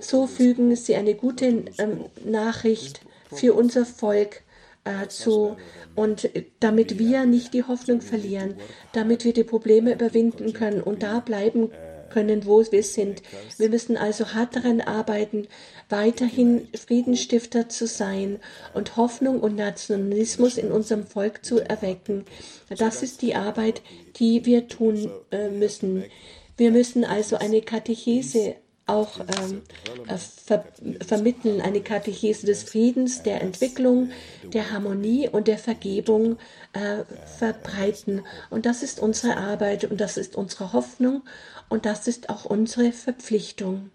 So 0.00 0.26
fügen 0.26 0.76
sie 0.76 0.94
eine 0.94 1.14
gute 1.14 1.64
ähm, 1.78 2.04
Nachricht 2.24 3.00
für 3.30 3.54
unser 3.54 3.86
Volk 3.86 4.42
äh, 4.84 5.08
zu 5.08 5.56
und 5.94 6.28
damit 6.60 6.98
wir 6.98 7.26
nicht 7.26 7.54
die 7.54 7.64
Hoffnung 7.64 8.00
verlieren, 8.00 8.54
damit 8.92 9.24
wir 9.24 9.32
die 9.32 9.44
Probleme 9.44 9.94
überwinden 9.94 10.52
können 10.52 10.82
und 10.82 11.02
da 11.02 11.20
bleiben 11.20 11.70
können, 12.12 12.46
wo 12.46 12.62
wir 12.70 12.82
sind. 12.82 13.22
Wir 13.58 13.70
müssen 13.70 13.96
also 13.96 14.34
hart 14.34 14.56
daran 14.56 14.80
arbeiten, 14.80 15.48
weiterhin 15.88 16.68
Friedensstifter 16.74 17.68
zu 17.68 17.86
sein 17.86 18.38
und 18.74 18.96
Hoffnung 18.96 19.40
und 19.40 19.56
Nationalismus 19.56 20.58
in 20.58 20.70
unserem 20.70 21.06
Volk 21.06 21.44
zu 21.44 21.60
erwecken. 21.60 22.24
Das 22.68 23.02
ist 23.02 23.22
die 23.22 23.34
Arbeit, 23.34 23.82
die 24.16 24.44
wir 24.44 24.68
tun 24.68 25.10
äh, 25.30 25.48
müssen. 25.48 26.04
Wir 26.56 26.70
müssen 26.70 27.04
also 27.04 27.36
eine 27.36 27.62
Katechese 27.62 28.56
auch 28.86 29.20
ähm, 29.20 29.62
äh, 30.08 30.16
ver 30.16 30.64
vermitteln, 31.06 31.60
eine 31.60 31.80
Katechese 31.80 32.46
des 32.46 32.64
Friedens, 32.64 33.22
der 33.22 33.40
Entwicklung, 33.40 34.10
der 34.42 34.72
Harmonie 34.72 35.28
und 35.28 35.48
der 35.48 35.58
Vergebung 35.58 36.36
äh, 36.72 37.04
verbreiten. 37.38 38.22
Und 38.50 38.66
das 38.66 38.82
ist 38.82 39.00
unsere 39.00 39.36
Arbeit 39.36 39.84
und 39.84 40.00
das 40.00 40.16
ist 40.16 40.36
unsere 40.36 40.72
Hoffnung 40.72 41.22
und 41.68 41.86
das 41.86 42.08
ist 42.08 42.28
auch 42.28 42.44
unsere 42.44 42.92
Verpflichtung. 42.92 43.90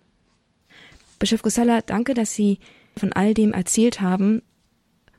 Bischof 1.19 1.41
Gusala, 1.41 1.81
danke, 1.81 2.13
dass 2.13 2.33
Sie 2.33 2.59
von 2.95 3.11
all 3.13 3.33
dem 3.33 3.53
erzählt 3.53 4.01
haben, 4.01 4.41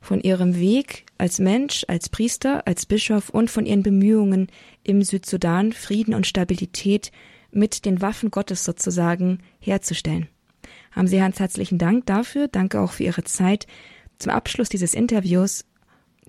von 0.00 0.20
Ihrem 0.20 0.58
Weg 0.58 1.06
als 1.18 1.38
Mensch, 1.38 1.84
als 1.88 2.08
Priester, 2.08 2.66
als 2.66 2.86
Bischof 2.86 3.30
und 3.30 3.50
von 3.50 3.66
Ihren 3.66 3.82
Bemühungen 3.82 4.48
im 4.84 5.02
Südsudan 5.02 5.72
Frieden 5.72 6.14
und 6.14 6.26
Stabilität 6.26 7.10
mit 7.58 7.84
den 7.84 8.00
Waffen 8.00 8.30
Gottes 8.30 8.64
sozusagen 8.64 9.40
herzustellen. 9.60 10.28
Haben 10.92 11.08
Sie 11.08 11.18
ganz 11.18 11.38
herzlichen 11.38 11.78
Dank 11.78 12.06
dafür. 12.06 12.48
Danke 12.48 12.80
auch 12.80 12.92
für 12.92 13.04
Ihre 13.04 13.24
Zeit. 13.24 13.66
Zum 14.18 14.32
Abschluss 14.32 14.68
dieses 14.68 14.94
Interviews 14.94 15.64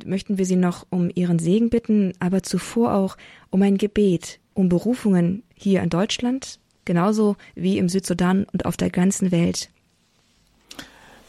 möchten 0.06 0.38
wir 0.38 0.46
Sie 0.46 0.56
noch 0.56 0.86
um 0.90 1.10
Ihren 1.14 1.40
Segen 1.40 1.70
bitten, 1.70 2.14
aber 2.20 2.44
zuvor 2.44 2.94
auch 2.94 3.18
um 3.50 3.62
ein 3.62 3.78
Gebet, 3.78 4.40
um 4.54 4.70
Berufungen 4.70 5.44
hier 5.56 5.82
in 5.82 5.90
Deutschland, 5.90 6.60
genauso 6.86 7.36
wie 7.56 7.78
im 7.78 7.90
Südsudan 7.90 8.46
und 8.52 8.66
auf 8.66 8.78
der 8.78 8.90
ganzen 8.90 9.32
Welt. 9.32 9.70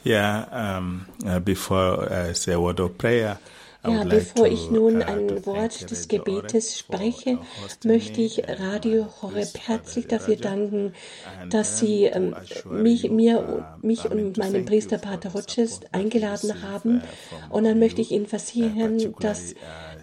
Yeah, 0.04 0.78
um, 0.78 1.04
uh, 1.24 1.40
before 1.40 2.08
I 2.10 2.32
say 2.34 2.54
a 2.54 2.58
word 2.58 2.80
of 2.80 2.96
prayer, 2.96 3.38
ja, 3.86 4.04
bevor 4.04 4.46
ich 4.46 4.70
nun 4.70 4.98
uh, 4.98 5.04
ein 5.04 5.46
Wort 5.46 5.90
des 5.90 6.08
Gebetes 6.08 6.78
spreche, 6.78 7.38
möchte 7.84 8.20
ich 8.20 8.42
Radio 8.46 9.06
Horeb 9.22 9.48
herzlich 9.66 10.06
dafür 10.06 10.36
danken, 10.36 10.92
dass 11.48 11.78
Sie 11.78 12.04
ähm, 12.04 12.34
mich, 12.70 13.10
mir, 13.10 13.64
uh, 13.82 13.86
mich 13.86 14.10
und 14.10 14.36
meinen 14.36 14.66
Priester 14.66 14.98
Pater 14.98 15.32
Roches 15.32 15.80
eingeladen 15.92 16.62
haben. 16.62 17.02
Und 17.48 17.64
dann 17.64 17.78
möchte 17.78 18.02
ich 18.02 18.10
Ihnen 18.10 18.26
versichern, 18.26 19.14
dass 19.20 19.54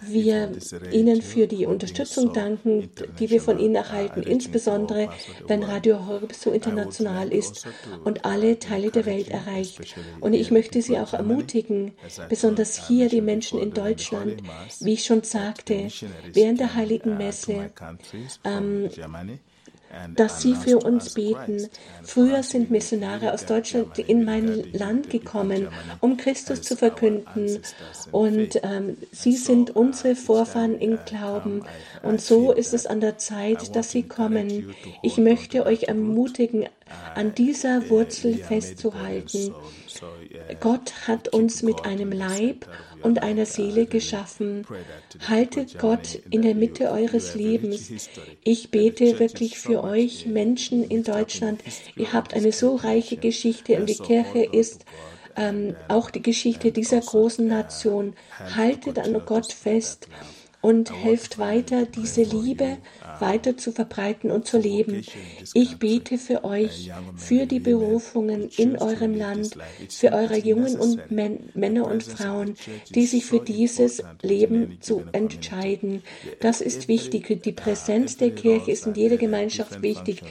wir 0.01 0.51
Ihnen 0.91 1.21
für 1.21 1.47
die 1.47 1.65
Unterstützung 1.65 2.33
danken, 2.33 2.89
die 3.19 3.29
wir 3.29 3.41
von 3.41 3.59
Ihnen 3.59 3.75
erhalten, 3.75 4.23
insbesondere 4.23 5.09
wenn 5.47 5.63
Radio 5.63 6.07
Horeb 6.07 6.33
so 6.33 6.51
international 6.51 7.31
ist 7.31 7.67
und 8.03 8.25
alle 8.25 8.59
Teile 8.59 8.91
der 8.91 9.05
Welt 9.05 9.29
erreicht. 9.29 9.95
Und 10.19 10.33
ich 10.33 10.51
möchte 10.51 10.81
Sie 10.81 10.97
auch 10.97 11.13
ermutigen, 11.13 11.93
besonders 12.29 12.87
hier 12.87 13.09
die 13.09 13.21
Menschen 13.21 13.59
in 13.59 13.66
Deutschland, 13.73 14.41
wie 14.79 14.93
ich 14.93 15.05
schon 15.05 15.23
sagte, 15.23 15.87
während 16.33 16.59
der 16.59 16.75
Heiligen 16.75 17.17
Messe, 17.17 17.71
ähm, 18.43 18.89
dass 20.15 20.41
sie 20.41 20.55
für 20.55 20.79
uns 20.79 21.13
beten. 21.13 21.69
Früher 22.03 22.43
sind 22.43 22.71
Missionare 22.71 23.33
aus 23.33 23.45
Deutschland 23.45 23.97
in 23.99 24.25
mein 24.25 24.71
Land 24.73 25.09
gekommen, 25.09 25.67
um 26.01 26.17
Christus 26.17 26.61
zu 26.61 26.75
verkünden. 26.75 27.61
Und 28.11 28.59
ähm, 28.63 28.97
sie 29.11 29.35
sind 29.35 29.75
unsere 29.75 30.15
Vorfahren 30.15 30.77
im 30.79 30.99
Glauben. 31.05 31.63
Und 32.03 32.21
so 32.21 32.51
ist 32.51 32.73
es 32.73 32.85
an 32.85 33.01
der 33.01 33.17
Zeit, 33.17 33.75
dass 33.75 33.91
sie 33.91 34.03
kommen. 34.03 34.75
Ich 35.01 35.17
möchte 35.17 35.65
euch 35.65 35.83
ermutigen, 35.83 36.67
an 37.15 37.33
dieser 37.35 37.89
Wurzel 37.89 38.35
festzuhalten. 38.35 39.53
Gott 40.59 41.07
hat 41.07 41.29
uns 41.29 41.63
mit 41.63 41.85
einem 41.85 42.11
Leib 42.11 42.65
und 43.07 43.23
einer 43.23 43.45
Seele 43.45 43.85
geschaffen. 43.85 44.67
Haltet 45.27 45.79
Gott 45.79 46.19
in 46.29 46.41
der 46.41 46.55
Mitte 46.55 46.91
eures 46.91 47.35
Lebens. 47.35 48.09
Ich 48.43 48.69
bete 48.69 49.19
wirklich 49.19 49.57
für 49.57 49.83
euch 49.83 50.25
Menschen 50.25 50.83
in 50.83 51.03
Deutschland. 51.03 51.63
Ihr 51.95 52.13
habt 52.13 52.33
eine 52.33 52.51
so 52.51 52.75
reiche 52.75 53.17
Geschichte 53.17 53.77
und 53.77 53.87
die 53.87 53.97
Kirche 53.97 54.43
ist 54.43 54.85
ähm, 55.37 55.75
auch 55.87 56.09
die 56.11 56.21
Geschichte 56.21 56.71
dieser 56.71 56.99
großen 56.99 57.47
Nation. 57.47 58.13
Haltet 58.55 58.99
an 58.99 59.21
Gott 59.25 59.53
fest 59.53 60.09
und 60.61 60.91
helft 60.91 61.39
weiter, 61.39 61.85
diese 61.85 62.23
Liebe 62.23 62.77
weiter 63.21 63.57
zu 63.57 63.71
verbreiten 63.71 64.31
und 64.31 64.47
zu 64.47 64.57
leben. 64.57 65.03
Ich 65.53 65.77
bete 65.77 66.17
für 66.17 66.43
euch, 66.43 66.91
für 67.15 67.45
die 67.45 67.59
Berufungen 67.59 68.49
in 68.57 68.77
eurem 68.77 69.15
Land, 69.15 69.57
für 69.89 70.11
eure 70.13 70.37
Jungen 70.37 70.77
und 70.77 71.11
Männer 71.11 71.87
und 71.87 72.03
Frauen, 72.03 72.55
die 72.89 73.05
sich 73.05 73.25
für 73.25 73.39
dieses 73.39 74.03
Leben 74.21 74.77
zu 74.81 75.03
entscheiden. 75.11 76.03
Das 76.39 76.61
ist 76.61 76.87
wichtig. 76.87 77.41
Die 77.43 77.51
Präsenz 77.51 78.17
der 78.17 78.31
Kirche 78.31 78.71
ist 78.71 78.87
in 78.87 78.95
jeder 78.95 79.17
Gemeinschaft 79.17 79.81
wichtig. 79.81 80.21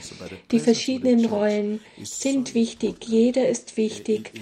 Die 0.51 0.61
verschiedenen 0.61 1.25
Rollen 1.27 1.81
sind 2.03 2.55
wichtig. 2.55 3.05
Jeder 3.07 3.49
ist 3.49 3.77
wichtig. 3.77 4.33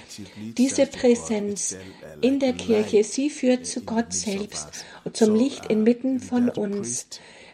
Diese 0.56 0.86
Präsenz 0.86 1.76
in 2.20 2.40
der 2.40 2.52
Kirche, 2.52 3.04
sie 3.04 3.30
führt 3.30 3.66
zu 3.66 3.82
Gott 3.82 4.12
selbst 4.12 4.84
und 5.04 5.16
zum 5.16 5.34
Licht 5.34 5.66
inmitten 5.66 6.20
von 6.20 6.48
uns. 6.48 7.06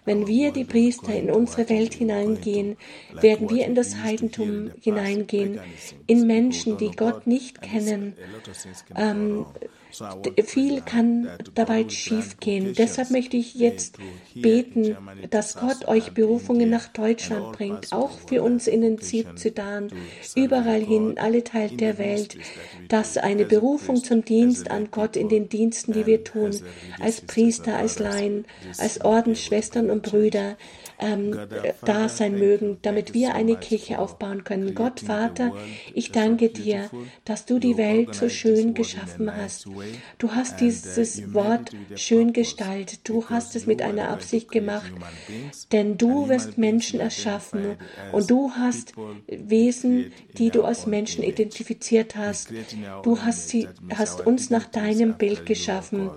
Wenn 0.05 0.27
wir, 0.27 0.53
die 0.53 0.65
Priester, 0.65 1.15
in 1.15 1.31
unsere 1.31 1.69
Welt 1.69 1.95
hineingehen, 1.95 2.77
werden 3.21 3.51
wir 3.51 3.67
in 3.67 3.75
das 3.75 3.97
Heidentum 3.97 4.71
hineingehen, 4.81 5.61
in 6.07 6.27
Menschen, 6.27 6.79
die 6.79 6.91
Gott 6.91 7.27
nicht 7.27 7.63
kennen. 7.63 8.15
Ähm, 8.97 9.47
viel 10.45 10.81
kann 10.81 11.29
dabei 11.55 11.89
schiefgehen. 11.89 12.75
Deshalb 12.75 13.11
möchte 13.11 13.37
ich 13.37 13.55
jetzt 13.55 13.99
beten, 14.35 14.97
dass 15.31 15.57
Gott 15.57 15.89
euch 15.89 16.13
Berufungen 16.13 16.71
nach 16.71 16.89
Deutschland 16.89 17.53
bringt, 17.53 17.93
auch 17.93 18.11
für 18.27 18.43
uns 18.43 18.67
in 18.67 18.81
den 18.83 18.99
Südsudan, 18.99 19.89
überall 20.35 20.81
hin, 20.81 21.15
alle 21.19 21.45
Teile 21.45 21.77
der 21.77 21.99
Welt, 21.99 22.37
dass 22.89 23.17
eine 23.17 23.45
Berufung 23.45 23.97
zum 23.97 24.25
Dienst 24.25 24.71
an 24.71 24.89
Gott 24.91 25.17
in 25.17 25.29
den 25.29 25.49
Diensten, 25.49 25.93
die 25.93 26.07
wir 26.07 26.25
tun, 26.25 26.51
als 26.99 27.21
Priester, 27.21 27.77
als 27.77 27.99
Laien, 27.99 28.47
als 28.79 29.01
Ordensschwestern 29.01 29.91
und 29.91 30.03
Brüder, 30.03 30.57
ähm, 31.01 31.39
da 31.83 32.09
sein 32.09 32.39
mögen, 32.39 32.79
damit 32.83 33.15
wir 33.15 33.35
eine 33.35 33.57
Kirche 33.57 33.99
aufbauen 33.99 34.45
können. 34.45 34.75
Gott, 34.75 35.01
Vater, 35.01 35.53
ich 35.95 36.13
danke 36.13 36.49
dir, 36.49 36.91
dass 37.25 37.47
du 37.47 37.59
die 37.59 37.77
Welt 37.77 38.15
so 38.15 38.29
schön 38.29 38.75
geschaffen 38.75 39.35
hast. 39.35 39.67
Du 40.19 40.33
hast 40.33 40.61
dieses 40.61 41.35
Wort 41.35 41.71
schön 41.95 42.33
gestaltet. 42.33 43.01
Du 43.05 43.29
hast 43.29 43.57
es 43.57 43.67
mit 43.67 43.83
einer 43.83 44.09
Absicht 44.09 44.51
gemacht, 44.51 44.93
denn 45.73 45.97
du 45.97 46.29
wirst 46.29 46.59
Menschen 46.59 47.01
erschaffen 47.01 47.77
und 48.13 48.31
du 48.31 48.53
hast 48.53 48.95
Wesen, 49.27 50.13
die 50.39 50.51
du 50.51 50.63
als 50.63 50.87
Menschen 50.87 51.25
identifiziert 51.25 52.17
hast. 52.17 52.53
Du 53.03 53.21
hast, 53.21 53.49
sie, 53.49 53.69
hast 53.95 54.27
uns 54.27 54.51
nach 54.51 54.67
deinem 54.67 55.17
Bild 55.17 55.47
geschaffen. 55.47 56.11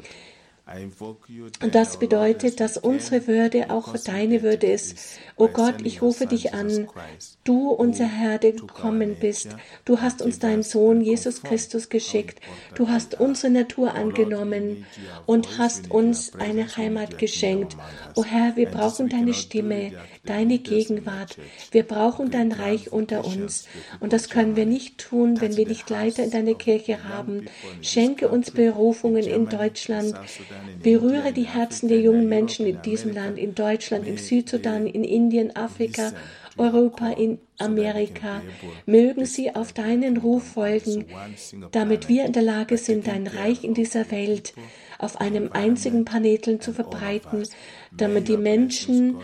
Und 0.65 1.75
das 1.75 1.99
bedeutet, 1.99 2.59
dass 2.59 2.77
unsere 2.77 3.27
Würde 3.27 3.69
auch 3.69 3.95
deine 3.97 4.43
Würde 4.43 4.67
ist. 4.67 5.19
O 5.35 5.45
oh 5.45 5.47
Gott, 5.47 5.75
ich 5.83 6.03
rufe 6.03 6.27
dich 6.27 6.53
an, 6.53 6.87
du, 7.43 7.69
unser 7.69 8.05
Herr, 8.05 8.37
der 8.37 8.51
gekommen 8.51 9.15
bist. 9.19 9.47
Du 9.83 9.99
hast 9.99 10.21
uns 10.21 10.37
deinen 10.37 10.61
Sohn 10.61 11.01
Jesus 11.01 11.41
Christus 11.41 11.89
geschickt. 11.89 12.39
Du 12.75 12.87
hast 12.87 13.19
unsere 13.19 13.51
Natur 13.51 13.95
angenommen 13.95 14.85
und 15.25 15.57
hast 15.57 15.89
uns 15.89 16.35
eine 16.35 16.77
Heimat 16.77 17.17
geschenkt. 17.17 17.75
O 18.15 18.21
oh 18.21 18.23
Herr, 18.25 18.55
wir 18.55 18.67
brauchen 18.67 19.09
deine 19.09 19.33
Stimme, 19.33 19.93
deine 20.23 20.59
Gegenwart. 20.59 21.37
Wir 21.71 21.83
brauchen 21.83 22.29
dein 22.29 22.51
Reich 22.51 22.91
unter 22.91 23.25
uns. 23.25 23.67
Und 23.99 24.13
das 24.13 24.29
können 24.29 24.55
wir 24.55 24.67
nicht 24.67 24.99
tun, 24.99 25.41
wenn 25.41 25.57
wir 25.57 25.67
nicht 25.67 25.89
Leiter 25.89 26.23
in 26.23 26.31
deiner 26.31 26.53
Kirche 26.53 27.03
haben. 27.03 27.47
Schenke 27.81 28.27
uns 28.27 28.51
Berufungen 28.51 29.23
in 29.23 29.49
Deutschland. 29.49 30.13
Berühre 30.83 31.33
die 31.33 31.47
Herzen 31.47 31.89
der 31.89 32.01
jungen 32.01 32.29
Menschen 32.29 32.67
in 32.67 32.83
diesem 32.83 33.13
Land, 33.13 33.39
in 33.39 33.55
Deutschland, 33.55 34.07
im 34.07 34.17
Südsudan, 34.17 34.85
in 34.85 35.03
Indien, 35.03 35.22
Afrika 35.55 36.11
Europa, 36.57 37.09
in 37.09 37.39
Amerika. 37.57 38.41
Mögen 38.85 39.25
sie 39.25 39.55
auf 39.55 39.73
deinen 39.73 40.17
Ruf 40.17 40.43
folgen, 40.53 41.05
damit 41.71 42.09
wir 42.09 42.25
in 42.25 42.33
der 42.33 42.43
Lage 42.43 42.77
sind, 42.77 43.07
dein 43.07 43.27
Reich 43.27 43.63
in 43.63 43.73
dieser 43.73 44.11
Welt 44.11 44.53
auf 44.99 45.19
einem 45.19 45.51
einzigen 45.51 46.05
Planeten 46.05 46.61
zu 46.61 46.73
verbreiten, 46.73 47.43
damit 47.97 48.27
die 48.27 48.37
Menschen 48.37 49.17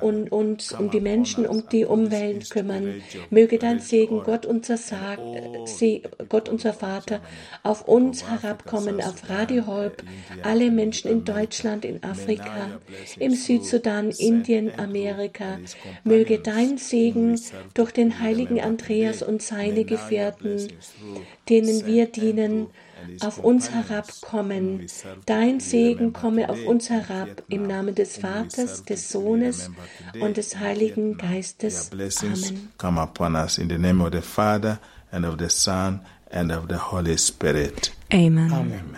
und 0.00 0.30
uns 0.30 0.72
um 0.72 0.90
die 0.90 1.00
Menschen 1.00 1.46
um 1.46 1.68
die 1.70 1.84
Umwelt 1.84 2.50
kümmern. 2.50 3.02
Möge 3.30 3.58
dein 3.58 3.80
Segen, 3.80 4.22
Gott 4.24 4.44
unser, 4.44 4.76
Sag, 4.76 5.18
Gott 6.28 6.48
unser 6.48 6.72
Vater, 6.72 7.20
auf 7.62 7.88
uns 7.88 8.28
herabkommen, 8.28 9.00
auf 9.00 9.28
Radio 9.28 9.66
Horb, 9.66 10.02
alle 10.42 10.70
Menschen 10.70 11.10
in 11.10 11.24
Deutschland, 11.24 11.84
in 11.84 12.02
Afrika, 12.02 12.80
im 13.18 13.34
Südsudan, 13.34 14.10
Indien, 14.10 14.70
Amerika. 14.78 15.58
Möge 16.04 16.38
dein 16.38 16.76
Segen 16.78 17.40
durch 17.74 17.92
den 17.92 18.20
heiligen 18.20 18.60
Andreas 18.60 19.22
und 19.22 19.42
seine 19.42 19.84
Gefährten, 19.84 20.68
denen 21.48 21.86
wir 21.86 22.06
dienen, 22.06 22.66
auf 23.20 23.38
uns 23.38 23.70
herabkommen. 23.70 24.86
Dein 25.26 25.60
Segen 25.60 26.12
komme 26.12 26.48
auf 26.48 26.64
uns 26.66 26.90
herab 26.90 27.42
im 27.48 27.66
Namen 27.66 27.94
des 27.94 28.18
Vaters, 28.18 28.84
des 28.84 29.10
Sohnes 29.10 29.70
und 30.20 30.36
des 30.36 30.58
Heiligen 30.58 31.16
Geistes. 31.16 31.90
Amen. 31.92 32.68
Come 32.78 33.00
upon 33.00 33.34
us 33.34 33.58
in 33.58 33.68
the 33.68 33.78
name 33.78 34.02
of 34.02 34.12
the 34.12 34.22
Father 34.22 34.78
and 35.10 35.26
of 35.26 35.36
the 35.38 35.48
Son 35.48 36.00
and 36.30 36.52
of 36.52 36.66
the 36.68 36.76
Holy 36.76 37.16
Spirit. 37.18 37.92
Amen. 38.12 38.52
Amen. 38.52 38.96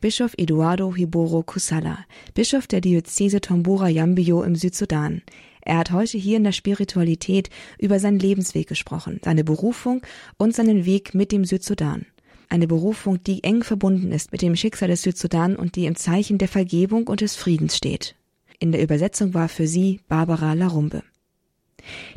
Bischof 0.00 0.34
Eduardo 0.38 0.94
Hiboro 0.94 1.42
Kusala, 1.42 2.06
Bischof 2.34 2.66
der 2.66 2.80
Diözese 2.80 3.42
Tombora 3.42 3.88
Yambio 3.88 4.42
im 4.42 4.56
Südsudan. 4.56 5.20
Er 5.62 5.76
hat 5.76 5.92
heute 5.92 6.16
hier 6.16 6.38
in 6.38 6.44
der 6.44 6.52
Spiritualität 6.52 7.50
über 7.78 7.98
seinen 8.00 8.18
Lebensweg 8.18 8.66
gesprochen, 8.66 9.20
seine 9.22 9.44
Berufung 9.44 10.00
und 10.38 10.54
seinen 10.54 10.86
Weg 10.86 11.14
mit 11.14 11.32
dem 11.32 11.44
Südsudan 11.44 12.06
eine 12.50 12.66
Berufung, 12.66 13.22
die 13.22 13.44
eng 13.44 13.62
verbunden 13.62 14.12
ist 14.12 14.32
mit 14.32 14.42
dem 14.42 14.56
Schicksal 14.56 14.88
des 14.88 15.02
Südsudan 15.02 15.56
und 15.56 15.76
die 15.76 15.86
im 15.86 15.96
Zeichen 15.96 16.38
der 16.38 16.48
Vergebung 16.48 17.06
und 17.06 17.20
des 17.20 17.36
Friedens 17.36 17.76
steht. 17.76 18.16
In 18.58 18.72
der 18.72 18.82
Übersetzung 18.82 19.32
war 19.32 19.48
für 19.48 19.66
sie 19.66 20.00
Barbara 20.08 20.52
Larumbe. 20.52 21.02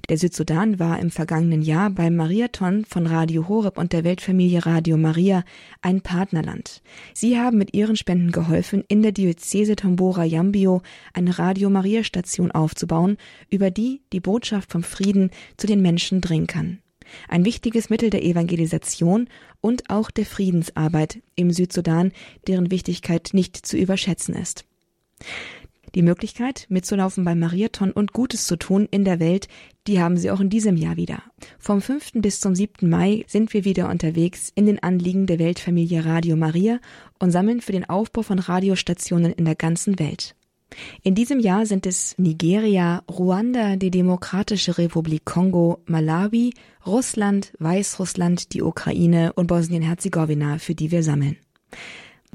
Der 0.10 0.18
Südsudan 0.18 0.78
war 0.78 1.00
im 1.00 1.10
vergangenen 1.10 1.62
Jahr 1.62 1.90
beim 1.90 2.18
Mariathon 2.18 2.84
von 2.84 3.08
Radio 3.08 3.48
Horeb 3.48 3.78
und 3.78 3.94
der 3.94 4.04
Weltfamilie 4.04 4.66
Radio 4.66 4.98
Maria 4.98 5.46
ein 5.82 6.02
Partnerland. 6.02 6.82
Sie 7.14 7.40
haben 7.40 7.58
mit 7.58 7.74
ihren 7.74 7.96
Spenden 7.96 8.32
geholfen, 8.32 8.84
in 8.90 9.02
der 9.02 9.14
Diözese 9.14 9.78
Tombora 9.78 10.26
Yambio 10.26 10.82
eine 11.14 11.40
Radio 11.40 11.70
Maria 11.70 12.04
Station 12.04 12.52
aufzubauen, 12.52 13.18
über 13.50 13.72
die 13.72 14.02
die 14.12 14.20
Botschaft 14.20 14.72
vom 14.72 14.84
Frieden 14.84 15.32
zu 15.56 15.66
den 15.66 15.82
Menschen 15.82 16.20
dringen 16.20 16.48
kann 16.48 16.83
ein 17.28 17.46
wichtiges 17.46 17.90
Mittel 17.90 18.10
der 18.10 18.24
Evangelisation 18.24 19.28
und 19.62 19.90
auch 19.90 20.12
der 20.12 20.26
Friedensarbeit 20.26 21.22
im 21.36 21.52
Südsudan, 21.52 22.12
deren 22.48 22.72
Wichtigkeit 22.72 23.30
nicht 23.34 23.66
zu 23.66 23.78
überschätzen 23.78 24.36
ist. 24.36 24.66
Die 25.96 26.02
Möglichkeit, 26.02 26.66
mitzulaufen 26.70 27.24
beim 27.24 27.40
Mariathon 27.40 27.92
und 27.92 28.14
Gutes 28.14 28.48
zu 28.48 28.56
tun 28.56 28.88
in 28.90 29.06
der 29.06 29.20
Welt, 29.20 29.48
die 29.86 30.02
haben 30.02 30.18
Sie 30.18 30.32
auch 30.32 30.40
in 30.40 30.50
diesem 30.50 30.76
Jahr 30.76 30.98
wieder. 30.98 31.22
Vom 31.60 31.82
5. 31.82 32.14
bis 32.16 32.40
zum 32.40 32.56
7. 32.56 32.90
Mai 32.90 33.26
sind 33.28 33.54
wir 33.54 33.64
wieder 33.64 33.90
unterwegs 33.90 34.52
in 34.56 34.66
den 34.66 34.82
Anliegen 34.82 35.28
der 35.28 35.38
Weltfamilie 35.38 36.04
Radio 36.04 36.36
Maria 36.36 36.80
und 37.20 37.30
sammeln 37.30 37.62
für 37.62 37.74
den 37.74 37.88
Aufbau 37.88 38.24
von 38.24 38.40
Radiostationen 38.40 39.34
in 39.34 39.46
der 39.46 39.56
ganzen 39.56 40.00
Welt. 40.00 40.36
In 41.02 41.16
diesem 41.16 41.40
Jahr 41.40 41.66
sind 41.66 41.86
es 41.86 42.18
Nigeria, 42.18 43.04
Ruanda, 43.10 43.76
die 43.76 43.92
Demokratische 43.92 44.78
Republik 44.78 45.26
Kongo, 45.26 45.80
Malawi, 45.86 46.54
Russland, 46.86 47.54
Weißrussland, 47.60 48.54
die 48.54 48.62
Ukraine 48.62 49.34
und 49.34 49.48
Bosnien-Herzegowina, 49.48 50.58
für 50.58 50.76
die 50.76 50.92
wir 50.92 51.04
sammeln. 51.04 51.38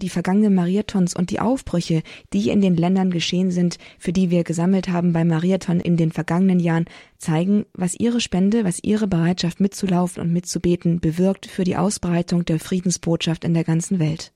Die 0.00 0.08
vergangenen 0.08 0.54
Mariathons 0.54 1.14
und 1.16 1.30
die 1.30 1.40
Aufbrüche, 1.40 2.02
die 2.32 2.50
in 2.50 2.60
den 2.60 2.76
Ländern 2.76 3.10
geschehen 3.10 3.50
sind, 3.50 3.78
für 3.98 4.12
die 4.12 4.30
wir 4.30 4.44
gesammelt 4.44 4.88
haben 4.88 5.12
beim 5.12 5.26
Mariathon 5.26 5.80
in 5.80 5.96
den 5.96 6.12
vergangenen 6.12 6.60
Jahren, 6.60 6.84
zeigen, 7.16 7.66
was 7.72 7.96
ihre 7.98 8.20
Spende, 8.20 8.64
was 8.64 8.78
ihre 8.82 9.08
Bereitschaft 9.08 9.58
mitzulaufen 9.58 10.22
und 10.22 10.32
mitzubeten 10.32 11.00
bewirkt 11.00 11.46
für 11.46 11.64
die 11.64 11.76
Ausbreitung 11.76 12.44
der 12.44 12.60
Friedensbotschaft 12.60 13.44
in 13.44 13.54
der 13.54 13.64
ganzen 13.64 13.98
Welt. 13.98 14.32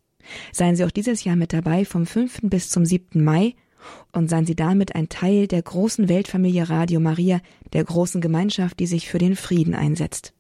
Seien 0.51 0.75
Sie 0.75 0.85
auch 0.85 0.91
dieses 0.91 1.23
Jahr 1.25 1.37
mit 1.37 1.53
dabei 1.53 1.85
vom 1.85 2.07
5. 2.07 2.41
bis 2.45 2.71
zum 2.71 2.85
7. 2.85 3.23
Mai 3.23 3.55
und 4.13 4.29
seien 4.29 4.47
Sie 4.47 4.57
damit 4.57 4.95
ein 4.95 5.09
Teil 5.09 5.47
der 5.47 5.63
großen 5.63 6.09
Weltfamilie 6.09 6.69
Radio 6.69 7.01
Maria, 7.01 7.41
der 7.73 7.85
großen 7.85 8.21
Gemeinschaft, 8.21 8.79
die 8.81 8.87
sich 8.87 9.09
für 9.09 9.19
den 9.19 9.37
Frieden 9.37 9.75
einsetzt. 9.75 10.33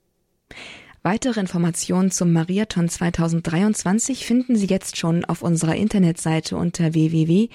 Weitere 1.05 1.41
Informationen 1.41 2.13
zum 2.13 2.33
Mariathon 2.33 2.89
2023 2.89 4.25
finden 4.25 4.55
Sie 4.55 4.67
jetzt 4.67 4.97
schon 4.97 5.25
auf 5.25 5.43
unserer 5.43 5.75
Internetseite 5.75 6.57
unter 6.57 6.95
www.horeb.org. 6.95 7.51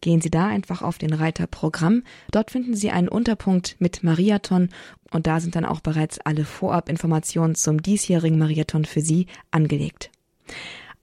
Gehen 0.00 0.20
Sie 0.22 0.30
da 0.30 0.46
einfach 0.46 0.80
auf 0.80 0.96
den 0.96 1.12
Reiter 1.12 1.46
Programm. 1.46 2.04
Dort 2.30 2.50
finden 2.52 2.74
Sie 2.74 2.90
einen 2.90 3.08
Unterpunkt 3.08 3.76
mit 3.80 4.02
Mariathon 4.02 4.70
und 5.10 5.26
da 5.26 5.40
sind 5.40 5.56
dann 5.56 5.66
auch 5.66 5.80
bereits 5.80 6.18
alle 6.20 6.46
Vorabinformationen 6.46 7.54
zum 7.54 7.82
diesjährigen 7.82 8.38
Mariathon 8.38 8.86
für 8.86 9.02
Sie 9.02 9.26
angelegt. 9.50 10.10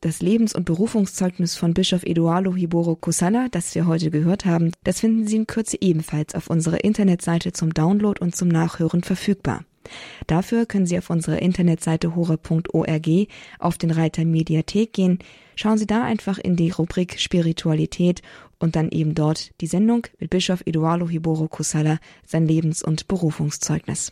Das 0.03 0.19
Lebens- 0.21 0.53
und 0.53 0.65
Berufungszeugnis 0.65 1.55
von 1.55 1.73
Bischof 1.73 2.03
Eduardo 2.03 2.53
Hiboro 2.53 2.97
Kusala, 2.97 3.47
das 3.49 3.73
wir 3.73 3.87
heute 3.87 4.11
gehört 4.11 4.43
haben, 4.43 4.73
das 4.83 4.99
finden 4.99 5.27
Sie 5.27 5.37
in 5.37 5.47
Kürze 5.47 5.77
ebenfalls 5.79 6.35
auf 6.35 6.49
unserer 6.49 6.83
Internetseite 6.83 7.53
zum 7.53 7.73
Download 7.73 8.19
und 8.19 8.35
zum 8.35 8.49
Nachhören 8.49 9.01
verfügbar. 9.01 9.63
Dafür 10.27 10.65
können 10.65 10.85
Sie 10.85 10.97
auf 10.97 11.09
unsere 11.09 11.37
Internetseite 11.37 12.17
hore.org 12.17 13.07
auf 13.59 13.77
den 13.77 13.91
Reiter 13.91 14.25
Mediathek 14.25 14.91
gehen. 14.91 15.19
Schauen 15.55 15.77
Sie 15.77 15.87
da 15.87 16.03
einfach 16.03 16.37
in 16.37 16.57
die 16.57 16.71
Rubrik 16.71 17.17
Spiritualität 17.17 18.21
und 18.59 18.75
dann 18.75 18.91
eben 18.91 19.15
dort 19.15 19.51
die 19.61 19.67
Sendung 19.67 20.05
mit 20.19 20.31
Bischof 20.31 20.63
Eduardo 20.65 21.07
Hiboro 21.07 21.47
Kusala, 21.47 21.99
sein 22.25 22.45
Lebens- 22.45 22.83
und 22.83 23.07
Berufungszeugnis. 23.07 24.11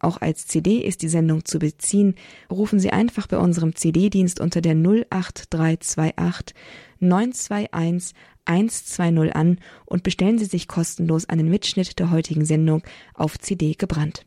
Auch 0.00 0.20
als 0.20 0.46
CD 0.46 0.78
ist 0.78 1.02
die 1.02 1.08
Sendung 1.08 1.44
zu 1.44 1.58
beziehen. 1.58 2.14
Rufen 2.50 2.78
Sie 2.78 2.90
einfach 2.90 3.26
bei 3.26 3.38
unserem 3.38 3.74
CD-Dienst 3.74 4.40
unter 4.40 4.60
der 4.60 4.74
08328 4.74 6.54
921 7.00 8.14
120 8.46 9.34
an 9.34 9.58
und 9.84 10.02
bestellen 10.02 10.38
Sie 10.38 10.44
sich 10.44 10.68
kostenlos 10.68 11.28
einen 11.28 11.50
Mitschnitt 11.50 11.98
der 11.98 12.10
heutigen 12.10 12.44
Sendung 12.44 12.82
auf 13.14 13.38
CD 13.38 13.74
gebrannt. 13.74 14.24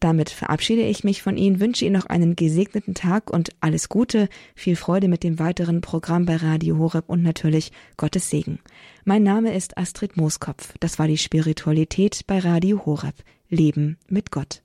Damit 0.00 0.30
verabschiede 0.30 0.82
ich 0.82 1.02
mich 1.02 1.22
von 1.22 1.36
Ihnen, 1.36 1.58
wünsche 1.58 1.84
Ihnen 1.84 1.96
noch 1.96 2.06
einen 2.06 2.36
gesegneten 2.36 2.94
Tag 2.94 3.30
und 3.30 3.50
alles 3.60 3.88
Gute, 3.88 4.28
viel 4.54 4.76
Freude 4.76 5.08
mit 5.08 5.24
dem 5.24 5.38
weiteren 5.38 5.80
Programm 5.80 6.26
bei 6.26 6.36
Radio 6.36 6.78
Horeb 6.78 7.08
und 7.08 7.22
natürlich 7.22 7.72
Gottes 7.96 8.30
Segen. 8.30 8.60
Mein 9.04 9.22
Name 9.22 9.54
ist 9.54 9.76
Astrid 9.76 10.16
Mooskopf. 10.16 10.74
Das 10.78 10.98
war 10.98 11.08
die 11.08 11.18
Spiritualität 11.18 12.20
bei 12.26 12.38
Radio 12.38 12.84
Horeb. 12.86 13.14
Leben 13.48 13.98
mit 14.08 14.30
Gott. 14.30 14.62